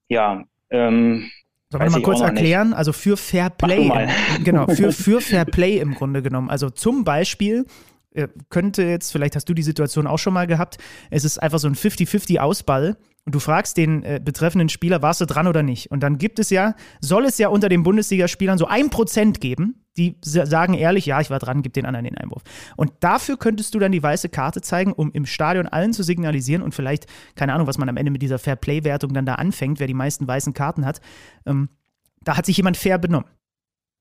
ja, 0.08 0.44
ähm, 0.70 1.30
Sollen 1.72 1.84
wir 1.84 1.90
mal 1.90 2.02
kurz 2.02 2.20
erklären? 2.20 2.72
Also 2.72 2.92
für 2.92 3.16
Fair 3.16 3.48
Play. 3.48 4.08
Genau, 4.42 4.66
für, 4.66 4.92
für 4.92 5.20
Fair 5.20 5.44
Play 5.44 5.78
im 5.78 5.94
Grunde 5.94 6.20
genommen. 6.20 6.50
Also 6.50 6.68
zum 6.68 7.04
Beispiel 7.04 7.64
äh, 8.12 8.26
könnte 8.48 8.82
jetzt, 8.82 9.12
vielleicht 9.12 9.36
hast 9.36 9.48
du 9.48 9.54
die 9.54 9.62
Situation 9.62 10.08
auch 10.08 10.18
schon 10.18 10.34
mal 10.34 10.48
gehabt, 10.48 10.78
es 11.10 11.24
ist 11.24 11.38
einfach 11.38 11.60
so 11.60 11.68
ein 11.68 11.76
50-50-Ausball 11.76 12.88
und 12.88 12.98
du 13.34 13.38
fragst 13.38 13.76
den 13.76 14.02
äh, 14.02 14.20
betreffenden 14.22 14.68
Spieler, 14.68 15.02
warst 15.02 15.20
du 15.20 15.26
dran 15.26 15.46
oder 15.46 15.62
nicht? 15.62 15.90
Und 15.90 16.02
dann 16.02 16.18
gibt 16.18 16.38
es 16.38 16.50
ja, 16.50 16.74
soll 17.00 17.24
es 17.24 17.38
ja 17.38 17.48
unter 17.48 17.68
den 17.68 17.82
Bundesligaspielern 17.82 18.58
so 18.58 18.66
ein 18.66 18.90
Prozent 18.90 19.40
geben, 19.40 19.84
die 19.96 20.16
sagen 20.22 20.74
ehrlich, 20.74 21.06
ja, 21.06 21.20
ich 21.20 21.30
war 21.30 21.38
dran, 21.38 21.62
gib 21.62 21.72
den 21.72 21.84
anderen 21.84 22.04
den 22.04 22.16
Einwurf. 22.16 22.42
Und 22.76 22.92
dafür 23.00 23.36
könntest 23.36 23.74
du 23.74 23.78
dann 23.78 23.92
die 23.92 24.02
weiße 24.02 24.28
Karte 24.28 24.60
zeigen, 24.60 24.92
um 24.92 25.12
im 25.12 25.26
Stadion 25.26 25.66
allen 25.66 25.92
zu 25.92 26.02
signalisieren 26.02 26.62
und 26.62 26.74
vielleicht, 26.74 27.06
keine 27.34 27.52
Ahnung, 27.52 27.66
was 27.66 27.78
man 27.78 27.88
am 27.88 27.96
Ende 27.96 28.10
mit 28.10 28.22
dieser 28.22 28.38
Fair-Play-Wertung 28.38 29.12
dann 29.12 29.26
da 29.26 29.34
anfängt, 29.34 29.80
wer 29.80 29.86
die 29.86 29.94
meisten 29.94 30.26
weißen 30.26 30.54
Karten 30.54 30.86
hat. 30.86 31.00
Ähm, 31.46 31.68
da 32.22 32.36
hat 32.36 32.46
sich 32.46 32.56
jemand 32.56 32.76
fair 32.76 32.98
benommen. 32.98 33.28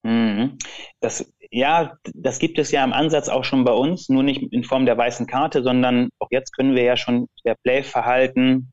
Mhm. 0.03 0.57
Das, 1.01 1.33
ja, 1.51 1.97
das 2.13 2.39
gibt 2.39 2.59
es 2.59 2.71
ja 2.71 2.83
im 2.83 2.93
Ansatz 2.93 3.27
auch 3.27 3.43
schon 3.43 3.65
bei 3.65 3.73
uns, 3.73 4.09
nur 4.09 4.23
nicht 4.23 4.41
in 4.53 4.63
Form 4.63 4.85
der 4.85 4.97
weißen 4.97 5.27
Karte, 5.27 5.63
sondern 5.63 6.09
auch 6.19 6.29
jetzt 6.31 6.55
können 6.55 6.75
wir 6.75 6.83
ja 6.83 6.95
schon 6.95 7.27
der 7.43 7.55
Play-Verhalten 7.63 8.71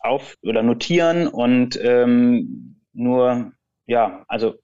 auf 0.00 0.36
oder 0.42 0.62
notieren 0.62 1.26
und 1.28 1.78
ähm, 1.82 2.80
nur, 2.92 3.52
ja, 3.86 4.24
also 4.28 4.54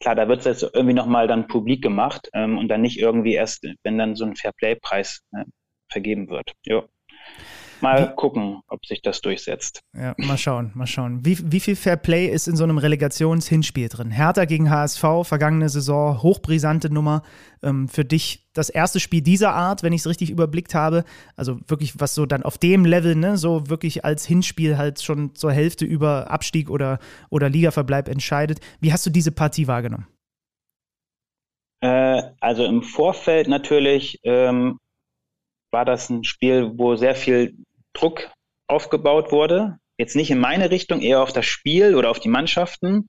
klar, 0.00 0.14
da 0.14 0.28
wird 0.28 0.40
es 0.40 0.44
jetzt 0.44 0.74
irgendwie 0.74 0.94
nochmal 0.94 1.26
dann 1.28 1.48
publik 1.48 1.82
gemacht 1.82 2.28
ähm, 2.32 2.58
und 2.58 2.68
dann 2.68 2.82
nicht 2.82 2.98
irgendwie 2.98 3.34
erst, 3.34 3.64
wenn 3.82 3.98
dann 3.98 4.16
so 4.16 4.24
ein 4.24 4.36
Fairplay-Preis 4.36 5.22
äh, 5.32 5.44
vergeben 5.90 6.28
wird. 6.28 6.52
Ja. 6.64 6.84
Mal 7.80 8.14
gucken, 8.14 8.62
ob 8.68 8.84
sich 8.86 9.02
das 9.02 9.20
durchsetzt. 9.20 9.80
Ja, 9.94 10.14
mal 10.16 10.38
schauen, 10.38 10.72
mal 10.74 10.86
schauen. 10.86 11.24
Wie, 11.24 11.38
wie 11.52 11.60
viel 11.60 11.76
Fair 11.76 11.96
Play 11.96 12.26
ist 12.26 12.48
in 12.48 12.56
so 12.56 12.64
einem 12.64 12.78
Relegationshinspiel 12.78 13.88
drin? 13.88 14.10
Hertha 14.10 14.44
gegen 14.44 14.70
HSV, 14.70 15.04
vergangene 15.24 15.68
Saison, 15.68 16.22
hochbrisante 16.22 16.92
Nummer. 16.92 17.22
Ähm, 17.62 17.88
für 17.88 18.04
dich 18.04 18.46
das 18.54 18.70
erste 18.70 19.00
Spiel 19.00 19.20
dieser 19.20 19.52
Art, 19.54 19.82
wenn 19.82 19.92
ich 19.92 20.00
es 20.02 20.06
richtig 20.06 20.30
überblickt 20.30 20.74
habe. 20.74 21.04
Also 21.36 21.58
wirklich, 21.68 22.00
was 22.00 22.14
so 22.14 22.26
dann 22.26 22.42
auf 22.42 22.58
dem 22.58 22.84
Level, 22.84 23.14
ne, 23.14 23.36
so 23.36 23.68
wirklich 23.68 24.04
als 24.04 24.24
Hinspiel 24.24 24.78
halt 24.78 25.02
schon 25.02 25.34
zur 25.34 25.52
Hälfte 25.52 25.84
über 25.84 26.30
Abstieg 26.30 26.70
oder, 26.70 26.98
oder 27.30 27.50
Ligaverbleib 27.50 28.08
entscheidet. 28.08 28.60
Wie 28.80 28.92
hast 28.92 29.04
du 29.04 29.10
diese 29.10 29.32
Partie 29.32 29.66
wahrgenommen? 29.66 30.06
Äh, 31.80 32.22
also 32.40 32.64
im 32.64 32.82
Vorfeld 32.82 33.48
natürlich 33.48 34.18
ähm, 34.22 34.78
war 35.70 35.84
das 35.84 36.08
ein 36.08 36.24
Spiel, 36.24 36.72
wo 36.74 36.96
sehr 36.96 37.14
viel 37.14 37.56
Druck 37.96 38.30
aufgebaut 38.68 39.32
wurde. 39.32 39.78
Jetzt 39.98 40.16
nicht 40.16 40.30
in 40.30 40.38
meine 40.38 40.70
Richtung, 40.70 41.00
eher 41.00 41.22
auf 41.22 41.32
das 41.32 41.46
Spiel 41.46 41.94
oder 41.94 42.10
auf 42.10 42.20
die 42.20 42.28
Mannschaften. 42.28 43.08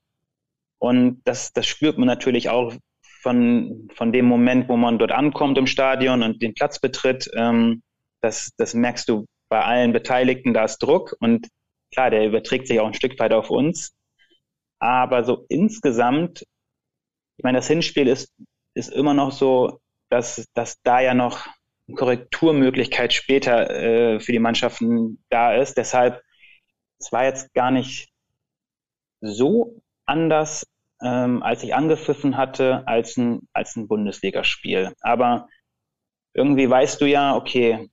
Und 0.80 1.22
das, 1.26 1.52
das 1.54 1.66
spürt 1.66 1.98
man 1.98 2.08
natürlich 2.08 2.50
auch 2.50 2.74
von, 3.22 3.90
von 3.94 4.14
dem 4.14 4.26
Moment, 4.26 4.70
wo 4.70 4.78
man 4.78 5.00
dort 5.00 5.12
ankommt 5.12 5.58
im 5.58 5.68
Stadion 5.68 6.24
und 6.24 6.42
den 6.42 6.54
Platz 6.54 6.80
betritt. 6.80 7.30
Ähm, 7.36 7.82
das, 8.22 8.52
das 8.58 8.74
merkst 8.74 9.10
du 9.10 9.26
bei 9.50 9.64
allen 9.64 9.92
Beteiligten, 9.92 10.54
da 10.54 10.64
ist 10.64 10.80
Druck. 10.80 11.16
Und 11.20 11.48
klar, 11.92 12.10
der 12.10 12.26
überträgt 12.26 12.68
sich 12.68 12.80
auch 12.80 12.88
ein 12.88 12.94
Stück 12.94 13.20
weit 13.20 13.34
auf 13.34 13.50
uns. 13.50 13.94
Aber 14.80 15.24
so 15.24 15.46
insgesamt, 15.50 16.44
ich 17.38 17.44
meine, 17.44 17.58
das 17.58 17.68
Hinspiel 17.68 18.08
ist, 18.08 18.32
ist 18.76 18.94
immer 18.94 19.14
noch 19.14 19.32
so, 19.32 19.80
dass, 20.10 20.46
dass 20.54 20.80
da 20.84 21.00
ja 21.02 21.14
noch 21.14 21.48
Korrekturmöglichkeit 21.96 23.14
später 23.14 23.70
äh, 23.70 24.20
für 24.20 24.32
die 24.32 24.40
Mannschaften 24.40 25.24
da 25.30 25.56
ist. 25.56 25.78
Deshalb, 25.78 26.22
es 27.00 27.12
war 27.12 27.26
jetzt 27.26 27.54
gar 27.54 27.72
nicht 27.72 28.10
so 29.22 29.82
anders, 30.06 30.66
ähm, 31.02 31.44
als 31.44 31.64
ich 31.64 31.76
angepfiffen 31.76 32.38
hatte, 32.38 32.84
als 32.88 33.18
ein, 33.18 33.48
als 33.54 33.76
ein 33.76 33.88
Bundesligaspiel. 33.88 34.94
Aber 35.02 35.48
irgendwie 36.34 36.70
weißt 36.70 37.00
du 37.02 37.06
ja, 37.06 37.36
okay, 37.36 37.90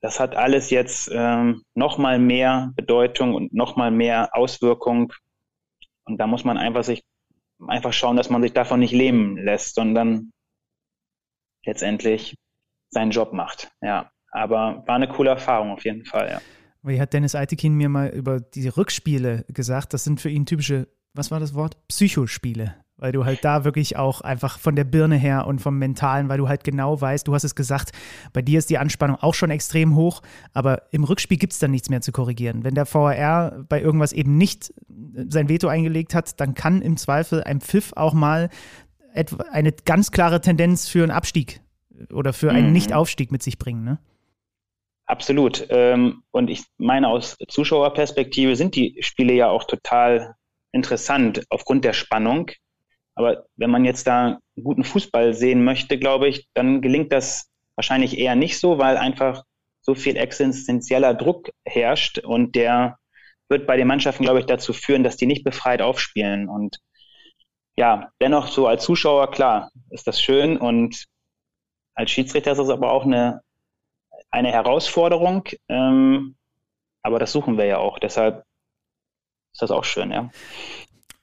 das 0.00 0.20
hat 0.20 0.36
alles 0.36 0.70
jetzt 0.70 1.10
ähm, 1.12 1.62
nochmal 1.74 2.18
mehr 2.18 2.72
Bedeutung 2.76 3.34
und 3.34 3.52
nochmal 3.52 3.90
mehr 3.90 4.30
Auswirkung. 4.32 5.12
Und 6.04 6.18
da 6.18 6.26
muss 6.26 6.44
man 6.44 6.56
einfach 6.56 6.84
sich 6.84 7.02
einfach 7.66 7.92
schauen, 7.92 8.16
dass 8.16 8.30
man 8.30 8.42
sich 8.42 8.52
davon 8.52 8.80
nicht 8.80 8.92
lähmen 8.92 9.36
lässt, 9.36 9.74
sondern 9.74 10.32
letztendlich 11.64 12.36
seinen 12.90 13.10
Job 13.10 13.32
macht. 13.32 13.70
Ja, 13.82 14.10
aber 14.30 14.82
war 14.86 14.96
eine 14.96 15.08
coole 15.08 15.30
Erfahrung 15.30 15.70
auf 15.70 15.84
jeden 15.84 16.04
Fall, 16.04 16.28
ja. 16.30 16.40
Wie 16.82 17.00
hat 17.00 17.12
Dennis 17.12 17.34
Eitekin 17.34 17.74
mir 17.74 17.88
mal 17.88 18.08
über 18.08 18.40
die 18.40 18.68
Rückspiele 18.68 19.44
gesagt, 19.48 19.94
das 19.94 20.04
sind 20.04 20.20
für 20.20 20.30
ihn 20.30 20.46
typische, 20.46 20.88
was 21.12 21.30
war 21.30 21.40
das 21.40 21.54
Wort? 21.54 21.76
Psychospiele. 21.88 22.74
Weil 22.96 23.12
du 23.12 23.24
halt 23.24 23.44
da 23.44 23.64
wirklich 23.64 23.96
auch 23.96 24.22
einfach 24.22 24.58
von 24.58 24.74
der 24.74 24.84
Birne 24.84 25.16
her 25.16 25.46
und 25.46 25.60
vom 25.60 25.78
Mentalen, 25.78 26.28
weil 26.28 26.38
du 26.38 26.48
halt 26.48 26.64
genau 26.64 27.00
weißt, 27.00 27.28
du 27.28 27.34
hast 27.34 27.44
es 27.44 27.54
gesagt, 27.54 27.92
bei 28.32 28.42
dir 28.42 28.58
ist 28.58 28.70
die 28.70 28.78
Anspannung 28.78 29.16
auch 29.16 29.34
schon 29.34 29.50
extrem 29.50 29.94
hoch, 29.94 30.20
aber 30.52 30.82
im 30.90 31.04
Rückspiel 31.04 31.38
gibt 31.38 31.52
es 31.52 31.60
dann 31.60 31.70
nichts 31.70 31.90
mehr 31.90 32.00
zu 32.00 32.10
korrigieren. 32.10 32.64
Wenn 32.64 32.74
der 32.74 32.92
VAR 32.92 33.64
bei 33.68 33.80
irgendwas 33.80 34.12
eben 34.12 34.36
nicht 34.36 34.72
sein 35.28 35.48
Veto 35.48 35.68
eingelegt 35.68 36.14
hat, 36.14 36.40
dann 36.40 36.54
kann 36.54 36.82
im 36.82 36.96
Zweifel 36.96 37.44
ein 37.44 37.60
Pfiff 37.60 37.92
auch 37.94 38.14
mal 38.14 38.48
eine 39.52 39.72
ganz 39.72 40.10
klare 40.10 40.40
Tendenz 40.40 40.88
für 40.88 41.02
einen 41.02 41.12
Abstieg 41.12 41.60
oder 42.12 42.32
für 42.32 42.50
einen 42.50 42.68
mhm. 42.68 42.72
Nichtaufstieg 42.72 43.30
mit 43.32 43.42
sich 43.42 43.58
bringen, 43.58 43.84
ne? 43.84 43.98
Absolut. 45.06 45.66
Ähm, 45.70 46.22
und 46.32 46.50
ich 46.50 46.64
meine, 46.76 47.08
aus 47.08 47.36
Zuschauerperspektive 47.48 48.56
sind 48.56 48.74
die 48.74 48.98
Spiele 49.00 49.32
ja 49.32 49.48
auch 49.48 49.64
total 49.64 50.34
interessant 50.72 51.44
aufgrund 51.48 51.84
der 51.84 51.94
Spannung. 51.94 52.50
Aber 53.14 53.46
wenn 53.56 53.70
man 53.70 53.86
jetzt 53.86 54.06
da 54.06 54.38
guten 54.62 54.84
Fußball 54.84 55.32
sehen 55.32 55.64
möchte, 55.64 55.98
glaube 55.98 56.28
ich, 56.28 56.46
dann 56.52 56.82
gelingt 56.82 57.10
das 57.10 57.48
wahrscheinlich 57.74 58.18
eher 58.18 58.36
nicht 58.36 58.58
so, 58.58 58.78
weil 58.78 58.96
einfach 58.98 59.44
so 59.80 59.94
viel 59.94 60.16
existenzieller 60.16 61.14
Druck 61.14 61.50
herrscht 61.64 62.18
und 62.18 62.54
der 62.54 62.98
wird 63.48 63.66
bei 63.66 63.78
den 63.78 63.88
Mannschaften, 63.88 64.24
glaube 64.24 64.40
ich, 64.40 64.46
dazu 64.46 64.74
führen, 64.74 65.04
dass 65.04 65.16
die 65.16 65.26
nicht 65.26 65.42
befreit 65.42 65.80
aufspielen. 65.80 66.48
Und 66.48 66.76
ja, 67.76 68.10
dennoch 68.20 68.48
so 68.48 68.66
als 68.66 68.84
Zuschauer, 68.84 69.30
klar, 69.30 69.70
ist 69.90 70.06
das 70.06 70.20
schön 70.20 70.58
und 70.58 71.06
als 71.98 72.12
Schiedsrichter 72.12 72.52
ist 72.52 72.58
es 72.58 72.70
aber 72.70 72.92
auch 72.92 73.04
eine, 73.04 73.42
eine 74.30 74.52
Herausforderung, 74.52 75.42
ähm, 75.68 76.36
aber 77.02 77.18
das 77.18 77.32
suchen 77.32 77.58
wir 77.58 77.64
ja 77.64 77.78
auch. 77.78 77.98
Deshalb 77.98 78.44
ist 79.52 79.62
das 79.62 79.72
auch 79.72 79.84
schön, 79.84 80.12
ja. 80.12 80.30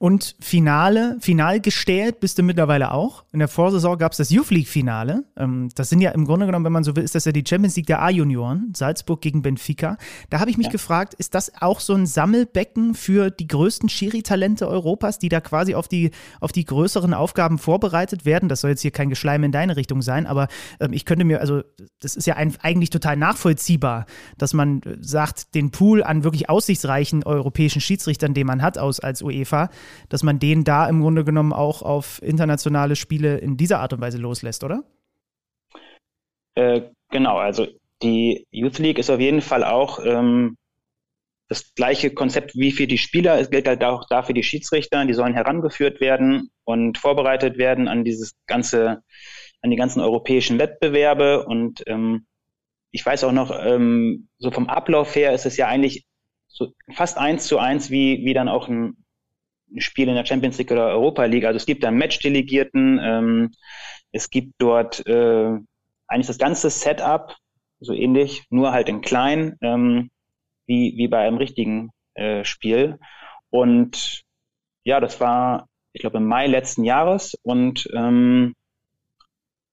Und 0.06 0.36
Finale, 0.40 1.18
final 1.20 1.60
gestellt 1.60 2.20
bist 2.20 2.38
du 2.38 2.44
mittlerweile 2.44 2.92
auch. 2.92 3.24
In 3.32 3.40
der 3.40 3.48
Vorsaison 3.48 3.98
gab 3.98 4.12
es 4.12 4.20
das 4.20 4.30
Youth 4.30 4.52
League-Finale. 4.52 5.24
Ähm, 5.36 5.70
das 5.74 5.90
sind 5.90 6.00
ja 6.00 6.12
im 6.12 6.26
Grunde 6.26 6.46
genommen, 6.46 6.64
wenn 6.64 6.74
man 6.74 6.84
so 6.84 6.96
will, 6.96 7.04
ist 7.04 7.16
das 7.16 7.26
ja 7.26 7.32
die 7.32 7.44
Champions 7.44 7.76
League 7.76 7.88
der 7.88 8.04
A-Junioren, 8.04 8.72
Salzburg 8.76 9.20
gegen 9.20 9.42
Benfica. 9.42 9.98
Da 10.30 10.40
habe 10.40 10.52
ich 10.52 10.58
mich 10.58 10.68
ja. 10.68 10.72
gefragt, 10.74 11.16
ist 11.16 11.34
das 11.34 11.60
auch 11.60 11.80
so 11.80 11.96
ein 11.96 12.06
Sammelbecken 12.06 12.94
für 12.94 13.32
die 13.32 13.48
größten 13.48 13.90
Schiri-Talente 13.90 14.68
Europas, 14.68 15.18
die 15.18 15.28
da 15.28 15.42
quasi 15.42 15.74
auf 15.74 15.88
die, 15.88 16.12
auf 16.40 16.52
die 16.52 16.66
größeren 16.66 17.16
Aufgaben 17.16 17.58
vorbereitet 17.58 18.26
werden? 18.26 18.48
Das 18.48 18.62
soll 18.62 18.70
jetzt 18.70 18.82
hier 18.82 18.92
kein 18.92 19.10
Geschleim 19.10 19.44
in 19.44 19.52
deine 19.52 19.76
Richtung 19.76 20.04
sein, 20.04 20.28
aber 20.28 20.50
ähm, 20.80 20.94
ich 20.94 21.06
könnte 21.06 21.26
mir, 21.26 21.42
also 21.42 21.64
das 22.00 22.16
ist 22.16 22.28
ja 22.28 22.36
ein, 22.36 22.54
eigentlich 22.62 22.92
total 22.92 23.18
nachvollziehbar, 23.18 24.06
dass 24.38 24.54
man 24.54 24.84
äh, 24.84 24.98
sagt, 25.02 25.56
den 25.56 25.72
Pool 25.72 26.04
an 26.04 26.24
wirklich 26.24 26.48
aussichtsreichen 26.48 27.24
europäischen 27.24 27.82
Schiedsrichtern, 27.82 28.36
den 28.36 28.46
man 28.46 28.62
hat 28.62 28.78
aus, 28.78 29.00
als 29.00 29.24
UEFA, 29.24 29.72
dass 30.10 30.24
man 30.24 30.40
den 30.40 30.64
da 30.64 30.88
im 30.88 31.02
Grunde 31.02 31.24
genommen 31.24 31.54
auch 31.54 31.82
auf 31.82 32.22
internationale 32.22 32.96
Spiele 32.96 33.38
in 33.38 33.58
dieser 33.58 33.80
Art 33.80 33.94
und 33.94 34.02
Weise 34.02 34.18
loslässt, 34.18 34.64
oder? 34.64 34.84
Äh, 36.56 36.82
genau, 37.10 37.38
also 37.38 37.68
die 38.02 38.46
Youth 38.52 38.80
League 38.80 39.00
ist 39.00 39.10
auf 39.10 39.20
jeden 39.20 39.42
Fall 39.42 39.64
auch 39.64 40.00
ähm, 40.04 40.58
das 41.48 41.74
gleiche 41.76 42.12
Konzept 42.12 42.56
wie 42.56 42.72
für 42.72 42.88
die 42.88 42.98
Spieler. 42.98 43.40
Es 43.40 43.50
gilt 43.50 43.68
halt 43.68 43.84
auch 43.84 44.06
da 44.10 44.24
für 44.24 44.34
die 44.34 44.44
Schiedsrichter. 44.44 45.06
Die 45.06 45.14
sollen 45.14 45.34
herangeführt 45.34 46.02
werden 46.02 46.50
und 46.64 46.98
vorbereitet 46.98 47.58
werden 47.58 47.88
an 47.88 48.04
dieses 48.04 48.34
ganze, 48.48 49.04
an 49.62 49.70
die 49.70 49.76
ganzen 49.76 50.02
europäischen 50.02 50.60
Wettbewerbe. 50.60 51.46
Und 51.46 51.84
ähm, 51.88 52.26
ich 52.92 53.06
weiß 53.06 53.24
auch 53.26 53.32
noch, 53.32 53.52
ähm, 53.64 54.28
so 54.40 54.52
vom 54.52 54.70
Ablauf 54.70 55.16
her 55.16 55.34
ist 55.34 55.46
es 55.46 55.58
ja 55.58 55.68
eigentlich 55.68 56.06
so 56.48 56.72
fast 56.94 57.18
eins 57.18 57.48
zu 57.48 57.60
eins 57.60 57.92
wie, 57.92 58.26
wie 58.26 58.34
dann 58.34 58.50
auch 58.50 58.68
ein 58.68 59.05
Spiel 59.78 60.10
in 60.10 60.16
der 60.16 60.26
Champions 60.26 60.58
League 60.58 60.72
oder 60.72 60.88
Europa 60.88 61.26
League. 61.26 61.46
Also 61.46 61.58
es 61.58 61.66
gibt 61.66 61.84
da 61.84 61.92
Matchdelegierten, 61.92 63.00
ähm, 63.02 63.52
es 64.12 64.30
gibt 64.30 64.54
dort 64.60 65.06
äh, 65.08 65.58
eigentlich 66.08 66.28
das 66.28 66.38
ganze 66.38 66.70
Setup, 66.70 67.36
so 67.80 67.94
ähnlich, 67.94 68.46
nur 68.50 68.72
halt 68.72 68.90
in 68.90 69.02
klein, 69.02 69.58
ähm, 69.62 70.10
wie, 70.66 70.94
wie 70.98 71.08
bei 71.08 71.28
einem 71.28 71.38
richtigen 71.38 71.92
äh, 72.14 72.44
Spiel. 72.46 73.00
Und 73.50 74.24
ja, 74.84 75.00
das 75.00 75.20
war, 75.20 75.68
ich 75.94 76.02
glaube, 76.02 76.18
im 76.18 76.26
Mai 76.26 76.48
letzten 76.48 76.84
Jahres 76.84 77.36
und 77.44 77.90
ähm, 77.94 78.54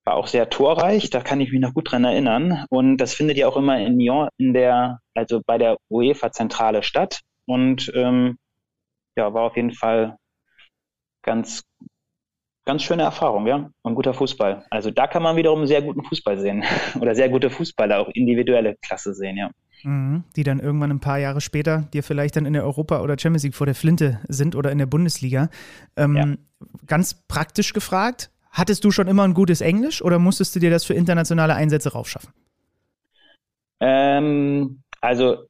war 0.05 0.17
auch 0.17 0.27
sehr 0.27 0.51
torreich, 0.51 1.11
da 1.11 1.21
kann 1.21 1.41
ich 1.41 1.53
mich 1.53 1.61
noch 1.61 1.75
gut 1.75 1.93
dran 1.93 2.05
erinnern. 2.05 2.65
Und 2.71 2.97
das 2.97 3.15
findet 3.15 3.37
ja 3.37 3.47
auch 3.47 3.57
immer 3.57 3.79
in 3.79 3.99
Lyon 4.01 4.29
in 4.37 4.53
der, 4.53 4.99
also 5.15 5.41
bei 5.47 5.59
der 5.59 5.77
UEFA-Zentrale 5.91 6.83
statt. 6.83 7.21
Und 7.47 7.93
ähm, 7.95 8.37
ja, 9.17 9.33
war 9.33 9.43
auf 9.43 9.57
jeden 9.57 9.73
Fall 9.73 10.17
ganz, 11.23 11.63
ganz 12.65 12.83
schöne 12.83 13.03
Erfahrung, 13.03 13.47
ja. 13.47 13.71
Und 13.83 13.95
guter 13.95 14.15
Fußball. 14.15 14.67
Also 14.71 14.91
da 14.91 15.07
kann 15.07 15.23
man 15.23 15.37
wiederum 15.37 15.67
sehr 15.67 15.83
guten 15.83 16.05
Fußball 16.05 16.39
sehen. 16.39 16.65
Oder 17.01 17.15
sehr 17.15 17.29
gute 17.29 17.51
Fußballer, 17.51 18.01
auch 18.01 18.09
individuelle 18.09 18.77
Klasse 18.83 19.15
sehen, 19.15 19.37
ja. 19.37 19.51
Mhm, 19.85 20.25
die 20.37 20.45
dann 20.45 20.61
irgendwann 20.61 20.91
ein 20.91 21.01
paar 21.01 21.19
Jahre 21.19 21.41
später 21.41 21.89
dir 21.93 22.03
vielleicht 22.03 22.37
dann 22.37 22.47
in 22.47 22.53
der 22.53 22.65
Europa- 22.65 23.01
oder 23.01 23.19
Champions 23.19 23.43
League 23.43 23.57
vor 23.57 23.67
der 23.67 23.75
Flinte 23.75 24.21
sind 24.29 24.55
oder 24.55 24.71
in 24.71 24.79
der 24.79 24.87
Bundesliga. 24.87 25.51
Ähm, 25.97 26.17
ja. 26.17 26.27
Ganz 26.87 27.27
praktisch 27.27 27.73
gefragt, 27.73 28.31
hattest 28.53 28.85
du 28.85 28.93
schon 28.93 29.09
immer 29.09 29.25
ein 29.25 29.35
gutes 29.35 29.61
Englisch 29.61 30.01
oder 30.01 30.21
musstest 30.21 30.55
du 30.55 30.61
dir 30.61 30.71
das 30.71 30.85
für 30.85 30.95
internationale 30.95 31.55
Einsätze 31.55 31.93
raufschaffen? 31.93 32.33
Ähm, 33.81 34.83
also 35.01 35.49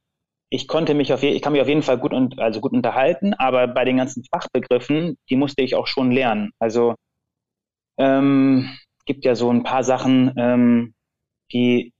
ich 0.52 0.68
konnte 0.68 0.92
mich 0.92 1.14
auf, 1.14 1.22
ich 1.22 1.40
kann 1.40 1.54
mich 1.54 1.62
auf 1.62 1.68
jeden 1.68 1.82
Fall 1.82 1.96
gut 1.96 2.12
und 2.12 2.38
also 2.38 2.60
gut 2.60 2.72
unterhalten, 2.72 3.32
aber 3.32 3.66
bei 3.66 3.86
den 3.86 3.96
ganzen 3.96 4.22
Fachbegriffen, 4.24 5.16
die 5.30 5.36
musste 5.36 5.62
ich 5.62 5.74
auch 5.74 5.86
schon 5.86 6.12
lernen. 6.12 6.50
Also 6.58 6.94
ähm, 7.98 8.68
gibt 9.06 9.24
ja 9.24 9.34
so 9.34 9.50
ein 9.50 9.62
paar 9.62 9.82
Sachen, 9.82 10.34
ähm, 10.36 10.94
die 11.52 11.92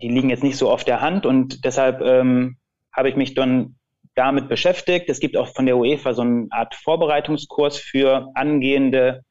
die 0.00 0.08
liegen 0.08 0.30
jetzt 0.30 0.42
nicht 0.42 0.56
so 0.56 0.70
auf 0.70 0.84
der 0.84 1.02
Hand 1.02 1.26
und 1.26 1.64
deshalb 1.66 2.00
ähm, 2.00 2.56
habe 2.92 3.10
ich 3.10 3.16
mich 3.16 3.34
dann 3.34 3.76
damit 4.14 4.48
beschäftigt. 4.48 5.10
Es 5.10 5.20
gibt 5.20 5.36
auch 5.36 5.48
von 5.54 5.66
der 5.66 5.76
UEFA 5.76 6.14
so 6.14 6.22
eine 6.22 6.46
Art 6.50 6.74
Vorbereitungskurs 6.76 7.76
für 7.76 8.30
angehende 8.34 9.22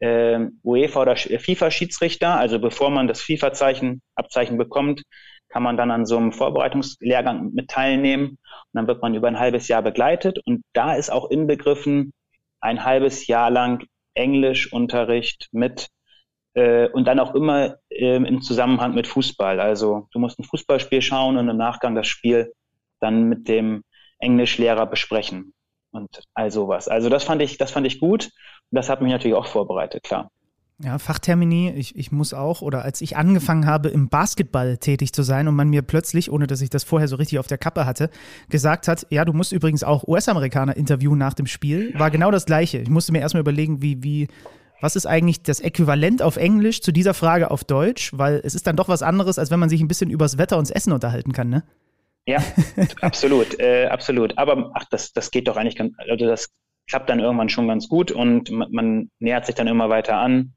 äh, 0.00 0.40
UEFA 0.64 1.02
oder 1.02 1.16
FIFA-Schiedsrichter. 1.16 2.36
Also 2.36 2.58
bevor 2.58 2.90
man 2.90 3.08
das 3.08 3.22
FIFA-Zeichen 3.22 4.02
Abzeichen 4.16 4.58
bekommt, 4.58 5.02
kann 5.48 5.62
man 5.62 5.76
dann 5.76 5.90
an 5.90 6.06
so 6.06 6.16
einem 6.16 6.32
Vorbereitungslehrgang 6.32 7.52
mit 7.52 7.68
teilnehmen. 7.68 8.30
Und 8.30 8.38
dann 8.72 8.86
wird 8.86 9.02
man 9.02 9.14
über 9.14 9.28
ein 9.28 9.38
halbes 9.38 9.68
Jahr 9.68 9.82
begleitet. 9.82 10.38
Und 10.44 10.62
da 10.72 10.94
ist 10.94 11.10
auch 11.10 11.30
inbegriffen 11.30 12.12
ein 12.60 12.84
halbes 12.84 13.26
Jahr 13.26 13.50
lang 13.50 13.86
Englischunterricht 14.14 15.48
mit 15.52 15.88
äh, 16.54 16.88
und 16.88 17.04
dann 17.06 17.20
auch 17.20 17.34
immer 17.34 17.76
äh, 17.88 18.16
im 18.16 18.42
Zusammenhang 18.42 18.94
mit 18.94 19.06
Fußball. 19.06 19.60
Also 19.60 20.08
du 20.12 20.18
musst 20.18 20.38
ein 20.38 20.44
Fußballspiel 20.44 21.02
schauen 21.02 21.36
und 21.36 21.48
im 21.48 21.56
Nachgang 21.56 21.94
das 21.94 22.08
Spiel 22.08 22.52
dann 23.00 23.24
mit 23.24 23.48
dem 23.48 23.84
Englischlehrer 24.18 24.86
besprechen 24.86 25.54
und 25.92 26.22
all 26.34 26.50
sowas. 26.50 26.88
Also 26.88 27.08
das 27.08 27.24
fand 27.24 27.42
ich, 27.42 27.58
das 27.58 27.70
fand 27.70 27.86
ich 27.86 28.00
gut. 28.00 28.24
Und 28.24 28.76
das 28.76 28.88
hat 28.88 29.00
mich 29.00 29.12
natürlich 29.12 29.36
auch 29.36 29.46
vorbereitet, 29.46 30.02
klar. 30.02 30.30
Ja, 30.80 30.98
Fachtermini, 30.98 31.72
ich, 31.76 31.96
ich 31.96 32.12
muss 32.12 32.32
auch, 32.32 32.62
oder 32.62 32.84
als 32.84 33.00
ich 33.00 33.16
angefangen 33.16 33.66
habe, 33.66 33.88
im 33.88 34.08
Basketball 34.08 34.76
tätig 34.76 35.12
zu 35.12 35.24
sein 35.24 35.48
und 35.48 35.56
man 35.56 35.68
mir 35.68 35.82
plötzlich, 35.82 36.30
ohne 36.30 36.46
dass 36.46 36.60
ich 36.60 36.70
das 36.70 36.84
vorher 36.84 37.08
so 37.08 37.16
richtig 37.16 37.40
auf 37.40 37.48
der 37.48 37.58
Kappe 37.58 37.84
hatte, 37.84 38.10
gesagt 38.48 38.86
hat, 38.86 39.04
ja, 39.10 39.24
du 39.24 39.32
musst 39.32 39.50
übrigens 39.50 39.82
auch 39.82 40.06
US-Amerikaner 40.06 40.76
interviewen 40.76 41.18
nach 41.18 41.34
dem 41.34 41.46
Spiel, 41.46 41.92
war 41.98 42.12
genau 42.12 42.30
das 42.30 42.46
Gleiche. 42.46 42.78
Ich 42.78 42.90
musste 42.90 43.10
mir 43.10 43.18
erstmal 43.18 43.40
überlegen, 43.40 43.82
wie, 43.82 44.04
wie, 44.04 44.28
was 44.80 44.94
ist 44.94 45.06
eigentlich 45.06 45.42
das 45.42 45.58
Äquivalent 45.58 46.22
auf 46.22 46.36
Englisch 46.36 46.80
zu 46.80 46.92
dieser 46.92 47.12
Frage 47.12 47.50
auf 47.50 47.64
Deutsch, 47.64 48.12
weil 48.14 48.40
es 48.44 48.54
ist 48.54 48.68
dann 48.68 48.76
doch 48.76 48.88
was 48.88 49.02
anderes, 49.02 49.40
als 49.40 49.50
wenn 49.50 49.58
man 49.58 49.68
sich 49.68 49.80
ein 49.80 49.88
bisschen 49.88 50.10
übers 50.10 50.38
Wetter 50.38 50.58
und 50.58 50.68
das 50.68 50.76
Essen 50.76 50.92
unterhalten 50.92 51.32
kann, 51.32 51.48
ne? 51.48 51.64
Ja, 52.24 52.40
absolut, 53.00 53.58
äh, 53.58 53.86
absolut. 53.86 54.38
Aber 54.38 54.70
ach, 54.74 54.84
das, 54.90 55.12
das 55.12 55.32
geht 55.32 55.48
doch 55.48 55.56
eigentlich 55.56 55.76
ganz, 55.76 55.94
also 55.98 56.24
das 56.24 56.50
klappt 56.86 57.10
dann 57.10 57.18
irgendwann 57.18 57.48
schon 57.48 57.66
ganz 57.66 57.88
gut 57.88 58.12
und 58.12 58.50
man, 58.50 58.70
man 58.70 59.10
nähert 59.18 59.46
sich 59.46 59.56
dann 59.56 59.66
immer 59.66 59.88
weiter 59.88 60.18
an. 60.18 60.54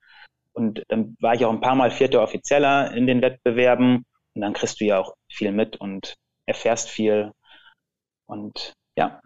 Und 0.53 0.83
dann 0.89 1.15
war 1.19 1.33
ich 1.33 1.45
auch 1.45 1.51
ein 1.51 1.61
paar 1.61 1.75
Mal 1.75 1.91
vierter 1.91 2.21
Offizieller 2.21 2.93
in 2.93 3.07
den 3.07 3.21
Wettbewerben 3.21 4.05
und 4.33 4.41
dann 4.41 4.53
kriegst 4.53 4.79
du 4.79 4.85
ja 4.85 4.99
auch 4.99 5.15
viel 5.31 5.51
mit 5.51 5.77
und 5.77 6.15
erfährst 6.45 6.89
viel. 6.89 7.31
Und 8.25 8.73
ja, 8.97 9.21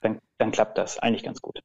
dann, 0.00 0.18
dann 0.38 0.52
klappt 0.52 0.78
das 0.78 0.98
eigentlich 0.98 1.22
ganz 1.22 1.40
gut. 1.40 1.60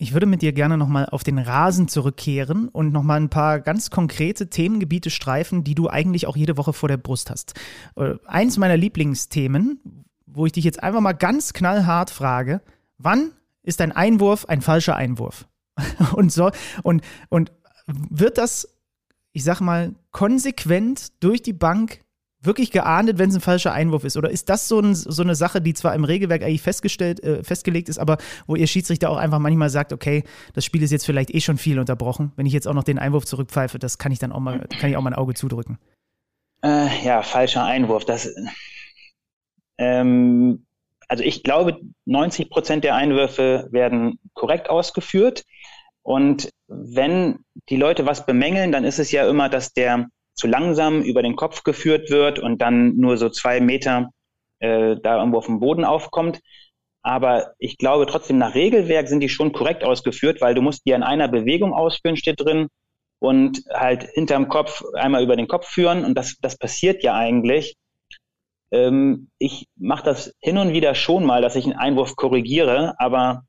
Ich 0.00 0.12
würde 0.12 0.26
mit 0.26 0.42
dir 0.42 0.52
gerne 0.52 0.78
nochmal 0.78 1.06
auf 1.06 1.24
den 1.24 1.38
Rasen 1.38 1.88
zurückkehren 1.88 2.68
und 2.68 2.92
nochmal 2.92 3.20
ein 3.20 3.30
paar 3.30 3.58
ganz 3.58 3.90
konkrete 3.90 4.48
Themengebiete 4.48 5.10
streifen, 5.10 5.64
die 5.64 5.74
du 5.74 5.88
eigentlich 5.88 6.26
auch 6.26 6.36
jede 6.36 6.56
Woche 6.56 6.72
vor 6.72 6.88
der 6.88 6.98
Brust 6.98 7.30
hast. 7.30 7.54
Äh, 7.96 8.14
eins 8.24 8.58
meiner 8.58 8.76
Lieblingsthemen, 8.76 10.04
wo 10.26 10.46
ich 10.46 10.52
dich 10.52 10.64
jetzt 10.64 10.82
einfach 10.82 11.00
mal 11.00 11.14
ganz 11.14 11.52
knallhart 11.52 12.10
frage, 12.10 12.60
wann 12.98 13.32
ist 13.62 13.80
ein 13.80 13.90
Einwurf 13.90 14.44
ein 14.44 14.60
falscher 14.60 14.94
Einwurf? 14.94 15.48
und 16.14 16.32
so, 16.32 16.50
und, 16.82 17.02
und 17.28 17.52
wird 17.88 18.38
das, 18.38 18.68
ich 19.32 19.44
sag 19.44 19.60
mal, 19.60 19.94
konsequent 20.10 21.22
durch 21.22 21.42
die 21.42 21.52
Bank 21.52 22.00
wirklich 22.40 22.70
geahndet, 22.70 23.18
wenn 23.18 23.30
es 23.30 23.34
ein 23.34 23.40
falscher 23.40 23.72
Einwurf 23.72 24.04
ist? 24.04 24.16
Oder 24.16 24.30
ist 24.30 24.48
das 24.48 24.68
so, 24.68 24.78
ein, 24.80 24.94
so 24.94 25.22
eine 25.22 25.34
Sache, 25.34 25.60
die 25.60 25.74
zwar 25.74 25.94
im 25.94 26.04
Regelwerk 26.04 26.42
eigentlich 26.42 26.62
festgestellt, 26.62 27.22
äh, 27.22 27.42
festgelegt 27.42 27.88
ist, 27.88 27.98
aber 27.98 28.18
wo 28.46 28.54
ihr 28.54 28.66
Schiedsrichter 28.66 29.10
auch 29.10 29.16
einfach 29.16 29.38
manchmal 29.38 29.70
sagt, 29.70 29.92
okay, 29.92 30.22
das 30.54 30.64
Spiel 30.64 30.82
ist 30.82 30.92
jetzt 30.92 31.06
vielleicht 31.06 31.34
eh 31.34 31.40
schon 31.40 31.58
viel 31.58 31.78
unterbrochen. 31.78 32.32
Wenn 32.36 32.46
ich 32.46 32.52
jetzt 32.52 32.68
auch 32.68 32.74
noch 32.74 32.84
den 32.84 32.98
Einwurf 32.98 33.24
zurückpfeife, 33.26 33.78
das 33.78 33.98
kann 33.98 34.12
ich 34.12 34.18
dann 34.18 34.32
auch 34.32 34.40
mal, 34.40 34.60
kann 34.80 34.90
ich 34.90 34.96
auch 34.96 35.02
mein 35.02 35.14
Auge 35.14 35.34
zudrücken. 35.34 35.78
Äh, 36.62 37.04
ja, 37.04 37.22
falscher 37.22 37.64
Einwurf. 37.64 38.04
Das, 38.04 38.28
ähm, 39.78 40.66
also 41.08 41.24
ich 41.24 41.42
glaube, 41.42 41.80
90 42.04 42.50
Prozent 42.50 42.84
der 42.84 42.94
Einwürfe 42.94 43.68
werden 43.70 44.18
korrekt 44.34 44.70
ausgeführt. 44.70 45.44
Und 46.08 46.48
wenn 46.68 47.40
die 47.68 47.76
Leute 47.76 48.06
was 48.06 48.24
bemängeln, 48.24 48.72
dann 48.72 48.84
ist 48.84 48.98
es 48.98 49.12
ja 49.12 49.28
immer, 49.28 49.50
dass 49.50 49.74
der 49.74 50.08
zu 50.32 50.46
langsam 50.46 51.02
über 51.02 51.22
den 51.22 51.36
Kopf 51.36 51.64
geführt 51.64 52.08
wird 52.08 52.38
und 52.38 52.62
dann 52.62 52.96
nur 52.96 53.18
so 53.18 53.28
zwei 53.28 53.60
Meter 53.60 54.08
äh, 54.58 54.96
da 55.02 55.18
irgendwo 55.18 55.36
auf 55.36 55.44
dem 55.44 55.60
Boden 55.60 55.84
aufkommt. 55.84 56.40
Aber 57.02 57.52
ich 57.58 57.76
glaube 57.76 58.06
trotzdem, 58.06 58.38
nach 58.38 58.54
Regelwerk 58.54 59.06
sind 59.08 59.20
die 59.20 59.28
schon 59.28 59.52
korrekt 59.52 59.84
ausgeführt, 59.84 60.40
weil 60.40 60.54
du 60.54 60.62
musst 60.62 60.86
die 60.86 60.92
in 60.92 61.02
einer 61.02 61.28
Bewegung 61.28 61.74
ausführen, 61.74 62.16
steht 62.16 62.40
drin, 62.40 62.68
und 63.18 63.64
halt 63.70 64.04
hinterm 64.14 64.48
Kopf 64.48 64.82
einmal 64.94 65.22
über 65.22 65.36
den 65.36 65.46
Kopf 65.46 65.68
führen. 65.68 66.06
Und 66.06 66.14
das, 66.14 66.38
das 66.40 66.56
passiert 66.56 67.02
ja 67.02 67.16
eigentlich. 67.16 67.76
Ähm, 68.70 69.28
ich 69.36 69.66
mache 69.76 70.04
das 70.04 70.32
hin 70.40 70.56
und 70.56 70.72
wieder 70.72 70.94
schon 70.94 71.26
mal, 71.26 71.42
dass 71.42 71.54
ich 71.54 71.66
einen 71.66 71.76
Einwurf 71.76 72.16
korrigiere, 72.16 72.94
aber 72.98 73.42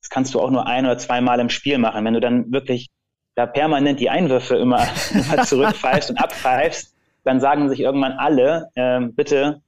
das 0.00 0.08
kannst 0.08 0.34
du 0.34 0.40
auch 0.40 0.50
nur 0.50 0.66
ein 0.66 0.86
oder 0.86 0.98
zweimal 0.98 1.40
im 1.40 1.50
Spiel 1.50 1.78
machen. 1.78 2.04
Wenn 2.04 2.14
du 2.14 2.20
dann 2.20 2.52
wirklich 2.52 2.88
da 3.34 3.46
permanent 3.46 4.00
die 4.00 4.10
Einwürfe 4.10 4.56
immer, 4.56 4.86
immer 5.14 5.44
zurückpfeifst 5.44 6.10
und 6.10 6.18
abpfeifst, 6.18 6.94
dann 7.24 7.40
sagen 7.40 7.68
sich 7.68 7.80
irgendwann 7.80 8.12
alle, 8.12 8.68
äh, 8.74 9.00
bitte 9.00 9.62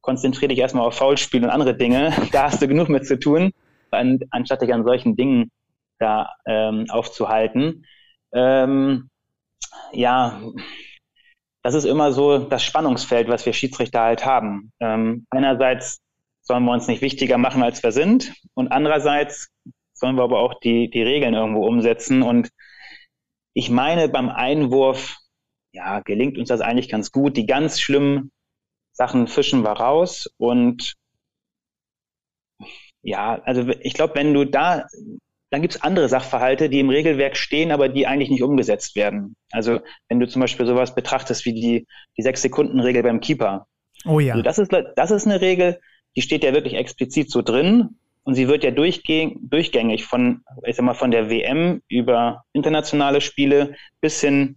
konzentriere 0.00 0.48
dich 0.48 0.58
erstmal 0.58 0.86
auf 0.86 0.94
Foulspiel 0.94 1.44
und 1.44 1.50
andere 1.50 1.76
Dinge, 1.76 2.12
da 2.32 2.44
hast 2.44 2.62
du 2.62 2.68
genug 2.68 2.88
mit 2.88 3.06
zu 3.06 3.18
tun, 3.18 3.52
an, 3.90 4.20
anstatt 4.30 4.62
dich 4.62 4.72
an 4.72 4.84
solchen 4.84 5.16
Dingen 5.16 5.50
da 5.98 6.30
ähm, 6.46 6.86
aufzuhalten. 6.88 7.84
Ähm, 8.32 9.10
ja, 9.92 10.40
das 11.62 11.74
ist 11.74 11.84
immer 11.84 12.12
so 12.12 12.38
das 12.38 12.62
Spannungsfeld, 12.62 13.28
was 13.28 13.44
wir 13.44 13.52
Schiedsrichter 13.52 14.00
halt 14.00 14.24
haben. 14.24 14.72
Ähm, 14.78 15.26
einerseits 15.30 15.98
sollen 16.46 16.64
wir 16.64 16.72
uns 16.72 16.86
nicht 16.86 17.02
wichtiger 17.02 17.38
machen, 17.38 17.62
als 17.62 17.82
wir 17.82 17.92
sind, 17.92 18.32
und 18.54 18.68
andererseits 18.68 19.50
sollen 19.94 20.16
wir 20.16 20.22
aber 20.22 20.40
auch 20.40 20.60
die, 20.60 20.90
die 20.90 21.02
Regeln 21.02 21.34
irgendwo 21.34 21.66
umsetzen. 21.66 22.22
Und 22.22 22.50
ich 23.54 23.70
meine, 23.70 24.08
beim 24.08 24.28
Einwurf, 24.28 25.16
ja, 25.72 26.00
gelingt 26.00 26.38
uns 26.38 26.48
das 26.48 26.60
eigentlich 26.60 26.88
ganz 26.88 27.10
gut. 27.10 27.36
Die 27.36 27.46
ganz 27.46 27.80
schlimmen 27.80 28.30
Sachen 28.92 29.26
fischen 29.26 29.62
wir 29.62 29.72
raus 29.72 30.30
und 30.38 30.94
ja, 33.02 33.40
also 33.44 33.68
ich 33.80 33.94
glaube, 33.94 34.14
wenn 34.16 34.34
du 34.34 34.44
da, 34.44 34.86
dann 35.50 35.62
gibt 35.62 35.76
es 35.76 35.82
andere 35.82 36.08
Sachverhalte, 36.08 36.68
die 36.68 36.80
im 36.80 36.90
Regelwerk 36.90 37.36
stehen, 37.36 37.70
aber 37.70 37.88
die 37.88 38.06
eigentlich 38.06 38.30
nicht 38.30 38.42
umgesetzt 38.42 38.96
werden. 38.96 39.36
Also 39.52 39.80
wenn 40.08 40.18
du 40.18 40.26
zum 40.26 40.40
Beispiel 40.40 40.66
sowas 40.66 40.94
betrachtest 40.94 41.44
wie 41.44 41.54
die, 41.54 41.86
die 42.18 42.22
Sechs-Sekunden-Regel 42.22 43.02
beim 43.02 43.20
Keeper. 43.20 43.66
Oh 44.06 44.18
ja. 44.18 44.32
Also 44.32 44.42
das, 44.42 44.58
ist, 44.58 44.72
das 44.96 45.10
ist 45.10 45.26
eine 45.26 45.40
Regel, 45.40 45.78
die 46.16 46.22
steht 46.22 46.42
ja 46.42 46.54
wirklich 46.54 46.74
explizit 46.74 47.30
so 47.30 47.42
drin 47.42 47.98
und 48.24 48.34
sie 48.34 48.48
wird 48.48 48.64
ja 48.64 48.72
durchgängig 48.72 50.04
von, 50.04 50.42
ich 50.64 50.76
sag 50.76 50.84
mal, 50.84 50.94
von 50.94 51.10
der 51.10 51.30
WM 51.30 51.82
über 51.88 52.44
internationale 52.52 53.20
Spiele 53.20 53.76
bis 54.00 54.20
hin, 54.20 54.56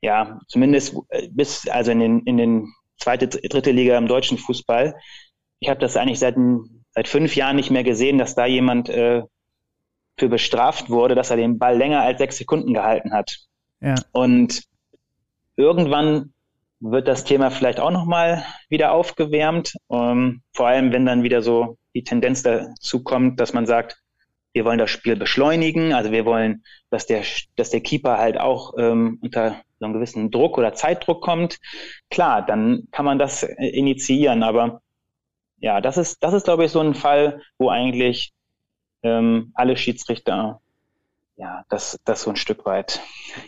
ja, 0.00 0.38
zumindest 0.46 0.96
äh, 1.08 1.28
bis, 1.30 1.66
also 1.68 1.90
in 1.90 2.00
den, 2.00 2.20
in 2.20 2.36
den 2.36 2.72
zweite, 2.98 3.26
dritte 3.26 3.72
Liga 3.72 3.96
im 3.98 4.06
deutschen 4.06 4.38
Fußball. 4.38 4.94
Ich 5.58 5.68
habe 5.68 5.80
das 5.80 5.96
eigentlich 5.96 6.18
seit, 6.18 6.36
seit 6.92 7.08
fünf 7.08 7.34
Jahren 7.34 7.56
nicht 7.56 7.70
mehr 7.70 7.84
gesehen, 7.84 8.18
dass 8.18 8.34
da 8.34 8.46
jemand 8.46 8.88
äh, 8.90 9.22
für 10.18 10.28
bestraft 10.28 10.90
wurde, 10.90 11.14
dass 11.14 11.30
er 11.30 11.36
den 11.36 11.58
Ball 11.58 11.76
länger 11.76 12.02
als 12.02 12.18
sechs 12.18 12.36
Sekunden 12.36 12.74
gehalten 12.74 13.12
hat. 13.12 13.38
Ja. 13.80 13.94
Und 14.12 14.62
irgendwann 15.56 16.33
wird 16.84 17.08
das 17.08 17.24
Thema 17.24 17.50
vielleicht 17.50 17.80
auch 17.80 17.90
nochmal 17.90 18.44
wieder 18.68 18.92
aufgewärmt. 18.92 19.74
Ähm, 19.90 20.42
vor 20.52 20.68
allem, 20.68 20.92
wenn 20.92 21.06
dann 21.06 21.22
wieder 21.22 21.40
so 21.40 21.78
die 21.94 22.04
Tendenz 22.04 22.42
dazu 22.42 23.02
kommt, 23.02 23.40
dass 23.40 23.54
man 23.54 23.66
sagt, 23.66 24.00
wir 24.52 24.64
wollen 24.64 24.78
das 24.78 24.90
Spiel 24.90 25.16
beschleunigen, 25.16 25.94
also 25.94 26.12
wir 26.12 26.24
wollen, 26.26 26.62
dass 26.90 27.06
der, 27.06 27.22
dass 27.56 27.70
der 27.70 27.80
Keeper 27.80 28.18
halt 28.18 28.38
auch 28.38 28.74
ähm, 28.78 29.18
unter 29.22 29.62
so 29.78 29.86
einem 29.86 29.94
gewissen 29.94 30.30
Druck 30.30 30.58
oder 30.58 30.74
Zeitdruck 30.74 31.22
kommt. 31.22 31.58
Klar, 32.10 32.44
dann 32.44 32.86
kann 32.92 33.04
man 33.04 33.18
das 33.18 33.42
äh, 33.42 33.66
initiieren, 33.66 34.42
aber 34.42 34.82
ja, 35.58 35.80
das 35.80 35.96
ist, 35.96 36.22
das 36.22 36.34
ist, 36.34 36.44
glaube 36.44 36.66
ich, 36.66 36.70
so 36.70 36.80
ein 36.80 36.94
Fall, 36.94 37.40
wo 37.58 37.70
eigentlich 37.70 38.32
ähm, 39.02 39.52
alle 39.54 39.76
Schiedsrichter 39.76 40.60
ja, 41.36 41.64
das, 41.68 41.98
das 42.04 42.22
so 42.22 42.30
ein 42.30 42.36
Stück 42.36 42.64
weit 42.64 43.00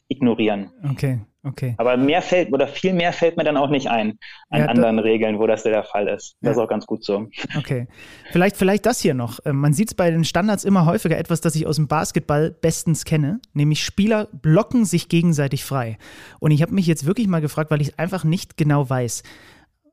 ignorieren. 0.09 0.73
Okay, 0.91 1.21
okay. 1.45 1.75
Aber 1.79 1.97
mehr 1.97 2.21
fällt 2.21 2.53
oder 2.53 2.67
viel 2.67 2.93
mehr 2.93 3.13
fällt 3.13 3.37
mir 3.37 3.45
dann 3.45 3.57
auch 3.57 3.71
nicht 3.71 3.89
ein 3.89 4.19
an 4.51 4.61
ja, 4.61 4.67
anderen 4.67 4.99
Regeln, 4.99 5.39
wo 5.39 5.47
das 5.47 5.63
der 5.63 5.85
Fall 5.85 6.09
ist. 6.09 6.37
Das 6.41 6.49
ja. 6.49 6.51
ist 6.53 6.59
auch 6.59 6.69
ganz 6.69 6.87
gut 6.87 7.05
so. 7.05 7.29
Okay. 7.57 7.87
Vielleicht, 8.33 8.57
vielleicht 8.57 8.87
das 8.87 9.01
hier 9.01 9.15
noch. 9.15 9.39
Ähm, 9.45 9.61
man 9.61 9.73
sieht 9.73 9.91
es 9.91 9.95
bei 9.95 10.11
den 10.11 10.25
Standards 10.25 10.65
immer 10.65 10.85
häufiger 10.85 11.17
etwas, 11.17 11.41
das 11.41 11.55
ich 11.55 11.67
aus 11.67 11.77
dem 11.77 11.87
Basketball 11.87 12.51
bestens 12.51 13.05
kenne, 13.05 13.41
nämlich 13.53 13.85
Spieler 13.85 14.29
blocken 14.33 14.85
sich 14.85 15.09
gegenseitig 15.09 15.65
frei. 15.65 15.99
Und 16.41 16.51
ich 16.51 16.63
habe 16.63 16.75
mich 16.75 16.87
jetzt 16.87 17.07
wirklich 17.07 17.29
mal 17.29 17.41
gefragt, 17.41 17.71
weil 17.71 17.81
ich 17.81 17.99
einfach 17.99 18.25
nicht 18.25 18.57
genau 18.57 18.91
weiß. 18.91 19.23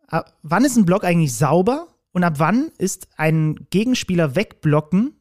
Ab 0.07 0.33
wann 0.41 0.65
ist 0.65 0.77
ein 0.77 0.85
Block 0.85 1.03
eigentlich 1.03 1.35
sauber 1.35 1.87
und 2.11 2.23
ab 2.23 2.35
wann 2.37 2.71
ist 2.77 3.07
ein 3.17 3.67
Gegenspieler 3.69 4.35
wegblocken 4.35 5.13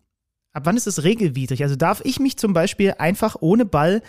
Ab 0.53 0.65
wann 0.67 0.77
ist 0.77 0.87
es 0.87 1.05
regelwidrig? 1.05 1.63
Also 1.63 1.77
darf 1.77 2.03
ich 2.05 2.21
mich 2.21 2.37
zum 2.37 2.53
Beispiel 2.53 2.95
einfach 2.99 3.37
ohne 3.41 3.65
Ball 3.65 4.03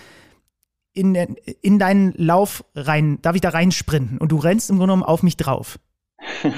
in, 0.94 1.16
in 1.16 1.80
deinen 1.80 2.14
Lauf 2.18 2.64
rein, 2.76 3.20
darf 3.22 3.36
ich 3.36 3.42
da 3.42 3.50
reinsprinten 3.50 4.18
und 4.18 4.32
du 4.32 4.38
rennst 4.38 4.70
im 4.70 4.78
Grunde 4.78 4.94
genommen 4.94 5.04
auf 5.04 5.24
mich 5.24 5.38
drauf? 5.38 5.80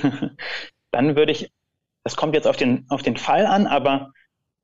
Dann 0.92 1.16
würde 1.16 1.32
ich, 1.32 1.52
das 2.04 2.16
kommt 2.16 2.36
jetzt 2.36 2.48
auf 2.48 2.58
den, 2.58 2.86
auf 2.90 3.02
den 3.02 3.18
Fall 3.18 3.46
an, 3.46 3.68
aber 3.68 4.12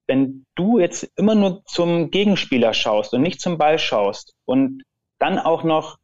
wenn 0.07 0.45
du 0.55 0.79
jetzt 0.79 1.09
immer 1.15 1.35
nur 1.35 1.63
zum 1.65 2.11
Gegenspieler 2.11 2.73
schaust 2.73 3.13
und 3.13 3.21
nicht 3.21 3.39
zum 3.39 3.57
Ball 3.57 3.79
schaust 3.79 4.33
und 4.45 4.83
dann 5.19 5.39
auch 5.39 5.63
noch 5.63 5.97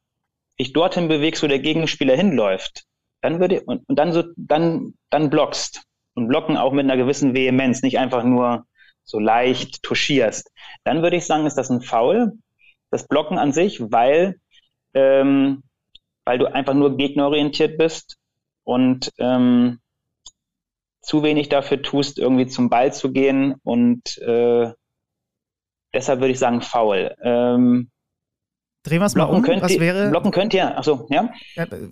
dich 0.60 0.74
dorthin 0.74 1.08
bewegst, 1.08 1.44
wo 1.44 1.48
der 1.48 1.60
Gegenspieler 1.60 2.16
hinläuft, 2.16 2.86
dann 3.22 3.40
würde 3.40 3.62
und, 3.62 3.88
und 3.88 3.98
dann 3.98 4.14
so 4.14 4.24
dann 4.38 4.94
dann 5.10 5.30
blockst 5.30 5.84
und 6.14 6.28
blocken 6.28 6.56
auch 6.56 6.72
mit 6.72 6.86
einer 6.86 6.98
gewissen 6.98 7.34
Vehemenz, 7.34 7.82
nicht 7.82 8.00
einfach 8.00 8.24
nur 8.24 8.66
so 9.08 9.20
leicht 9.20 9.82
touchierst, 9.84 10.52
dann 10.84 11.02
würde 11.02 11.16
ich 11.16 11.26
sagen, 11.26 11.46
ist 11.46 11.58
das 11.58 11.70
ein 11.70 11.82
Foul, 11.82 12.34
das 12.92 13.08
Blocken 13.08 13.38
an 13.38 13.54
sich, 13.54 13.82
weil, 13.82 14.36
ähm, 14.94 15.64
weil 16.26 16.38
du 16.38 16.46
einfach 16.46 16.74
nur 16.74 16.98
gegnerorientiert 16.98 17.78
bist 17.78 18.18
und 18.64 19.12
ähm, 19.18 19.80
zu 21.02 21.24
wenig 21.24 21.48
dafür 21.48 21.82
tust, 21.82 22.20
irgendwie 22.20 22.48
zum 22.48 22.70
Ball 22.70 22.94
zu 22.94 23.14
gehen 23.14 23.56
und 23.64 24.18
äh, 24.18 24.74
deshalb 25.94 26.20
würde 26.20 26.34
ich 26.34 26.40
sagen 26.40 26.62
Foul. 26.62 27.16
Ähm, 27.24 27.90
Drehen 28.84 29.00
wir 29.00 29.06
es 29.06 29.16
mal 29.16 29.24
um. 29.24 29.42
Könnt 29.42 29.62
Was 29.62 29.80
wäre, 29.80 30.10
blocken 30.10 30.32
könnt 30.32 30.54
ihr, 30.54 30.78
achso, 30.78 31.08
ja? 31.10 31.30
ja 31.56 31.64
äh, 31.64 31.90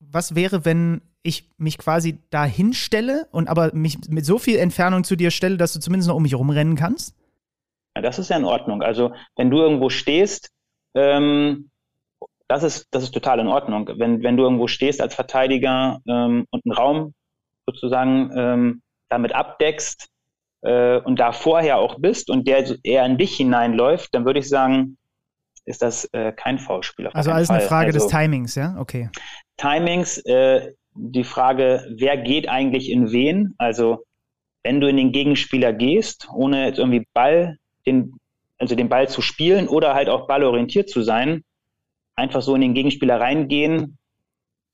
was 0.00 0.34
wäre, 0.34 0.64
wenn 0.64 1.02
ich 1.22 1.50
mich 1.58 1.78
quasi 1.78 2.18
da 2.30 2.44
hinstelle 2.44 3.28
und 3.30 3.48
aber 3.48 3.74
mich 3.74 3.98
mit 4.08 4.24
so 4.24 4.38
viel 4.38 4.58
Entfernung 4.58 5.04
zu 5.04 5.16
dir 5.16 5.30
stelle, 5.30 5.56
dass 5.56 5.72
du 5.72 5.80
zumindest 5.80 6.08
noch 6.08 6.16
um 6.16 6.22
mich 6.22 6.34
rumrennen 6.34 6.76
kannst? 6.76 7.14
Ja, 7.96 8.02
das 8.02 8.18
ist 8.18 8.30
ja 8.30 8.36
in 8.36 8.44
Ordnung. 8.44 8.82
Also 8.82 9.12
wenn 9.36 9.50
du 9.50 9.58
irgendwo 9.58 9.90
stehst, 9.90 10.50
ähm, 10.94 11.70
das 12.48 12.62
ist, 12.62 12.88
das 12.90 13.04
ist 13.04 13.12
total 13.12 13.38
in 13.40 13.46
Ordnung. 13.46 13.88
Wenn, 13.96 14.22
wenn 14.22 14.36
du 14.36 14.42
irgendwo 14.42 14.66
stehst 14.66 15.00
als 15.00 15.14
Verteidiger 15.14 16.00
ähm, 16.08 16.46
und 16.50 16.62
einen 16.64 16.72
Raum 16.72 17.14
sozusagen 17.66 18.32
ähm, 18.34 18.82
damit 19.08 19.34
abdeckst 19.34 20.08
äh, 20.62 20.98
und 20.98 21.20
da 21.20 21.32
vorher 21.32 21.78
auch 21.78 21.98
bist 21.98 22.30
und 22.30 22.48
der 22.48 22.76
eher 22.82 23.04
in 23.04 23.18
dich 23.18 23.36
hineinläuft, 23.36 24.14
dann 24.14 24.24
würde 24.24 24.40
ich 24.40 24.48
sagen, 24.48 24.96
ist 25.64 25.82
das 25.82 26.06
äh, 26.12 26.32
kein 26.32 26.58
V-Spieler. 26.58 27.14
Also 27.14 27.30
alles 27.30 27.48
Fall. 27.48 27.58
eine 27.58 27.68
Frage 27.68 27.86
also, 27.88 28.00
des 28.00 28.08
Timings, 28.08 28.54
ja? 28.54 28.76
Okay. 28.78 29.10
Timings, 29.56 30.18
äh, 30.18 30.72
die 31.00 31.24
Frage, 31.24 31.86
wer 31.96 32.16
geht 32.18 32.48
eigentlich 32.48 32.90
in 32.90 33.10
wen? 33.10 33.54
Also 33.58 34.04
wenn 34.62 34.80
du 34.80 34.88
in 34.88 34.96
den 34.96 35.12
Gegenspieler 35.12 35.72
gehst, 35.72 36.28
ohne 36.32 36.66
jetzt 36.66 36.78
irgendwie 36.78 37.06
Ball, 37.14 37.56
den, 37.86 38.18
also 38.58 38.74
den 38.74 38.90
Ball 38.90 39.08
zu 39.08 39.22
spielen 39.22 39.68
oder 39.68 39.94
halt 39.94 40.08
auch 40.08 40.26
ballorientiert 40.26 40.90
zu 40.90 41.02
sein, 41.02 41.42
einfach 42.14 42.42
so 42.42 42.54
in 42.54 42.60
den 42.60 42.74
Gegenspieler 42.74 43.18
reingehen, 43.18 43.96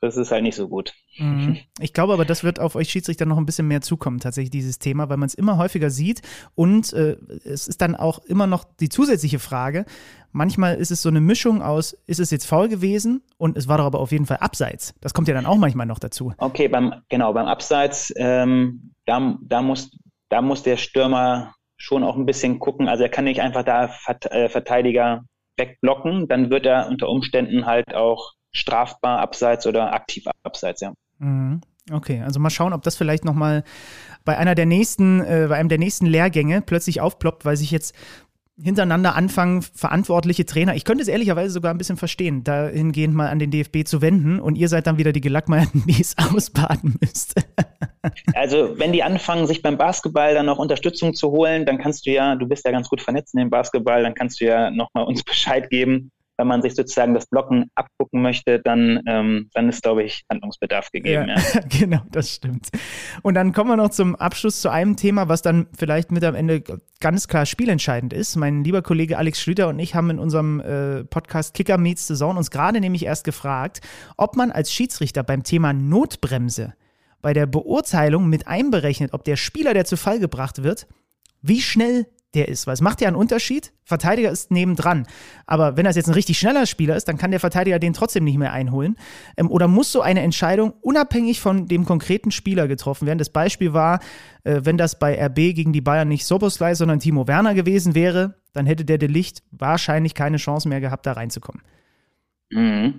das 0.01 0.16
ist 0.16 0.30
halt 0.30 0.42
nicht 0.42 0.57
so 0.57 0.68
gut. 0.68 0.92
Mhm. 1.18 1.59
Ich 1.80 1.92
glaube 1.92 2.12
aber, 2.12 2.24
das 2.24 2.44
wird 2.44 2.61
auf 2.61 2.74
euch 2.76 2.90
Schiedsrichter 2.90 3.24
noch 3.24 3.38
ein 3.38 3.47
bisschen 3.47 3.66
mehr 3.66 3.80
zukommen, 3.80 4.20
tatsächlich 4.20 4.51
dieses 4.51 4.78
Thema, 4.78 5.09
weil 5.09 5.16
man 5.16 5.26
es 5.26 5.34
immer 5.34 5.57
häufiger 5.57 5.90
sieht. 5.90 6.22
Und 6.55 6.92
äh, 6.92 7.16
es 7.44 7.66
ist 7.66 7.80
dann 7.80 7.97
auch 7.97 8.18
immer 8.24 8.47
noch 8.47 8.64
die 8.64 8.88
zusätzliche 8.88 9.38
Frage. 9.38 9.86
Manchmal 10.32 10.76
ist 10.76 10.90
es 10.90 11.01
so 11.01 11.09
eine 11.09 11.20
Mischung 11.20 11.62
aus, 11.62 11.94
ist 12.07 12.20
es 12.20 12.30
jetzt 12.30 12.47
faul 12.47 12.68
gewesen 12.68 13.22
und 13.38 13.57
es 13.57 13.68
war 13.68 13.78
doch 13.78 13.86
aber 13.86 14.01
auf 14.01 14.12
jeden 14.12 14.26
Fall 14.26 14.38
abseits. 14.38 14.94
Das 15.01 15.14
kommt 15.14 15.28
ja 15.28 15.34
dann 15.34 15.47
auch 15.47 15.57
manchmal 15.57 15.86
noch 15.86 15.99
dazu. 15.99 16.34
Okay, 16.36 16.68
beim, 16.68 16.94
genau, 17.09 17.32
beim 17.32 17.47
Abseits, 17.47 18.12
ähm, 18.16 18.92
da, 19.07 19.38
da, 19.40 19.62
muss, 19.62 19.90
da 20.28 20.42
muss 20.42 20.62
der 20.62 20.76
Stürmer 20.76 21.55
schon 21.78 22.05
auch 22.05 22.16
ein 22.16 22.26
bisschen 22.26 22.59
gucken. 22.59 22.88
Also 22.88 23.05
er 23.05 23.09
kann 23.09 23.24
nicht 23.24 23.40
einfach 23.40 23.62
da 23.62 23.90
äh, 24.30 24.51
Verteidiger 24.51 25.24
wegblocken, 25.57 26.28
dann 26.28 26.51
wird 26.51 26.66
er 26.66 26.88
unter 26.88 27.09
Umständen 27.09 27.64
halt 27.64 27.94
auch 27.94 28.32
strafbar 28.57 29.20
abseits 29.20 29.66
oder 29.66 29.92
aktiv 29.92 30.24
abseits, 30.42 30.80
ja. 30.80 30.92
Mhm. 31.18 31.61
Okay, 31.92 32.20
also 32.22 32.40
mal 32.40 32.50
schauen, 32.50 32.72
ob 32.72 32.82
das 32.82 32.96
vielleicht 32.96 33.24
nochmal 33.24 33.62
bei 34.24 34.36
einer 34.36 34.57
der 34.57 34.66
nächsten, 34.66 35.20
äh, 35.20 35.46
bei 35.48 35.57
einem 35.57 35.68
der 35.68 35.78
nächsten 35.78 36.07
Lehrgänge 36.07 36.61
plötzlich 36.61 37.00
aufploppt, 37.00 37.44
weil 37.44 37.57
sich 37.57 37.70
jetzt 37.70 37.94
hintereinander 38.61 39.14
anfangen, 39.14 39.61
verantwortliche 39.62 40.46
Trainer, 40.46 40.74
ich 40.74 40.84
könnte 40.84 41.02
es 41.02 41.09
ehrlicherweise 41.09 41.50
sogar 41.50 41.72
ein 41.72 41.78
bisschen 41.78 41.98
verstehen, 41.98 42.42
dahingehend 42.42 43.14
mal 43.14 43.28
an 43.28 43.38
den 43.38 43.50
DFB 43.50 43.84
zu 43.84 44.00
wenden 44.00 44.40
und 44.40 44.57
ihr 44.57 44.68
seid 44.68 44.86
dann 44.86 44.96
wieder 44.96 45.12
die 45.12 45.20
Gelackmeierten, 45.20 45.84
die 45.86 46.00
es 46.00 46.16
ausbaden 46.18 46.96
müsst. 47.00 47.34
Also, 48.34 48.78
wenn 48.78 48.92
die 48.92 49.02
anfangen, 49.02 49.46
sich 49.46 49.62
beim 49.62 49.76
Basketball 49.76 50.34
dann 50.34 50.46
noch 50.46 50.59
Unterstützung 50.59 51.14
zu 51.14 51.30
holen, 51.30 51.66
dann 51.66 51.78
kannst 51.78 52.07
du 52.07 52.11
ja, 52.11 52.34
du 52.34 52.46
bist 52.46 52.64
ja 52.64 52.70
ganz 52.70 52.88
gut 52.88 53.02
vernetzt 53.02 53.34
in 53.34 53.40
dem 53.40 53.50
Basketball, 53.50 54.02
dann 54.02 54.14
kannst 54.14 54.40
du 54.40 54.46
ja 54.46 54.70
nochmal 54.70 55.04
uns 55.04 55.22
Bescheid 55.24 55.68
geben, 55.68 56.11
wenn 56.39 56.47
man 56.47 56.62
sich 56.62 56.74
sozusagen 56.74 57.14
das 57.14 57.26
Blocken 57.26 57.70
abgucken 57.74 58.22
möchte, 58.22 58.61
dann, 58.61 59.01
ähm, 59.07 59.51
dann 59.55 59.68
ist, 59.68 59.82
glaube 59.82 60.03
ich, 60.03 60.24
Handlungsbedarf 60.30 60.91
gegeben. 60.91 61.28
Ja, 61.28 61.37
ja. 61.37 61.61
genau, 61.68 62.01
das 62.11 62.34
stimmt. 62.34 62.68
Und 63.22 63.34
dann 63.34 63.53
kommen 63.53 63.70
wir 63.70 63.76
noch 63.76 63.91
zum 63.91 64.16
Abschluss 64.16 64.61
zu 64.61 64.68
einem 64.68 64.97
Thema, 64.97 65.28
was 65.28 65.43
dann 65.43 65.66
vielleicht 65.76 66.12
mit 66.12 66.24
am 66.24 66.34
Ende 66.34 66.62
ganz 67.01 67.28
klar 67.28 67.47
spielentscheidend 67.47 68.12
ist. 68.12 68.37
Mein 68.37 68.64
lieber 68.64 68.82
Kollege 68.82 69.18
Alex 69.18 69.41
Schlüter 69.41 69.68
und 69.68 69.78
ich 69.78 69.95
haben 69.95 70.11
in 70.11 70.18
unserem 70.18 70.61
äh, 70.61 71.05
Podcast 71.05 71.55
Kicker 71.55 71.78
Meets 71.78 72.07
Saison 72.07 72.37
uns 72.37 72.51
gerade 72.51 72.80
nämlich 72.80 73.05
erst 73.05 73.24
gefragt, 73.24 73.80
ob 74.16 74.37
man 74.37 74.51
als 74.51 74.72
Schiedsrichter 74.72 75.22
beim 75.22 75.43
Thema 75.43 75.72
Notbremse 75.72 76.74
bei 77.22 77.32
der 77.32 77.47
Beurteilung 77.47 78.28
mit 78.28 78.47
einberechnet, 78.47 79.12
ob 79.12 79.24
der 79.24 79.37
Spieler, 79.37 79.74
der 79.74 79.84
zu 79.84 79.97
Fall 79.97 80.20
gebracht 80.20 80.62
wird, 80.62 80.87
wie 81.43 81.61
schnell 81.61 82.07
der 82.34 82.48
ist. 82.48 82.66
Weil 82.66 82.74
es 82.74 82.80
macht 82.80 83.00
ja 83.00 83.08
einen 83.08 83.16
Unterschied. 83.16 83.72
Verteidiger 83.84 84.30
ist 84.30 84.50
nebendran. 84.50 85.06
Aber 85.46 85.76
wenn 85.76 85.84
das 85.84 85.96
jetzt 85.96 86.08
ein 86.08 86.14
richtig 86.14 86.38
schneller 86.38 86.66
Spieler 86.66 86.96
ist, 86.96 87.08
dann 87.08 87.18
kann 87.18 87.30
der 87.30 87.40
Verteidiger 87.40 87.78
den 87.78 87.92
trotzdem 87.92 88.24
nicht 88.24 88.38
mehr 88.38 88.52
einholen. 88.52 88.96
Ähm, 89.36 89.50
oder 89.50 89.68
muss 89.68 89.92
so 89.92 90.00
eine 90.00 90.20
Entscheidung 90.20 90.72
unabhängig 90.80 91.40
von 91.40 91.66
dem 91.66 91.84
konkreten 91.84 92.30
Spieler 92.30 92.68
getroffen 92.68 93.06
werden? 93.06 93.18
Das 93.18 93.30
Beispiel 93.30 93.72
war, 93.72 94.00
äh, 94.44 94.60
wenn 94.64 94.76
das 94.76 94.98
bei 94.98 95.18
RB 95.24 95.54
gegen 95.54 95.72
die 95.72 95.80
Bayern 95.80 96.08
nicht 96.08 96.26
Soboslai, 96.26 96.74
sondern 96.74 97.00
Timo 97.00 97.26
Werner 97.26 97.54
gewesen 97.54 97.94
wäre, 97.94 98.34
dann 98.52 98.66
hätte 98.66 98.84
der 98.84 98.98
Delicht 98.98 99.42
wahrscheinlich 99.50 100.14
keine 100.14 100.36
Chance 100.38 100.68
mehr 100.68 100.80
gehabt, 100.80 101.06
da 101.06 101.12
reinzukommen. 101.12 101.62
Mhm. 102.50 102.94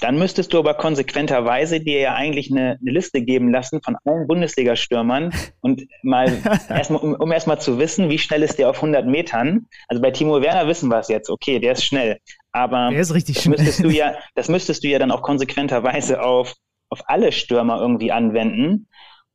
Dann 0.00 0.18
müsstest 0.18 0.52
du 0.52 0.58
aber 0.58 0.74
konsequenterweise 0.74 1.80
dir 1.80 2.00
ja 2.00 2.14
eigentlich 2.14 2.50
eine, 2.50 2.78
eine 2.80 2.90
Liste 2.90 3.22
geben 3.22 3.52
lassen 3.52 3.80
von 3.82 3.96
allen 4.04 4.26
Bundesliga-Stürmern 4.26 5.32
und 5.60 5.82
mal 6.02 6.32
erstmal, 6.68 7.00
um, 7.00 7.14
um 7.14 7.30
erstmal 7.30 7.60
zu 7.60 7.78
wissen, 7.78 8.10
wie 8.10 8.18
schnell 8.18 8.42
ist 8.42 8.58
der 8.58 8.70
auf 8.70 8.76
100 8.76 9.06
Metern. 9.06 9.66
Also 9.86 10.02
bei 10.02 10.10
Timo 10.10 10.42
Werner 10.42 10.66
wissen 10.66 10.88
wir 10.88 10.98
es 10.98 11.08
jetzt. 11.08 11.30
Okay, 11.30 11.60
der 11.60 11.72
ist 11.72 11.84
schnell. 11.84 12.18
Aber 12.50 12.90
der 12.90 13.00
ist 13.00 13.14
richtig 13.14 13.36
das 13.36 13.44
schnell. 13.44 13.56
müsstest 13.56 13.84
du 13.84 13.90
ja, 13.90 14.14
das 14.34 14.48
müsstest 14.48 14.82
du 14.82 14.88
ja 14.88 14.98
dann 14.98 15.12
auch 15.12 15.22
konsequenterweise 15.22 16.22
auf, 16.22 16.54
auf 16.88 17.02
alle 17.06 17.30
Stürmer 17.30 17.80
irgendwie 17.80 18.10
anwenden 18.10 18.88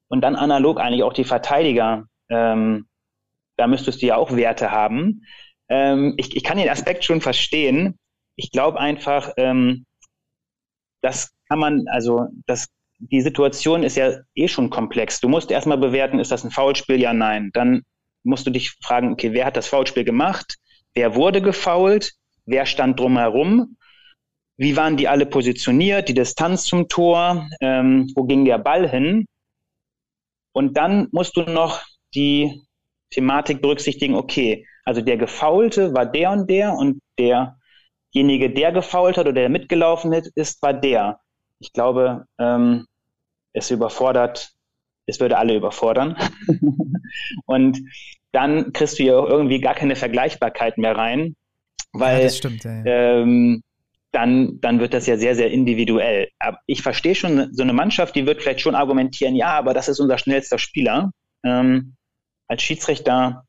und 0.10 0.22
dann 0.22 0.36
analog 0.36 0.80
eigentlich 0.80 1.04
auch 1.04 1.14
die 1.14 1.24
Verteidiger. 1.24 2.06
Ähm, 2.30 2.88
da 3.56 3.68
müsstest 3.68 4.02
du 4.02 4.08
ja 4.08 4.18
auch 4.18 4.36
Werte 4.36 4.72
haben. 4.72 5.24
Ähm, 5.70 6.16
ich, 6.18 6.36
ich 6.36 6.44
kann 6.44 6.58
den 6.58 6.70
Aspekt 6.70 7.06
schon 7.06 7.22
verstehen. 7.22 7.98
Ich 8.36 8.52
glaube 8.52 8.80
einfach, 8.80 9.32
ähm, 9.38 9.86
das 11.04 11.32
kann 11.50 11.60
man, 11.60 11.86
also 11.88 12.28
das, 12.48 12.68
die 12.98 13.22
Situation 13.22 13.84
ist 13.84 13.98
ja 13.98 14.14
eh 14.34 14.48
schon 14.48 14.70
komplex. 14.70 15.20
Du 15.20 15.28
musst 15.28 15.52
erstmal 15.52 15.78
bewerten, 15.78 16.20
ist 16.20 16.32
das 16.32 16.44
ein 16.44 16.52
Foulspiel? 16.52 17.00
Ja, 17.00 17.14
nein. 17.14 17.52
Dann 17.54 17.84
musst 18.24 18.48
du 18.48 18.52
dich 18.52 18.72
fragen, 18.82 19.12
okay, 19.12 19.34
wer 19.34 19.46
hat 19.46 19.58
das 19.58 19.68
Foulspiel 19.68 20.06
gemacht? 20.06 20.56
Wer 20.94 21.16
wurde 21.16 21.42
gefoult? 21.42 22.14
Wer 22.46 22.66
stand 22.66 23.00
drumherum? 23.00 23.78
Wie 24.58 24.78
waren 24.78 24.96
die 24.96 25.08
alle 25.08 25.26
positioniert? 25.26 26.08
Die 26.08 26.14
Distanz 26.14 26.64
zum 26.64 26.88
Tor? 26.88 27.50
Ähm, 27.60 28.12
wo 28.16 28.24
ging 28.24 28.46
der 28.46 28.60
Ball 28.60 28.90
hin? 28.90 29.26
Und 30.54 30.78
dann 30.78 31.10
musst 31.12 31.36
du 31.36 31.42
noch 31.42 31.82
die 32.16 32.62
Thematik 33.10 33.62
berücksichtigen, 33.62 34.16
okay, 34.16 34.66
also 34.86 35.02
der 35.02 35.18
Gefaulte 35.18 35.94
war 35.94 36.06
der 36.06 36.32
und 36.32 36.50
der 36.50 36.74
und 36.74 37.00
der 37.18 37.58
derjenige, 38.14 38.50
der 38.50 38.72
gefault 38.72 39.18
hat 39.18 39.26
oder 39.26 39.34
der 39.34 39.50
mitgelaufen 39.50 40.14
ist, 40.14 40.62
war 40.62 40.74
der. 40.74 41.20
Ich 41.60 41.74
glaube, 41.74 42.26
ähm, 42.40 42.86
es 43.54 43.72
überfordert, 43.72 44.52
es 45.06 45.20
würde 45.20 45.38
alle 45.38 45.56
überfordern. 45.56 46.18
und 47.46 47.80
dann 48.32 48.74
kriegst 48.74 49.00
du 49.00 49.04
ja 49.04 49.18
auch 49.18 49.30
irgendwie 49.30 49.62
gar 49.62 49.76
keine 49.76 49.96
Vergleichbarkeit 49.96 50.78
mehr 50.78 50.96
rein, 50.96 51.36
weil 51.92 52.24
ja, 52.24 52.30
stimmt, 52.30 52.64
ja, 52.64 52.84
ja. 52.84 52.84
Ähm, 52.86 53.64
dann, 54.12 54.60
dann 54.62 54.80
wird 54.80 54.94
das 54.94 55.08
ja 55.08 55.18
sehr, 55.18 55.36
sehr 55.36 55.52
individuell. 55.52 56.30
Aber 56.40 56.60
ich 56.68 56.82
verstehe 56.82 57.16
schon, 57.16 57.50
so 57.54 57.64
eine 57.64 57.74
Mannschaft, 57.74 58.16
die 58.16 58.26
wird 58.26 58.42
vielleicht 58.42 58.62
schon 58.62 58.76
argumentieren, 58.76 59.36
ja, 59.36 59.50
aber 59.50 59.74
das 59.74 59.90
ist 59.90 60.00
unser 60.00 60.18
schnellster 60.18 60.60
Spieler. 60.60 61.12
Ähm, 61.44 61.96
als 62.48 62.62
Schiedsrichter, 62.62 63.46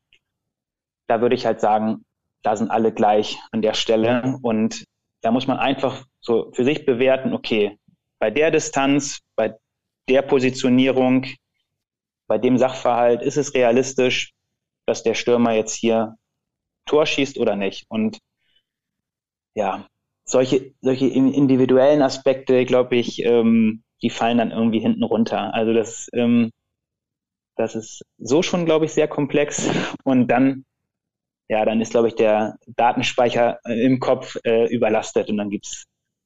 da 1.07 1.21
würde 1.21 1.35
ich 1.35 1.45
halt 1.45 1.61
sagen, 1.61 2.03
da 2.45 2.55
sind 2.55 2.69
alle 2.69 2.93
gleich 2.93 3.39
an 3.51 3.63
der 3.63 3.73
Stelle. 3.73 4.37
Und 4.43 4.85
da 5.21 5.31
muss 5.31 5.47
man 5.47 5.57
einfach 5.57 6.05
so 6.21 6.51
für 6.53 6.63
sich 6.63 6.85
bewerten, 6.85 7.33
okay, 7.33 7.79
bei 8.19 8.29
der 8.29 8.51
Distanz, 8.51 9.19
bei 9.35 9.55
der 10.07 10.21
Positionierung, 10.21 11.25
bei 12.27 12.37
dem 12.37 12.59
Sachverhalt 12.59 13.23
ist 13.23 13.37
es 13.37 13.55
realistisch, 13.55 14.33
dass 14.85 15.01
der 15.01 15.15
Stürmer 15.15 15.53
jetzt 15.53 15.73
hier 15.73 16.15
Tor 16.85 17.07
schießt 17.07 17.39
oder 17.39 17.55
nicht. 17.55 17.85
Und 17.89 18.19
ja, 19.55 19.87
solche, 20.23 20.73
solche 20.81 21.07
individuellen 21.07 22.03
Aspekte, 22.03 22.63
glaube 22.65 22.95
ich, 22.95 23.23
ähm, 23.23 23.83
die 24.03 24.11
fallen 24.11 24.37
dann 24.37 24.51
irgendwie 24.51 24.79
hinten 24.79 25.03
runter. 25.03 25.51
Also 25.55 25.73
das, 25.73 26.09
ähm, 26.13 26.51
das 27.55 27.73
ist 27.73 28.03
so 28.19 28.43
schon, 28.43 28.65
glaube 28.65 28.85
ich, 28.85 28.93
sehr 28.93 29.07
komplex. 29.07 29.67
Und 30.03 30.27
dann 30.27 30.65
ja, 31.47 31.63
dann 31.65 31.81
ist, 31.81 31.91
glaube 31.91 32.07
ich, 32.07 32.15
der 32.15 32.57
Datenspeicher 32.67 33.59
äh, 33.65 33.85
im 33.85 33.99
Kopf 33.99 34.37
äh, 34.43 34.65
überlastet 34.73 35.29
und 35.29 35.37
dann 35.37 35.49
gibt's 35.49 35.85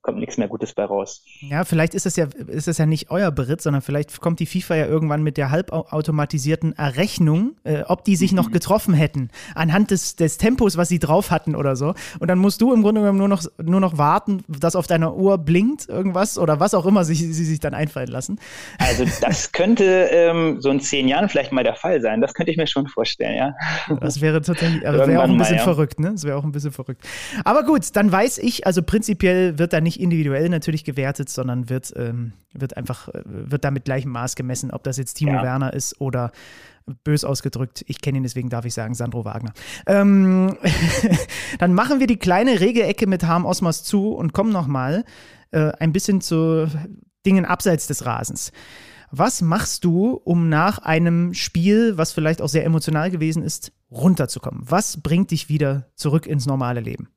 kommt 0.09 0.21
nichts 0.21 0.37
mehr 0.37 0.47
Gutes 0.47 0.73
bei 0.73 0.85
raus. 0.85 1.23
Ja, 1.39 1.63
vielleicht 1.63 1.93
ist 1.93 2.07
es 2.07 2.15
ja, 2.15 2.25
ist 2.47 2.67
es 2.67 2.79
ja 2.79 2.87
nicht 2.87 3.11
euer 3.11 3.29
Beritt, 3.29 3.61
sondern 3.61 3.83
vielleicht 3.83 4.19
kommt 4.21 4.39
die 4.39 4.47
FIFA 4.47 4.75
ja 4.75 4.85
irgendwann 4.87 5.21
mit 5.21 5.37
der 5.37 5.51
halbautomatisierten 5.51 6.75
Errechnung, 6.75 7.55
äh, 7.63 7.83
ob 7.83 8.03
die 8.05 8.15
sich 8.15 8.31
mhm. 8.31 8.37
noch 8.37 8.51
getroffen 8.51 8.95
hätten, 8.95 9.29
anhand 9.53 9.91
des, 9.91 10.15
des 10.15 10.39
Tempos, 10.39 10.77
was 10.77 10.89
sie 10.89 10.97
drauf 10.97 11.29
hatten 11.29 11.55
oder 11.55 11.75
so. 11.75 11.93
Und 12.17 12.27
dann 12.27 12.39
musst 12.39 12.59
du 12.59 12.73
im 12.73 12.81
Grunde 12.81 13.01
genommen 13.01 13.19
nur 13.19 13.27
noch, 13.27 13.43
nur 13.61 13.79
noch 13.79 13.99
warten, 13.99 14.43
dass 14.47 14.75
auf 14.75 14.87
deiner 14.87 15.15
Uhr 15.15 15.37
blinkt 15.37 15.87
irgendwas 15.87 16.39
oder 16.39 16.59
was 16.59 16.73
auch 16.73 16.87
immer 16.87 17.03
sie, 17.05 17.13
sie 17.13 17.45
sich 17.45 17.59
dann 17.59 17.75
einfallen 17.75 18.09
lassen. 18.09 18.39
Also 18.79 19.05
das 19.21 19.51
könnte 19.51 20.09
ähm, 20.11 20.59
so 20.59 20.71
in 20.71 20.79
zehn 20.79 21.07
Jahren 21.07 21.29
vielleicht 21.29 21.51
mal 21.51 21.63
der 21.63 21.75
Fall 21.75 22.01
sein. 22.01 22.19
Das 22.19 22.33
könnte 22.33 22.51
ich 22.51 22.57
mir 22.57 22.65
schon 22.65 22.87
vorstellen, 22.87 23.37
ja. 23.37 23.53
Das 24.01 24.21
wäre 24.21 24.41
tatsächlich, 24.41 24.87
also 24.87 25.05
wäre 25.05 25.19
auch 25.19 25.25
ein 25.25 25.37
bisschen 25.37 25.57
mal, 25.57 25.59
ja. 25.59 25.63
verrückt, 25.63 25.99
ne? 25.99 26.13
Das 26.13 26.23
wäre 26.23 26.35
auch 26.35 26.43
ein 26.43 26.51
bisschen 26.51 26.71
verrückt. 26.71 27.07
Aber 27.45 27.61
gut, 27.61 27.95
dann 27.95 28.11
weiß 28.11 28.39
ich, 28.39 28.65
also 28.65 28.81
prinzipiell 28.81 29.59
wird 29.59 29.71
da 29.71 29.81
nicht 29.81 29.98
nicht 29.99 30.03
individuell 30.03 30.49
natürlich 30.49 30.83
gewertet, 30.83 31.29
sondern 31.29 31.69
wird, 31.69 31.93
ähm, 31.95 32.33
wird 32.53 32.77
einfach, 32.77 33.09
äh, 33.09 33.21
wird 33.25 33.63
da 33.63 33.71
mit 33.71 33.85
gleichem 33.85 34.11
Maß 34.11 34.35
gemessen, 34.35 34.71
ob 34.71 34.83
das 34.83 34.97
jetzt 34.97 35.15
Timo 35.15 35.33
ja. 35.33 35.43
Werner 35.43 35.73
ist 35.73 35.99
oder 35.99 36.31
bös 37.03 37.23
ausgedrückt, 37.23 37.83
ich 37.87 38.01
kenne 38.01 38.17
ihn, 38.17 38.23
deswegen 38.23 38.49
darf 38.49 38.65
ich 38.65 38.73
sagen, 38.73 38.95
Sandro 38.95 39.23
Wagner. 39.23 39.53
Ähm, 39.85 40.57
dann 41.59 41.73
machen 41.73 41.99
wir 41.99 42.07
die 42.07 42.17
kleine 42.17 42.59
Regelecke 42.59 43.05
mit 43.05 43.23
Harm 43.25 43.45
Osmos 43.45 43.83
zu 43.83 44.13
und 44.13 44.33
kommen 44.33 44.51
nochmal 44.51 45.05
äh, 45.51 45.71
ein 45.79 45.93
bisschen 45.93 46.21
zu 46.21 46.67
Dingen 47.25 47.45
abseits 47.45 47.85
des 47.85 48.05
Rasens. 48.05 48.51
Was 49.11 49.41
machst 49.41 49.85
du, 49.85 50.19
um 50.23 50.49
nach 50.49 50.79
einem 50.79 51.33
Spiel, 51.33 51.97
was 51.97 52.11
vielleicht 52.11 52.41
auch 52.41 52.49
sehr 52.49 52.65
emotional 52.65 53.11
gewesen 53.11 53.43
ist, 53.43 53.71
runterzukommen? 53.91 54.61
Was 54.65 55.01
bringt 55.01 55.31
dich 55.31 55.49
wieder 55.49 55.89
zurück 55.95 56.27
ins 56.27 56.45
normale 56.45 56.79
Leben? 56.79 57.09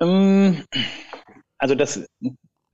Ähm, 0.00 0.64
also 1.58 1.74
das, 1.74 2.06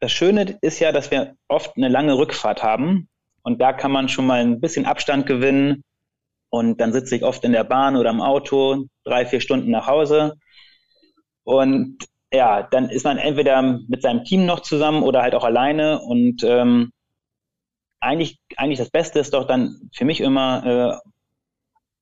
das 0.00 0.12
Schöne 0.12 0.58
ist 0.62 0.80
ja, 0.80 0.92
dass 0.92 1.10
wir 1.10 1.34
oft 1.48 1.76
eine 1.76 1.88
lange 1.88 2.16
Rückfahrt 2.16 2.62
haben. 2.62 3.08
Und 3.42 3.60
da 3.60 3.72
kann 3.72 3.92
man 3.92 4.08
schon 4.08 4.26
mal 4.26 4.40
ein 4.40 4.60
bisschen 4.60 4.86
Abstand 4.86 5.26
gewinnen. 5.26 5.82
Und 6.50 6.80
dann 6.80 6.92
sitze 6.92 7.16
ich 7.16 7.22
oft 7.22 7.44
in 7.44 7.52
der 7.52 7.64
Bahn 7.64 7.96
oder 7.96 8.10
im 8.10 8.20
Auto, 8.20 8.86
drei, 9.04 9.24
vier 9.24 9.40
Stunden 9.40 9.70
nach 9.70 9.86
Hause. 9.86 10.34
Und 11.44 11.98
ja, 12.32 12.62
dann 12.62 12.90
ist 12.90 13.04
man 13.04 13.18
entweder 13.18 13.62
mit 13.62 14.02
seinem 14.02 14.24
Team 14.24 14.46
noch 14.46 14.60
zusammen 14.60 15.02
oder 15.02 15.22
halt 15.22 15.34
auch 15.34 15.44
alleine. 15.44 16.00
Und 16.00 16.42
ähm, 16.42 16.92
eigentlich, 18.00 18.38
eigentlich 18.56 18.78
das 18.78 18.90
Beste 18.90 19.20
ist 19.20 19.34
doch 19.34 19.46
dann 19.46 19.90
für 19.94 20.04
mich 20.04 20.20
immer 20.20 20.66
äh, 20.66 21.10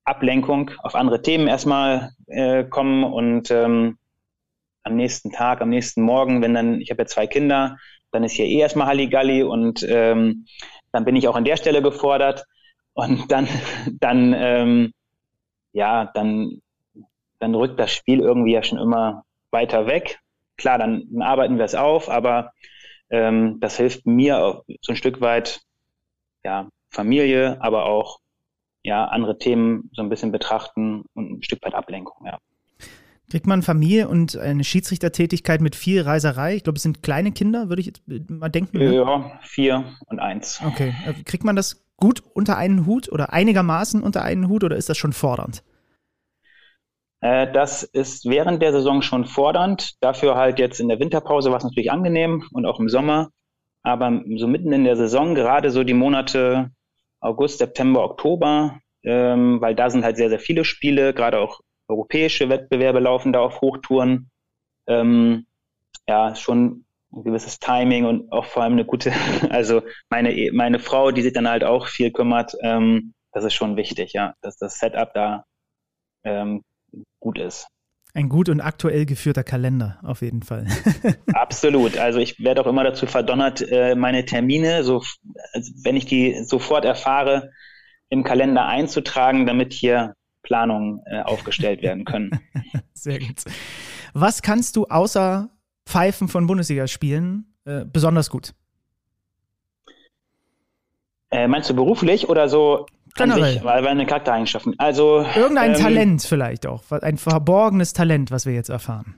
Ablenkung 0.04 0.70
auf 0.82 0.94
andere 0.94 1.20
Themen 1.22 1.48
erstmal 1.48 2.12
äh, 2.26 2.64
kommen. 2.64 3.04
Und 3.04 3.50
ähm, 3.50 3.97
am 4.83 4.97
nächsten 4.97 5.31
Tag, 5.31 5.61
am 5.61 5.68
nächsten 5.68 6.03
Morgen, 6.03 6.43
wenn 6.43 6.55
dann, 6.55 6.81
ich 6.81 6.91
habe 6.91 7.03
ja 7.03 7.07
zwei 7.07 7.26
Kinder, 7.26 7.76
dann 8.11 8.24
ist 8.24 8.33
hier 8.33 8.47
eh 8.47 8.59
erstmal 8.59 8.87
Halligalli 8.87 9.43
und 9.43 9.85
ähm, 9.89 10.47
dann 10.93 11.05
bin 11.05 11.16
ich 11.16 11.29
auch 11.29 11.37
an 11.37 11.45
der 11.45 11.57
Stelle 11.57 11.83
gefordert 11.83 12.45
und 12.95 13.26
dann, 13.31 13.49
dann, 14.01 14.35
ähm, 14.37 14.93
ja, 15.72 16.07
dann, 16.14 16.61
dann 17.39 17.55
rückt 17.55 17.79
das 17.79 17.93
Spiel 17.93 18.20
irgendwie 18.20 18.53
ja 18.53 18.62
schon 18.62 18.79
immer 18.79 19.24
weiter 19.51 19.87
weg. 19.87 20.20
Klar, 20.57 20.79
dann, 20.79 21.07
arbeiten 21.20 21.59
wir 21.59 21.64
es 21.64 21.74
auf, 21.74 22.09
aber 22.09 22.53
ähm, 23.11 23.59
das 23.61 23.76
hilft 23.76 24.07
mir 24.07 24.39
auch 24.45 24.64
so 24.81 24.93
ein 24.93 24.97
Stück 24.97 25.20
weit, 25.20 25.61
ja, 26.45 26.68
Familie, 26.91 27.59
aber 27.61 27.87
auch 27.87 28.20
ja, 28.83 29.05
andere 29.07 29.39
Themen 29.39 29.91
so 29.93 30.03
ein 30.03 30.09
bisschen 30.09 30.33
betrachten 30.33 31.05
und 31.14 31.39
ein 31.39 31.43
Stück 31.43 31.62
weit 31.62 31.74
Ablenkung, 31.74 32.26
ja. 32.26 32.39
Kriegt 33.31 33.47
man 33.47 33.62
Familie 33.62 34.09
und 34.09 34.37
eine 34.39 34.64
Schiedsrichtertätigkeit 34.64 35.61
mit 35.61 35.76
viel 35.76 36.01
Reiserei? 36.01 36.57
Ich 36.57 36.64
glaube, 36.64 36.79
es 36.79 36.83
sind 36.83 37.03
kleine 37.03 37.31
Kinder, 37.31 37.68
würde 37.68 37.81
ich 37.81 37.87
jetzt 37.87 38.03
mal 38.07 38.49
denken. 38.49 38.79
Ne? 38.79 38.95
Ja, 38.95 39.39
vier 39.43 39.85
und 40.07 40.18
eins. 40.18 40.62
Okay. 40.66 40.95
Äh, 41.07 41.22
kriegt 41.24 41.45
man 41.45 41.55
das 41.55 41.85
gut 41.99 42.22
unter 42.33 42.57
einen 42.57 42.87
Hut 42.87 43.11
oder 43.12 43.33
einigermaßen 43.33 44.03
unter 44.03 44.22
einen 44.22 44.49
Hut 44.49 44.64
oder 44.64 44.76
ist 44.76 44.89
das 44.89 44.97
schon 44.97 45.12
fordernd? 45.12 45.62
Äh, 47.20 47.53
das 47.53 47.83
ist 47.83 48.24
während 48.24 48.62
der 48.62 48.72
Saison 48.72 49.03
schon 49.03 49.26
fordernd. 49.26 50.03
Dafür 50.03 50.37
halt 50.37 50.59
jetzt 50.59 50.81
in 50.81 50.89
der 50.89 51.01
Winterpause 51.01 51.51
war 51.51 51.59
es 51.59 51.64
natürlich 51.64 51.91
angenehm 51.91 52.45
und 52.53 52.64
auch 52.64 52.81
im 52.81 52.89
Sommer. 52.89 53.31
Aber 53.83 54.22
so 54.37 54.47
mitten 54.47 54.72
in 54.72 54.85
der 54.85 54.97
Saison, 54.97 55.35
gerade 55.35 55.70
so 55.70 55.85
die 55.85 55.95
Monate 55.95 56.70
August, 57.20 57.59
September, 57.59 58.05
Oktober, 58.05 58.81
ähm, 59.03 59.61
weil 59.61 59.74
da 59.74 59.91
sind 59.91 60.05
halt 60.05 60.16
sehr, 60.16 60.29
sehr 60.29 60.39
viele 60.39 60.64
Spiele, 60.64 61.12
gerade 61.12 61.39
auch 61.41 61.61
europäische 61.89 62.49
Wettbewerbe 62.49 63.01
laufen 63.01 63.32
da 63.32 63.41
auf 63.41 63.61
Hochtouren. 63.61 64.30
Ähm, 64.86 65.47
ja, 66.07 66.34
schon 66.34 66.84
ein 67.12 67.24
gewisses 67.24 67.59
Timing 67.59 68.05
und 68.05 68.30
auch 68.32 68.45
vor 68.45 68.62
allem 68.62 68.74
eine 68.74 68.84
gute, 68.84 69.12
also 69.51 69.82
meine, 70.11 70.51
meine 70.53 70.78
Frau, 70.78 71.11
die 71.11 71.22
sich 71.22 71.32
dann 71.32 71.49
halt 71.49 71.64
auch 71.64 71.86
viel 71.86 72.11
kümmert, 72.11 72.55
ähm, 72.62 73.14
das 73.32 73.45
ist 73.45 73.55
schon 73.55 73.76
wichtig, 73.76 74.12
ja, 74.12 74.34
dass 74.41 74.57
das 74.57 74.78
Setup 74.78 75.12
da 75.14 75.45
ähm, 76.24 76.62
gut 77.20 77.39
ist. 77.39 77.68
Ein 78.14 78.30
gut 78.30 78.49
und 78.49 78.61
aktuell 78.61 79.05
geführter 79.05 79.45
Kalender, 79.45 79.99
auf 80.03 80.22
jeden 80.22 80.43
Fall. 80.43 80.66
Absolut. 81.34 81.99
Also 81.99 82.18
ich 82.18 82.41
werde 82.41 82.62
auch 82.62 82.66
immer 82.66 82.82
dazu 82.82 83.07
verdonnert, 83.07 83.61
äh, 83.70 83.95
meine 83.95 84.24
Termine, 84.24 84.82
so, 84.82 85.03
also 85.53 85.72
wenn 85.84 85.97
ich 85.97 86.07
die 86.07 86.43
sofort 86.43 86.84
erfahre, 86.84 87.51
im 88.09 88.24
Kalender 88.24 88.66
einzutragen, 88.66 89.47
damit 89.47 89.74
hier 89.74 90.14
Planungen 90.43 91.03
äh, 91.07 91.22
aufgestellt 91.22 91.82
werden 91.82 92.05
können. 92.05 92.41
Sehr 92.95 93.18
gut. 93.18 93.45
Was 94.14 94.43
kannst 94.43 94.76
du 94.76 94.86
außer 94.86 95.51
Pfeifen 95.86 96.28
von 96.28 96.47
Bundesligaspielen 96.47 97.55
äh, 97.64 97.84
besonders 97.84 98.30
gut? 98.30 98.55
Äh, 101.30 101.47
meinst 101.47 101.68
du 101.68 101.74
beruflich 101.74 102.28
oder 102.28 102.49
so 102.49 102.86
Generell. 103.18 103.55
Sich, 103.55 103.64
weil, 103.64 103.82
weil 103.82 103.89
eine 103.91 104.07
Charaktereigenschaften. 104.07 104.74
Also 104.78 105.24
irgendein 105.34 105.74
ähm, 105.74 105.80
Talent 105.80 106.22
vielleicht 106.22 106.66
auch, 106.66 106.82
ein 106.91 107.18
verborgenes 107.18 107.93
Talent, 107.93 108.30
was 108.30 108.47
wir 108.47 108.55
jetzt 108.55 108.68
erfahren. 108.68 109.16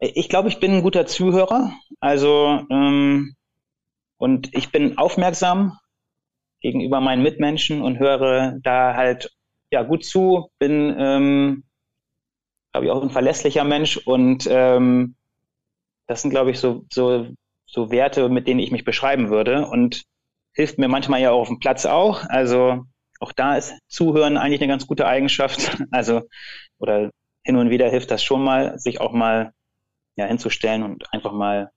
Ich 0.00 0.28
glaube, 0.28 0.48
ich 0.48 0.60
bin 0.60 0.74
ein 0.74 0.82
guter 0.82 1.06
Zuhörer. 1.06 1.72
Also 2.00 2.64
ähm, 2.70 3.34
und 4.16 4.54
ich 4.54 4.70
bin 4.70 4.98
aufmerksam 4.98 5.78
gegenüber 6.60 7.00
meinen 7.00 7.22
Mitmenschen 7.22 7.82
und 7.82 7.98
höre 7.98 8.56
da 8.62 8.94
halt 8.94 9.30
ja 9.70 9.82
gut 9.82 10.04
zu. 10.04 10.50
Bin 10.58 10.94
ähm, 10.98 11.64
glaube 12.72 12.86
ich 12.86 12.92
auch 12.92 13.02
ein 13.02 13.10
verlässlicher 13.10 13.64
Mensch 13.64 13.96
und 13.96 14.46
ähm, 14.50 15.16
das 16.06 16.22
sind 16.22 16.30
glaube 16.30 16.50
ich 16.50 16.58
so 16.58 16.84
so 16.90 17.26
so 17.66 17.90
Werte, 17.90 18.28
mit 18.28 18.46
denen 18.48 18.60
ich 18.60 18.70
mich 18.70 18.84
beschreiben 18.84 19.28
würde 19.30 19.66
und 19.66 20.04
hilft 20.52 20.78
mir 20.78 20.88
manchmal 20.88 21.20
ja 21.20 21.30
auch 21.30 21.42
auf 21.42 21.48
dem 21.48 21.60
Platz 21.60 21.86
auch. 21.86 22.24
Also 22.28 22.84
auch 23.20 23.32
da 23.32 23.56
ist 23.56 23.74
Zuhören 23.88 24.36
eigentlich 24.36 24.60
eine 24.60 24.72
ganz 24.72 24.86
gute 24.86 25.06
Eigenschaft. 25.06 25.78
Also, 25.90 26.22
oder 26.78 27.10
hin 27.44 27.56
und 27.56 27.70
wieder 27.70 27.88
hilft 27.88 28.10
das 28.10 28.22
schon 28.22 28.42
mal, 28.42 28.78
sich 28.78 29.00
auch 29.00 29.12
mal 29.12 29.52
ja, 30.16 30.26
hinzustellen 30.26 30.82
und 30.82 31.12
einfach 31.12 31.32
mal 31.32 31.70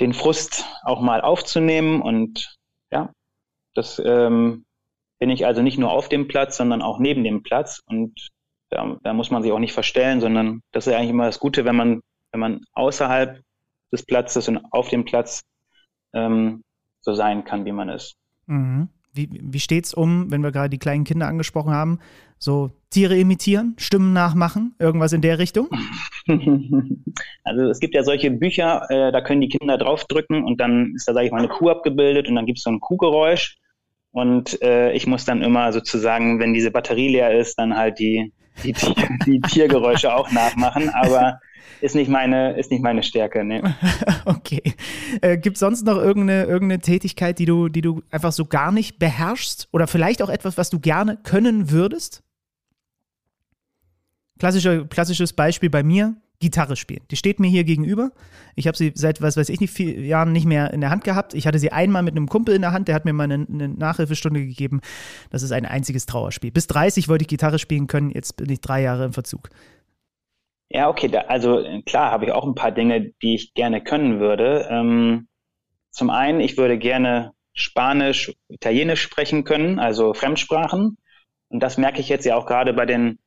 den 0.00 0.14
Frust 0.14 0.64
auch 0.82 1.00
mal 1.00 1.20
aufzunehmen. 1.20 2.00
Und 2.02 2.56
ja, 2.90 3.12
das 3.74 4.00
ähm, 4.04 4.64
bin 5.20 5.30
ich 5.30 5.46
also 5.46 5.62
nicht 5.62 5.78
nur 5.78 5.92
auf 5.92 6.08
dem 6.08 6.26
Platz, 6.26 6.56
sondern 6.56 6.82
auch 6.82 6.98
neben 6.98 7.22
dem 7.22 7.42
Platz. 7.42 7.82
Und 7.86 8.30
da, 8.70 8.96
da 9.02 9.12
muss 9.12 9.30
man 9.30 9.42
sich 9.42 9.52
auch 9.52 9.58
nicht 9.58 9.74
verstellen, 9.74 10.20
sondern 10.20 10.62
das 10.72 10.86
ist 10.86 10.94
eigentlich 10.94 11.10
immer 11.10 11.26
das 11.26 11.38
Gute, 11.38 11.64
wenn 11.64 11.76
man, 11.76 12.00
wenn 12.32 12.40
man 12.40 12.64
außerhalb 12.72 13.40
des 13.92 14.04
Platzes 14.04 14.48
und 14.48 14.60
auf 14.72 14.88
dem 14.88 15.04
Platz 15.04 15.42
ähm, 16.14 16.62
so 17.02 17.12
sein 17.12 17.44
kann, 17.44 17.64
wie 17.66 17.72
man 17.72 17.90
ist. 17.90 18.16
Mhm. 18.46 18.88
Wie, 19.12 19.28
wie 19.30 19.60
steht 19.60 19.86
es 19.86 19.94
um, 19.94 20.30
wenn 20.30 20.40
wir 20.40 20.52
gerade 20.52 20.70
die 20.70 20.78
kleinen 20.78 21.04
Kinder 21.04 21.26
angesprochen 21.26 21.72
haben, 21.72 21.98
so 22.38 22.70
Tiere 22.90 23.18
imitieren, 23.18 23.74
Stimmen 23.76 24.12
nachmachen, 24.12 24.74
irgendwas 24.78 25.12
in 25.12 25.20
der 25.20 25.38
Richtung? 25.38 25.68
Also 27.42 27.62
es 27.62 27.80
gibt 27.80 27.94
ja 27.94 28.04
solche 28.04 28.30
Bücher, 28.30 28.86
äh, 28.88 29.10
da 29.10 29.20
können 29.20 29.40
die 29.40 29.48
Kinder 29.48 29.78
draufdrücken 29.78 30.44
und 30.44 30.60
dann 30.60 30.94
ist 30.94 31.08
da, 31.08 31.14
sage 31.14 31.26
ich 31.26 31.32
mal, 31.32 31.38
eine 31.38 31.48
Kuh 31.48 31.70
abgebildet 31.70 32.28
und 32.28 32.36
dann 32.36 32.46
gibt 32.46 32.58
es 32.58 32.64
so 32.64 32.70
ein 32.70 32.78
Kuhgeräusch 32.78 33.58
und 34.12 34.60
äh, 34.62 34.92
ich 34.92 35.06
muss 35.06 35.24
dann 35.24 35.42
immer 35.42 35.72
sozusagen, 35.72 36.40
wenn 36.40 36.52
diese 36.52 36.70
Batterie 36.70 37.08
leer 37.08 37.38
ist, 37.38 37.56
dann 37.58 37.76
halt 37.76 37.98
die, 37.98 38.32
die, 38.64 38.72
die 39.26 39.40
Tiergeräusche 39.40 40.14
auch 40.14 40.30
nachmachen, 40.32 40.88
aber 40.90 41.40
ist 41.80 41.94
nicht 41.94 42.10
meine, 42.10 42.58
ist 42.58 42.70
nicht 42.70 42.82
meine 42.82 43.02
Stärke, 43.02 43.44
ne. 43.44 43.76
okay. 44.24 44.74
Äh, 45.22 45.38
Gibt 45.38 45.56
es 45.56 45.60
sonst 45.60 45.84
noch 45.84 45.96
irgendeine, 45.96 46.44
irgendeine 46.44 46.80
Tätigkeit, 46.80 47.38
die 47.38 47.46
du, 47.46 47.68
die 47.68 47.80
du 47.80 48.02
einfach 48.10 48.32
so 48.32 48.44
gar 48.44 48.70
nicht 48.72 48.98
beherrschst? 48.98 49.68
Oder 49.72 49.86
vielleicht 49.86 50.22
auch 50.22 50.28
etwas, 50.28 50.58
was 50.58 50.70
du 50.70 50.78
gerne 50.78 51.16
können 51.22 51.70
würdest? 51.70 52.22
Klassischer, 54.38 54.84
klassisches 54.86 55.32
Beispiel 55.32 55.70
bei 55.70 55.82
mir, 55.82 56.16
Gitarre 56.40 56.74
spielen. 56.74 57.02
Die 57.10 57.16
steht 57.16 57.38
mir 57.38 57.48
hier 57.48 57.64
gegenüber. 57.64 58.12
Ich 58.56 58.66
habe 58.66 58.76
sie 58.76 58.92
seit, 58.94 59.20
was 59.20 59.36
weiß 59.36 59.50
ich, 59.50 59.60
nicht 59.60 59.72
vier 59.72 60.00
Jahren 60.00 60.32
nicht 60.32 60.46
mehr 60.46 60.72
in 60.72 60.80
der 60.80 60.90
Hand 60.90 61.04
gehabt. 61.04 61.34
Ich 61.34 61.46
hatte 61.46 61.58
sie 61.58 61.70
einmal 61.70 62.02
mit 62.02 62.16
einem 62.16 62.28
Kumpel 62.28 62.54
in 62.54 62.62
der 62.62 62.72
Hand, 62.72 62.88
der 62.88 62.94
hat 62.94 63.04
mir 63.04 63.12
mal 63.12 63.24
eine, 63.24 63.46
eine, 63.46 63.68
Nachhilfestunde 63.68 64.40
gegeben. 64.40 64.80
Das 65.30 65.42
ist 65.42 65.52
ein 65.52 65.66
einziges 65.66 66.06
Trauerspiel. 66.06 66.50
Bis 66.50 66.66
30 66.66 67.08
wollte 67.08 67.22
ich 67.22 67.28
Gitarre 67.28 67.58
spielen 67.58 67.86
können, 67.86 68.10
jetzt 68.10 68.38
bin 68.38 68.50
ich 68.50 68.60
drei 68.62 68.80
Jahre 68.80 69.04
im 69.04 69.12
Verzug. 69.12 69.50
Ja, 70.70 70.88
okay, 70.88 71.08
da, 71.08 71.22
also 71.22 71.62
klar 71.84 72.10
habe 72.10 72.26
ich 72.26 72.32
auch 72.32 72.46
ein 72.46 72.54
paar 72.54 72.72
Dinge, 72.72 73.12
die 73.22 73.34
ich 73.34 73.52
gerne 73.54 73.82
können 73.82 74.18
würde. 74.18 74.66
Ähm, 74.70 75.28
zum 75.90 76.08
einen, 76.08 76.40
ich 76.40 76.56
würde 76.56 76.78
gerne 76.78 77.32
Spanisch, 77.52 78.32
Italienisch 78.48 79.02
sprechen 79.02 79.44
können, 79.44 79.78
also 79.78 80.14
Fremdsprachen. 80.14 80.96
Und 81.48 81.60
das 81.62 81.76
merke 81.76 82.00
ich 82.00 82.08
jetzt 82.08 82.24
ja 82.24 82.36
auch 82.36 82.46
gerade 82.46 82.72
bei 82.72 82.86
den, 82.86 83.18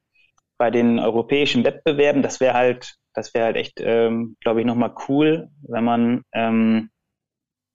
bei 0.58 0.72
den 0.72 0.98
europäischen 0.98 1.64
Wettbewerben. 1.66 2.22
Das 2.22 2.40
wäre 2.40 2.54
halt, 2.54 2.96
das 3.14 3.34
wäre 3.34 3.46
halt 3.46 3.58
echt, 3.58 3.80
ähm, 3.80 4.38
glaube 4.42 4.62
ich, 4.62 4.66
nochmal 4.66 4.94
cool, 5.08 5.50
wenn 5.62 5.84
man 5.84 6.24
ähm, 6.34 6.90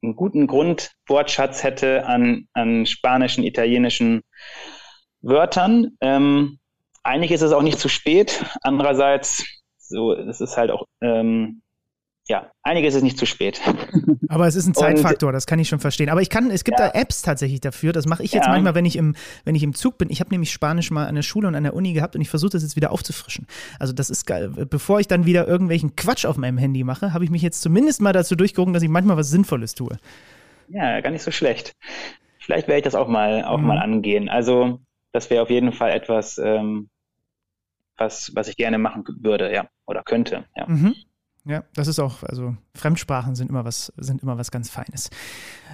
einen 0.03 0.17
guten 0.17 0.47
Grundwortschatz 0.47 1.63
hätte 1.65 2.07
an, 2.07 2.47
an 2.53 2.87
spanischen, 2.87 3.45
italienischen 3.45 4.23
Wörtern. 5.21 5.97
Ähm, 6.01 6.59
eigentlich 7.03 7.33
ist 7.33 7.43
es 7.43 7.53
auch 7.53 7.63
nicht 7.63 7.79
zu 7.79 7.89
spät. 7.89 8.45
Andererseits 8.63 9.45
so, 9.89 10.13
es 10.13 10.41
ist 10.41 10.57
halt 10.57 10.71
auch, 10.71 10.85
ähm, 11.01 11.63
ja, 12.29 12.51
einiges 12.63 12.95
ist 12.95 13.03
nicht 13.03 13.19
zu 13.19 13.25
spät. 13.25 13.61
Aber 14.29 14.47
es 14.47 14.55
ist 14.55 14.67
ein 14.67 14.75
Zeitfaktor, 14.75 15.29
und, 15.29 15.33
das 15.33 15.47
kann 15.47 15.59
ich 15.59 15.69
schon 15.69 15.79
verstehen. 15.79 16.11
Aber 16.11 16.21
ich 16.21 16.29
kann, 16.29 16.51
es 16.51 16.63
gibt 16.63 16.79
ja. 16.79 16.91
da 16.91 17.01
Apps 17.01 17.23
tatsächlich 17.23 17.61
dafür. 17.61 17.95
Das 17.95 18.05
mache 18.05 18.23
ich 18.23 18.33
jetzt 18.33 18.45
ja. 18.45 18.53
manchmal, 18.53 18.75
wenn 18.75 18.85
ich 18.85 18.97
im, 18.97 19.17
wenn 19.45 19.55
ich 19.55 19.63
im 19.63 19.75
Zug 19.75 19.97
bin. 19.97 20.11
Ich 20.11 20.21
habe 20.21 20.31
nämlich 20.31 20.53
Spanisch 20.53 20.91
mal 20.91 21.07
an 21.07 21.15
der 21.15 21.23
Schule 21.23 21.49
und 21.49 21.55
an 21.55 21.63
der 21.63 21.75
Uni 21.75 21.95
gehabt 21.95 22.15
und 22.15 22.21
ich 22.21 22.29
versuche 22.29 22.51
das 22.51 22.63
jetzt 22.63 22.77
wieder 22.77 22.93
aufzufrischen. 22.93 23.47
Also 23.79 23.95
das 23.95 24.11
ist 24.11 24.27
geil. 24.27 24.51
Bevor 24.51 25.01
ich 25.01 25.09
dann 25.09 25.25
wieder 25.25 25.49
irgendwelchen 25.49 25.97
Quatsch 25.97 26.27
auf 26.27 26.37
meinem 26.37 26.59
Handy 26.59 26.85
mache, 26.85 27.15
habe 27.15 27.25
ich 27.25 27.31
mich 27.31 27.41
jetzt 27.41 27.63
zumindest 27.63 28.03
mal 28.03 28.13
dazu 28.13 28.37
durchgerungen, 28.37 28.75
dass 28.75 28.83
ich 28.83 28.91
manchmal 28.91 29.17
was 29.17 29.31
Sinnvolles 29.31 29.75
tue. 29.75 29.97
Ja, 30.69 31.01
gar 31.01 31.11
nicht 31.11 31.23
so 31.23 31.31
schlecht. 31.31 31.73
Vielleicht 32.39 32.69
werde 32.69 32.79
ich 32.79 32.85
das 32.85 32.95
auch 32.95 33.09
mal, 33.09 33.45
auch 33.45 33.59
mhm. 33.59 33.67
mal 33.67 33.79
angehen. 33.79 34.29
Also 34.29 34.81
das 35.13 35.31
wäre 35.31 35.43
auf 35.43 35.51
jeden 35.51 35.73
Fall 35.73 35.93
etwas, 35.93 36.37
ähm, 36.37 36.91
was, 37.97 38.33
was 38.35 38.49
ich 38.49 38.57
gerne 38.57 38.77
machen 38.77 39.05
würde, 39.21 39.51
ja, 39.53 39.69
oder 39.87 40.03
könnte, 40.03 40.45
ja. 40.55 40.67
Mhm. 40.69 40.95
Ja, 41.49 41.65
das 41.75 41.89
ist 41.89 41.99
auch, 41.99 42.23
also 42.23 42.55
Fremdsprachen 42.75 43.35
sind 43.35 43.49
immer 43.49 43.65
was, 43.65 43.91
sind 43.97 44.23
immer 44.23 44.37
was 44.37 44.51
ganz 44.51 44.69
Feines. 44.69 45.09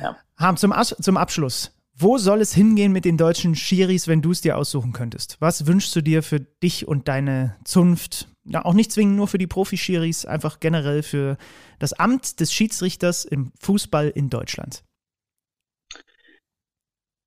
Ja. 0.00 0.16
Harm, 0.36 0.56
zum, 0.56 0.72
zum 0.82 1.16
Abschluss. 1.16 1.72
Wo 1.96 2.16
soll 2.16 2.40
es 2.40 2.54
hingehen 2.54 2.92
mit 2.92 3.04
den 3.04 3.16
deutschen 3.16 3.56
Schiris, 3.56 4.06
wenn 4.06 4.22
du 4.22 4.30
es 4.30 4.40
dir 4.40 4.56
aussuchen 4.56 4.92
könntest? 4.92 5.36
Was 5.40 5.66
wünschst 5.66 5.94
du 5.96 6.00
dir 6.00 6.22
für 6.22 6.38
dich 6.38 6.86
und 6.86 7.08
deine 7.08 7.56
Zunft? 7.64 8.28
Ja, 8.44 8.64
auch 8.64 8.74
nicht 8.74 8.92
zwingend 8.92 9.16
nur 9.16 9.26
für 9.26 9.38
die 9.38 9.48
Profi-Schiris, 9.48 10.26
einfach 10.26 10.60
generell 10.60 11.02
für 11.02 11.38
das 11.80 11.92
Amt 11.92 12.38
des 12.38 12.52
Schiedsrichters 12.52 13.24
im 13.24 13.52
Fußball 13.60 14.10
in 14.10 14.30
Deutschland. 14.30 14.84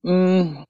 Mm, 0.04 0.64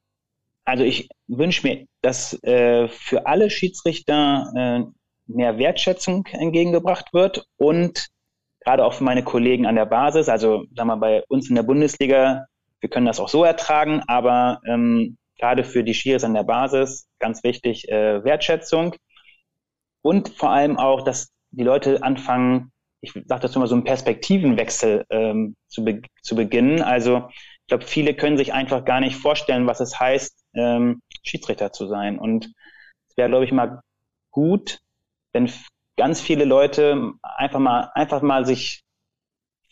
also 0.65 0.83
ich 0.83 1.09
wünsche 1.27 1.67
mir, 1.67 1.85
dass 2.01 2.41
äh, 2.43 2.87
für 2.87 3.27
alle 3.27 3.51
Schiedsrichter 3.51 4.51
äh, 4.55 4.97
mehr 5.27 5.57
Wertschätzung 5.57 6.25
entgegengebracht 6.31 7.13
wird 7.13 7.45
und 7.57 8.07
gerade 8.61 8.83
auch 8.83 8.93
für 8.93 9.03
meine 9.03 9.23
Kollegen 9.23 9.65
an 9.65 9.75
der 9.75 9.85
Basis, 9.85 10.29
also 10.29 10.65
sagen 10.75 10.89
wir 10.89 10.97
bei 10.97 11.23
uns 11.29 11.49
in 11.49 11.55
der 11.55 11.63
Bundesliga, 11.63 12.45
wir 12.79 12.89
können 12.89 13.05
das 13.05 13.19
auch 13.19 13.29
so 13.29 13.43
ertragen, 13.43 14.03
aber 14.07 14.59
ähm, 14.65 15.17
gerade 15.37 15.63
für 15.63 15.83
die 15.83 15.93
Schiris 15.93 16.23
an 16.23 16.33
der 16.33 16.43
Basis 16.43 17.07
ganz 17.19 17.43
wichtig 17.43 17.89
äh, 17.89 18.23
Wertschätzung 18.23 18.95
und 20.01 20.29
vor 20.29 20.51
allem 20.51 20.77
auch, 20.77 21.01
dass 21.03 21.29
die 21.51 21.63
Leute 21.63 22.03
anfangen, 22.03 22.71
ich 23.01 23.13
sage 23.25 23.41
das 23.41 23.55
immer 23.55 23.67
so 23.67 23.75
einen 23.75 23.83
Perspektivenwechsel 23.83 25.05
ähm, 25.09 25.55
zu, 25.67 25.83
be 25.83 26.01
zu 26.21 26.35
beginnen. 26.35 26.81
Also 26.81 27.29
ich 27.29 27.67
glaube, 27.67 27.85
viele 27.85 28.13
können 28.13 28.37
sich 28.37 28.53
einfach 28.53 28.85
gar 28.85 28.99
nicht 28.99 29.15
vorstellen, 29.15 29.67
was 29.67 29.79
es 29.79 29.99
heißt, 29.99 30.33
ähm, 30.55 31.01
Schiedsrichter 31.23 31.71
zu 31.71 31.87
sein. 31.87 32.19
Und 32.19 32.51
es 33.09 33.17
wäre, 33.17 33.29
glaube 33.29 33.45
ich, 33.45 33.51
mal 33.51 33.81
gut, 34.31 34.79
wenn 35.37 35.53
ganz 35.97 36.19
viele 36.19 36.45
Leute 36.45 37.13
einfach 37.21 37.59
mal, 37.59 37.91
einfach 37.93 38.23
mal 38.23 38.45
sich 38.45 38.81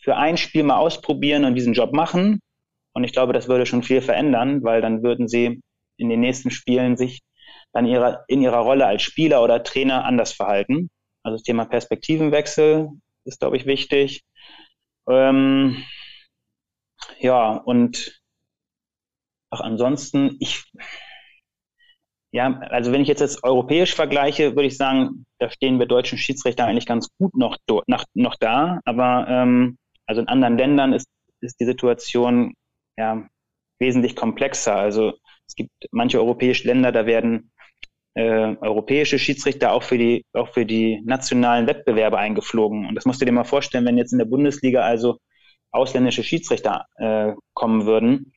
für 0.00 0.16
ein 0.16 0.36
Spiel 0.36 0.62
mal 0.62 0.78
ausprobieren 0.78 1.44
und 1.44 1.56
diesen 1.56 1.72
Job 1.72 1.92
machen. 1.92 2.38
Und 2.94 3.02
ich 3.02 3.12
glaube, 3.12 3.32
das 3.32 3.48
würde 3.48 3.66
schon 3.66 3.82
viel 3.82 4.00
verändern, 4.00 4.62
weil 4.62 4.80
dann 4.80 5.02
würden 5.02 5.26
sie 5.26 5.60
in 5.98 6.08
den 6.08 6.20
nächsten 6.20 6.50
Spielen 6.50 6.96
sich 6.96 7.20
dann 7.72 7.84
ihrer, 7.84 8.24
in 8.28 8.42
ihrer 8.42 8.58
Rolle 8.58 8.86
als 8.86 9.02
Spieler 9.02 9.42
oder 9.42 9.64
Trainer 9.64 10.04
anders 10.04 10.32
verhalten. 10.32 10.88
Also 11.24 11.36
das 11.36 11.42
Thema 11.42 11.64
Perspektivenwechsel 11.64 12.88
ist, 13.24 13.40
glaube 13.40 13.56
ich, 13.56 13.66
wichtig. 13.66 14.22
Ähm, 15.08 15.82
ja, 17.18 17.56
und 17.56 18.20
auch 19.50 19.60
ansonsten, 19.60 20.36
ich, 20.38 20.64
ja, 22.32 22.58
also 22.70 22.92
wenn 22.92 23.00
ich 23.00 23.08
jetzt 23.08 23.20
das 23.20 23.42
europäisch 23.42 23.94
vergleiche, 23.94 24.56
würde 24.56 24.66
ich 24.66 24.76
sagen, 24.76 25.26
da 25.38 25.48
stehen 25.50 25.78
wir 25.78 25.86
deutschen 25.86 26.18
Schiedsrichter 26.18 26.66
eigentlich 26.66 26.86
ganz 26.86 27.08
gut 27.18 27.34
noch, 27.36 27.56
noch, 27.86 28.04
noch 28.14 28.36
da. 28.36 28.80
Aber 28.84 29.26
ähm, 29.28 29.78
also 30.06 30.20
in 30.20 30.28
anderen 30.28 30.58
Ländern 30.58 30.92
ist, 30.92 31.06
ist 31.40 31.60
die 31.60 31.64
Situation 31.64 32.54
ja 32.98 33.26
wesentlich 33.78 34.16
komplexer. 34.16 34.74
Also 34.74 35.14
es 35.46 35.54
gibt 35.54 35.70
manche 35.92 36.18
europäische 36.18 36.66
Länder, 36.66 36.92
da 36.92 37.06
werden 37.06 37.50
äh, 38.14 38.56
europäische 38.60 39.18
Schiedsrichter 39.18 39.72
auch 39.72 39.82
für 39.82 39.98
die 39.98 40.24
auch 40.32 40.48
für 40.48 40.66
die 40.66 41.02
nationalen 41.04 41.66
Wettbewerbe 41.66 42.18
eingeflogen. 42.18 42.86
Und 42.86 42.94
das 42.94 43.04
musst 43.04 43.20
du 43.20 43.26
dir 43.26 43.32
mal 43.32 43.44
vorstellen, 43.44 43.86
wenn 43.86 43.98
jetzt 43.98 44.12
in 44.12 44.18
der 44.18 44.26
Bundesliga 44.26 44.82
also 44.82 45.18
ausländische 45.70 46.22
Schiedsrichter 46.22 46.86
äh, 46.96 47.32
kommen 47.54 47.86
würden. 47.86 48.32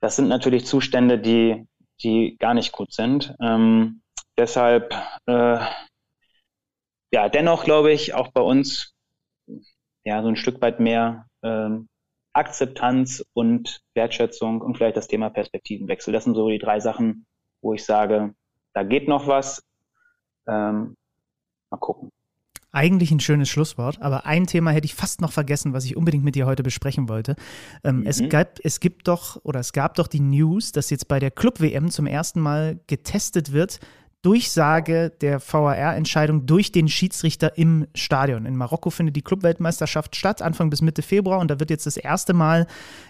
Das 0.00 0.16
sind 0.16 0.28
natürlich 0.28 0.64
Zustände, 0.66 1.18
die 1.18 1.66
die 2.02 2.36
gar 2.38 2.54
nicht 2.54 2.72
gut 2.72 2.92
sind. 2.92 3.34
Ähm, 3.40 4.02
deshalb 4.36 4.94
äh, 5.26 5.58
ja 7.12 7.28
dennoch 7.28 7.64
glaube 7.64 7.92
ich 7.92 8.14
auch 8.14 8.28
bei 8.32 8.40
uns 8.40 8.94
ja 10.04 10.22
so 10.22 10.28
ein 10.28 10.36
Stück 10.36 10.60
weit 10.62 10.80
mehr 10.80 11.26
ähm, 11.42 11.88
Akzeptanz 12.32 13.24
und 13.32 13.80
Wertschätzung 13.94 14.60
und 14.60 14.76
vielleicht 14.76 14.96
das 14.96 15.08
Thema 15.08 15.30
Perspektivenwechsel. 15.30 16.12
Das 16.12 16.24
sind 16.24 16.34
so 16.34 16.48
die 16.48 16.58
drei 16.58 16.80
Sachen, 16.80 17.26
wo 17.60 17.74
ich 17.74 17.84
sage, 17.84 18.34
da 18.72 18.82
geht 18.84 19.08
noch 19.08 19.26
was. 19.26 19.62
Ähm, 20.46 20.96
mal 21.70 21.78
gucken. 21.78 22.10
Eigentlich 22.72 23.10
ein 23.10 23.18
schönes 23.18 23.48
Schlusswort, 23.48 24.00
aber 24.00 24.26
ein 24.26 24.46
Thema 24.46 24.70
hätte 24.70 24.84
ich 24.84 24.94
fast 24.94 25.20
noch 25.20 25.32
vergessen, 25.32 25.72
was 25.72 25.84
ich 25.84 25.96
unbedingt 25.96 26.22
mit 26.22 26.36
dir 26.36 26.46
heute 26.46 26.62
besprechen 26.62 27.08
wollte. 27.08 27.34
Ähm, 27.82 28.00
mhm. 28.00 28.06
es, 28.06 28.22
gab, 28.28 28.58
es 28.62 28.78
gibt 28.78 29.08
doch 29.08 29.40
oder 29.42 29.58
es 29.58 29.72
gab 29.72 29.94
doch 29.96 30.06
die 30.06 30.20
News, 30.20 30.70
dass 30.70 30.90
jetzt 30.90 31.08
bei 31.08 31.18
der 31.18 31.32
Club-WM 31.32 31.90
zum 31.90 32.06
ersten 32.06 32.40
Mal 32.40 32.78
getestet 32.86 33.52
wird, 33.52 33.80
Durchsage 34.22 35.10
der 35.20 35.40
VAR-Entscheidung 35.40 36.46
durch 36.46 36.72
den 36.72 36.88
Schiedsrichter 36.88 37.56
im 37.56 37.86
Stadion. 37.94 38.44
In 38.44 38.54
Marokko 38.54 38.90
findet 38.90 39.16
die 39.16 39.22
Clubweltmeisterschaft 39.22 40.14
statt, 40.14 40.42
Anfang 40.42 40.68
bis 40.68 40.82
Mitte 40.82 41.02
Februar, 41.02 41.40
und 41.40 41.50
da 41.50 41.58
wird 41.58 41.70
jetzt 41.70 41.86
das 41.86 41.96
erste 41.96 42.34
Mal 42.34 42.66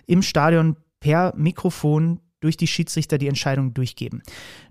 im 0.06 0.22
Stadion 0.22 0.76
per 1.00 1.34
Mikrofon 1.36 2.20
durch 2.38 2.56
die 2.56 2.68
Schiedsrichter 2.68 3.18
die 3.18 3.26
Entscheidung 3.26 3.74
durchgeben. 3.74 4.22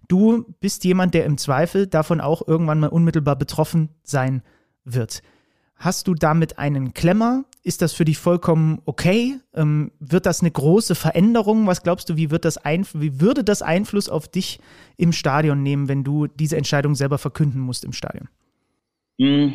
Du 0.07 0.45
bist 0.59 0.83
jemand, 0.85 1.13
der 1.13 1.25
im 1.25 1.37
Zweifel 1.37 1.87
davon 1.87 2.21
auch 2.21 2.47
irgendwann 2.47 2.79
mal 2.79 2.87
unmittelbar 2.87 3.35
betroffen 3.35 3.89
sein 4.03 4.41
wird. 4.86 5.21
Hast 5.75 6.07
du 6.07 6.13
damit 6.13 6.59
einen 6.59 6.93
Klemmer? 6.93 7.45
Ist 7.63 7.82
das 7.82 7.93
für 7.93 8.03
dich 8.03 8.17
vollkommen 8.17 8.82
okay? 8.86 9.39
Ähm, 9.53 9.91
wird 9.99 10.25
das 10.25 10.41
eine 10.41 10.51
große 10.51 10.93
Veränderung? 10.93 11.67
Was 11.67 11.84
glaubst 11.84 12.09
du, 12.09 12.17
wie, 12.17 12.32
wird 12.32 12.43
das 12.43 12.59
wie 12.65 13.21
würde 13.21 13.45
das 13.45 13.61
Einfluss 13.61 14.09
auf 14.09 14.27
dich 14.27 14.59
im 14.97 15.13
Stadion 15.13 15.63
nehmen, 15.63 15.88
wenn 15.88 16.03
du 16.03 16.27
diese 16.27 16.57
Entscheidung 16.57 16.95
selber 16.95 17.17
verkünden 17.17 17.61
musst 17.61 17.86
im 17.86 17.93
Stadion? 17.93 18.27
Mm, 19.19 19.53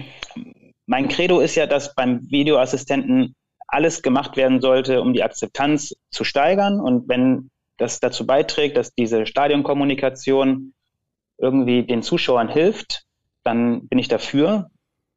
mein 0.86 1.08
Credo 1.08 1.40
ist 1.40 1.56
ja, 1.56 1.66
dass 1.66 1.94
beim 1.94 2.22
Videoassistenten 2.30 3.34
alles 3.66 4.02
gemacht 4.02 4.36
werden 4.36 4.60
sollte, 4.60 5.02
um 5.02 5.12
die 5.12 5.22
Akzeptanz 5.22 5.94
zu 6.10 6.24
steigern. 6.24 6.80
Und 6.80 7.08
wenn 7.08 7.50
das 7.76 8.00
dazu 8.00 8.26
beiträgt, 8.26 8.76
dass 8.76 8.94
diese 8.94 9.26
Stadionkommunikation 9.26 10.72
irgendwie 11.38 11.84
den 11.84 12.02
Zuschauern 12.02 12.48
hilft, 12.48 13.04
dann 13.42 13.88
bin 13.88 13.98
ich 13.98 14.08
dafür. 14.08 14.70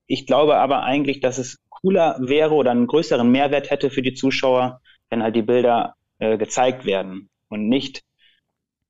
Ich 0.08 0.26
glaube 0.26 0.58
aber 0.58 0.84
eigentlich, 0.84 1.20
dass 1.20 1.38
es 1.38 1.60
cooler 1.70 2.18
wäre 2.20 2.53
oder 2.53 2.72
einen 2.72 2.88
größeren 2.88 3.30
Mehrwert 3.30 3.70
hätte 3.70 3.89
für 3.89 4.01
die 4.01 4.14
Zuschauer, 4.14 4.82
wenn 5.10 5.22
halt 5.22 5.36
die 5.36 5.41
Bilder 5.41 5.95
äh, 6.20 6.38
gezeigt 6.38 6.86
werden 6.86 7.30
und 7.49 7.68
nicht, 7.68 8.01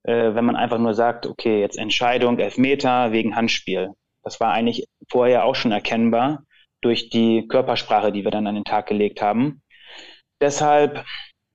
äh, 0.03 0.33
wenn 0.35 0.45
man 0.45 0.55
einfach 0.55 0.77
nur 0.77 0.93
sagt, 0.93 1.25
okay, 1.25 1.59
jetzt 1.59 1.77
Entscheidung, 1.77 2.39
Elfmeter 2.39 3.11
wegen 3.11 3.35
Handspiel. 3.35 3.91
Das 4.23 4.39
war 4.39 4.51
eigentlich 4.53 4.87
vorher 5.09 5.45
auch 5.45 5.55
schon 5.55 5.71
erkennbar 5.71 6.43
durch 6.81 7.09
die 7.09 7.47
Körpersprache, 7.47 8.11
die 8.11 8.23
wir 8.23 8.31
dann 8.31 8.47
an 8.47 8.55
den 8.55 8.63
Tag 8.63 8.87
gelegt 8.87 9.21
haben. 9.21 9.61
Deshalb, 10.39 11.03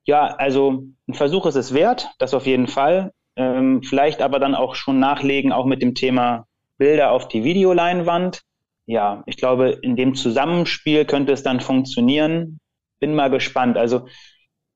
ja, 0.05 0.27
also 0.27 0.85
ein 1.09 1.15
Versuch 1.15 1.47
ist 1.47 1.55
es 1.55 1.73
wert, 1.73 2.11
das 2.19 2.35
auf 2.35 2.47
jeden 2.47 2.67
Fall. 2.67 3.13
Ähm, 3.37 3.83
vielleicht 3.83 4.21
aber 4.21 4.39
dann 4.39 4.55
auch 4.55 4.75
schon 4.75 4.99
nachlegen, 4.99 5.53
auch 5.53 5.65
mit 5.65 5.81
dem 5.81 5.95
Thema 5.95 6.47
Bilder 6.77 7.13
auf 7.13 7.29
die 7.29 7.45
Videoleinwand 7.45 8.43
ja, 8.87 9.23
ich 9.27 9.37
glaube, 9.37 9.71
in 9.83 9.97
dem 9.97 10.15
Zusammenspiel 10.15 11.05
könnte 11.05 11.33
es 11.33 11.43
dann 11.43 11.61
funktionieren. 11.61 12.59
Bin 13.01 13.15
mal 13.15 13.31
gespannt. 13.31 13.77
Also, 13.77 14.07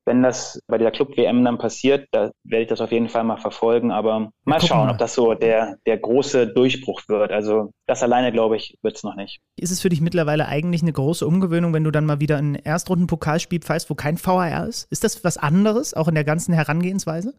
wenn 0.09 0.23
das 0.23 0.61
bei 0.69 0.79
der 0.79 0.93
Club-WM 0.93 1.45
dann 1.45 1.59
passiert, 1.59 2.07
da 2.13 2.31
werde 2.45 2.63
ich 2.63 2.69
das 2.69 2.81
auf 2.81 2.93
jeden 2.93 3.09
Fall 3.09 3.25
mal 3.25 3.39
verfolgen. 3.39 3.91
Aber 3.91 4.31
mal 4.45 4.61
schauen, 4.61 4.87
mal. 4.87 4.93
ob 4.93 4.99
das 4.99 5.15
so 5.15 5.35
der, 5.35 5.79
der 5.85 5.99
große 5.99 6.47
Durchbruch 6.47 7.03
wird. 7.09 7.33
Also, 7.33 7.73
das 7.87 8.05
alleine, 8.05 8.31
glaube 8.31 8.57
ich, 8.57 8.77
wird 8.83 8.97
es 8.97 9.03
noch 9.03 9.17
nicht. 9.17 9.41
Ist 9.57 9.73
es 9.73 9.83
für 9.83 9.89
dich 9.89 10.01
mittlerweile 10.01 10.47
eigentlich 10.47 10.83
eine 10.83 10.93
große 10.93 11.27
Umgewöhnung, 11.27 11.73
wenn 11.75 11.85
du 11.85 11.91
dann 11.91 12.07
mal 12.07 12.21
wieder 12.21 12.37
ein 12.37 12.55
Erstrunden-Pokalspiel 12.55 13.61
pfeifst, 13.61 13.91
wo 13.91 13.95
kein 13.97 14.17
VAR 14.17 14.69
ist? 14.69 14.91
Ist 14.93 15.03
das 15.03 15.25
was 15.25 15.37
anderes, 15.37 15.95
auch 15.95 16.07
in 16.07 16.15
der 16.15 16.25
ganzen 16.25 16.55
Herangehensweise? 16.55 17.35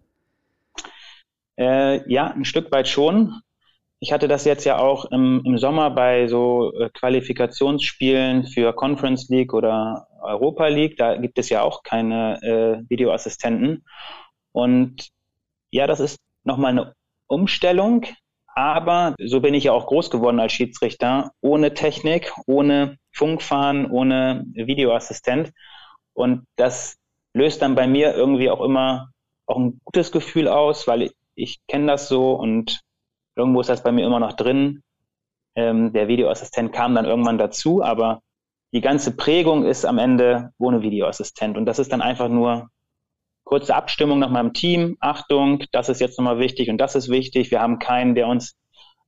Äh, 1.58 2.08
ja, 2.12 2.28
ein 2.28 2.46
Stück 2.46 2.72
weit 2.72 2.88
schon 2.88 3.42
ich 4.00 4.12
hatte 4.12 4.28
das 4.28 4.46
jetzt 4.46 4.64
ja 4.66 4.78
auch 4.78 5.06
im, 5.06 5.42
im 5.44 5.58
Sommer 5.58 5.90
bei 5.90 6.28
so 6.28 6.72
äh, 6.74 6.90
Qualifikationsspielen 6.90 8.46
für 8.46 8.74
Conference 8.74 9.28
League 9.30 9.54
oder 9.54 10.08
Europa 10.22 10.68
League. 10.68 10.98
Da 10.98 11.16
gibt 11.18 11.40
es 11.40 11.50
ja 11.50 11.64
auch 11.64 11.84
keine 11.84 12.42
äh, 12.44 12.90
Videoassistenten. 12.90 13.84
Und 14.52 15.10
ja, 15.72 15.88
das 15.88 16.00
ist 16.00 16.20
nochmal 16.44 16.72
eine 16.72 16.94
Umstellung. 17.28 18.06
Aber 18.56 19.16
so 19.24 19.40
bin 19.40 19.54
ich 19.54 19.66
ja 19.66 19.72
auch 19.72 19.88
groß 19.88 20.10
geworden 20.10 20.40
als 20.40 20.54
Schiedsrichter, 20.54 21.32
ohne 21.42 21.74
Technik, 21.76 22.34
ohne 22.48 22.98
Funkfahren, 23.12 23.90
ohne 23.90 24.46
Videoassistent. 24.54 25.52
Und 26.14 26.46
das 26.56 26.98
löst 27.34 27.62
dann 27.62 27.76
bei 27.76 27.88
mir 27.88 28.16
irgendwie 28.16 28.50
auch 28.50 28.62
immer 28.62 29.10
auch 29.46 29.58
ein 29.58 29.80
gutes 29.86 30.12
Gefühl 30.12 30.48
aus, 30.48 30.88
weil 30.88 31.04
ich, 31.04 31.12
ich 31.36 31.60
kenne 31.68 31.88
das 31.88 32.10
so 32.10 32.34
und 32.34 32.82
Irgendwo 33.38 33.62
ist 33.62 33.70
das 33.70 33.84
bei 33.84 33.92
mir 33.92 34.06
immer 34.06 34.20
noch 34.20 34.34
drin. 34.34 34.82
Ähm, 35.56 35.94
der 35.94 36.08
Videoassistent 36.08 36.74
kam 36.74 36.96
dann 36.96 37.06
irgendwann 37.06 37.38
dazu, 37.38 37.84
aber 37.84 38.22
die 38.74 38.82
ganze 38.82 39.16
Prägung 39.16 39.64
ist 39.64 39.86
am 39.86 40.00
Ende 40.00 40.52
ohne 40.58 40.82
Videoassistent. 40.82 41.56
Und 41.58 41.66
das 41.66 41.80
ist 41.80 41.92
dann 41.92 42.02
einfach 42.02 42.30
nur 42.30 42.70
kurze 43.44 43.76
Abstimmung 43.76 44.20
nach 44.20 44.30
meinem 44.30 44.54
Team. 44.54 44.98
Achtung, 45.00 45.64
das 45.72 45.88
ist 45.88 46.02
jetzt 46.02 46.18
nochmal 46.18 46.40
wichtig 46.40 46.70
und 46.70 46.80
das 46.80 46.96
ist 46.96 47.10
wichtig. 47.10 47.52
Wir 47.52 47.62
haben 47.62 47.80
keinen, 47.80 48.16
der 48.16 48.28
uns 48.28 48.56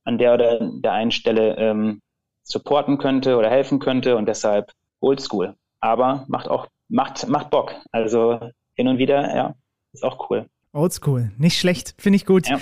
an 0.04 0.16
der 0.16 0.34
oder 0.34 0.60
der 0.60 0.92
einen 0.92 1.10
Stelle 1.10 1.56
ähm, 1.56 2.00
supporten 2.42 2.98
könnte 2.98 3.36
oder 3.36 3.50
helfen 3.50 3.80
könnte 3.80 4.16
und 4.16 4.26
deshalb 4.26 4.72
oldschool. 5.00 5.56
Aber 5.80 6.24
macht 6.28 6.48
auch, 6.48 6.68
macht, 6.88 7.28
macht 7.28 7.50
Bock. 7.50 7.74
Also 7.92 8.40
hin 8.74 8.88
und 8.88 8.98
wieder, 8.98 9.34
ja, 9.34 9.54
ist 9.92 10.04
auch 10.04 10.30
cool. 10.30 10.46
Oldschool, 10.72 11.32
nicht 11.36 11.58
schlecht, 11.58 11.94
finde 11.98 12.16
ich 12.16 12.26
gut. 12.26 12.48
Ja. 12.48 12.60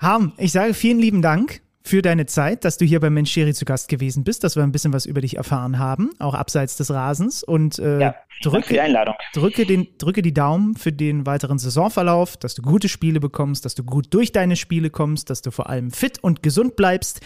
Harm, 0.00 0.32
ich 0.38 0.52
sage 0.52 0.72
vielen 0.72 0.98
lieben 0.98 1.20
Dank 1.20 1.60
für 1.82 2.00
deine 2.00 2.24
Zeit, 2.24 2.64
dass 2.64 2.78
du 2.78 2.86
hier 2.86 3.00
bei 3.00 3.10
Mensch 3.10 3.30
Scheri 3.30 3.52
zu 3.52 3.66
Gast 3.66 3.88
gewesen 3.88 4.24
bist, 4.24 4.44
dass 4.44 4.56
wir 4.56 4.62
ein 4.62 4.72
bisschen 4.72 4.94
was 4.94 5.04
über 5.04 5.20
dich 5.20 5.36
erfahren 5.36 5.78
haben, 5.78 6.10
auch 6.18 6.32
abseits 6.32 6.76
des 6.78 6.90
Rasens. 6.90 7.42
Und 7.42 7.78
äh, 7.78 8.00
ja, 8.00 8.14
drücke, 8.42 8.70
die 8.70 8.80
Einladung. 8.80 9.14
Drücke, 9.34 9.66
den, 9.66 9.88
drücke 9.98 10.22
die 10.22 10.32
Daumen 10.32 10.74
für 10.74 10.90
den 10.90 11.26
weiteren 11.26 11.58
Saisonverlauf, 11.58 12.38
dass 12.38 12.54
du 12.54 12.62
gute 12.62 12.88
Spiele 12.88 13.20
bekommst, 13.20 13.66
dass 13.66 13.74
du 13.74 13.84
gut 13.84 14.06
durch 14.14 14.32
deine 14.32 14.56
Spiele 14.56 14.88
kommst, 14.88 15.28
dass 15.28 15.42
du 15.42 15.50
vor 15.50 15.68
allem 15.68 15.90
fit 15.90 16.18
und 16.22 16.42
gesund 16.42 16.76
bleibst 16.76 17.20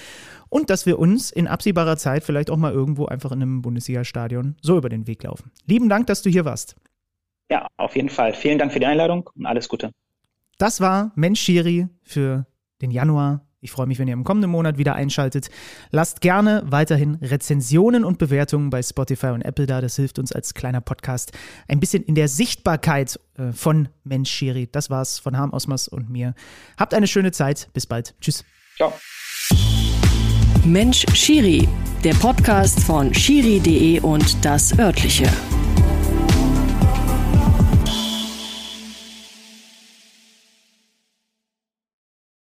und 0.49 0.68
dass 0.68 0.85
wir 0.85 0.99
uns 0.99 1.31
in 1.31 1.47
absehbarer 1.47 1.97
Zeit 1.97 2.25
vielleicht 2.25 2.51
auch 2.51 2.57
mal 2.57 2.72
irgendwo 2.72 3.07
einfach 3.07 3.31
in 3.31 3.43
einem 3.43 3.62
Bundesliga-Stadion 3.62 4.57
so 4.62 4.77
über 4.77 4.89
den 4.89 5.07
Weg 5.07 5.22
laufen. 5.22 5.53
Lieben 5.66 5.89
Dank, 5.89 6.09
dass 6.09 6.22
du 6.22 6.31
hier 6.31 6.45
warst. 6.45 6.75
Ja, 7.51 7.68
auf 7.77 7.95
jeden 7.95 8.09
Fall. 8.09 8.33
Vielen 8.35 8.59
Dank 8.59 8.72
für 8.72 8.81
die 8.81 8.87
Einladung 8.87 9.31
und 9.33 9.47
alles 9.47 9.68
Gute. 9.68 9.93
Das 10.59 10.81
war 10.81 11.12
Mensch 11.14 11.41
Schiri 11.41 11.89
für 12.03 12.47
den 12.83 12.91
Januar. 12.91 13.47
Ich 13.61 13.70
freue 13.70 13.87
mich, 13.87 13.99
wenn 13.99 14.09
ihr 14.09 14.12
im 14.12 14.25
kommenden 14.25 14.51
Monat 14.51 14.77
wieder 14.77 14.95
einschaltet. 14.95 15.49
Lasst 15.91 16.20
gerne 16.20 16.64
weiterhin 16.66 17.14
Rezensionen 17.22 18.05
und 18.05 18.18
Bewertungen 18.18 18.68
bei 18.68 18.83
Spotify 18.83 19.29
und 19.29 19.41
Apple 19.41 19.64
da. 19.64 19.81
Das 19.81 19.97
hilft 19.97 20.18
uns 20.18 20.33
als 20.33 20.53
kleiner 20.53 20.83
Podcast 20.83 21.33
ein 21.66 21.81
bisschen 21.81 22.03
in 22.03 22.14
der 22.14 22.29
Sichtbarkeit 22.29 23.18
äh, 23.39 23.53
von 23.53 23.89
Mensch 24.05 24.31
Schiri. 24.31 24.68
Das 24.70 24.91
war's 24.91 25.18
von 25.18 25.39
Harm 25.39 25.55
Osmas 25.55 25.89
und 25.89 26.11
mir. 26.11 26.35
Habt 26.77 26.93
eine 26.93 27.07
schöne 27.07 27.33
Zeit. 27.33 27.70
Bis 27.72 27.87
bald. 27.87 28.14
Tschüss. 28.20 28.45
Ciao. 28.77 28.93
Mensch 30.66 31.07
Schiri, 31.14 31.66
der 32.05 32.14
Podcast 32.14 32.81
von 32.81 33.14
Schiri.de 33.14 34.01
und 34.01 34.45
das 34.45 34.79
örtliche. 34.79 35.31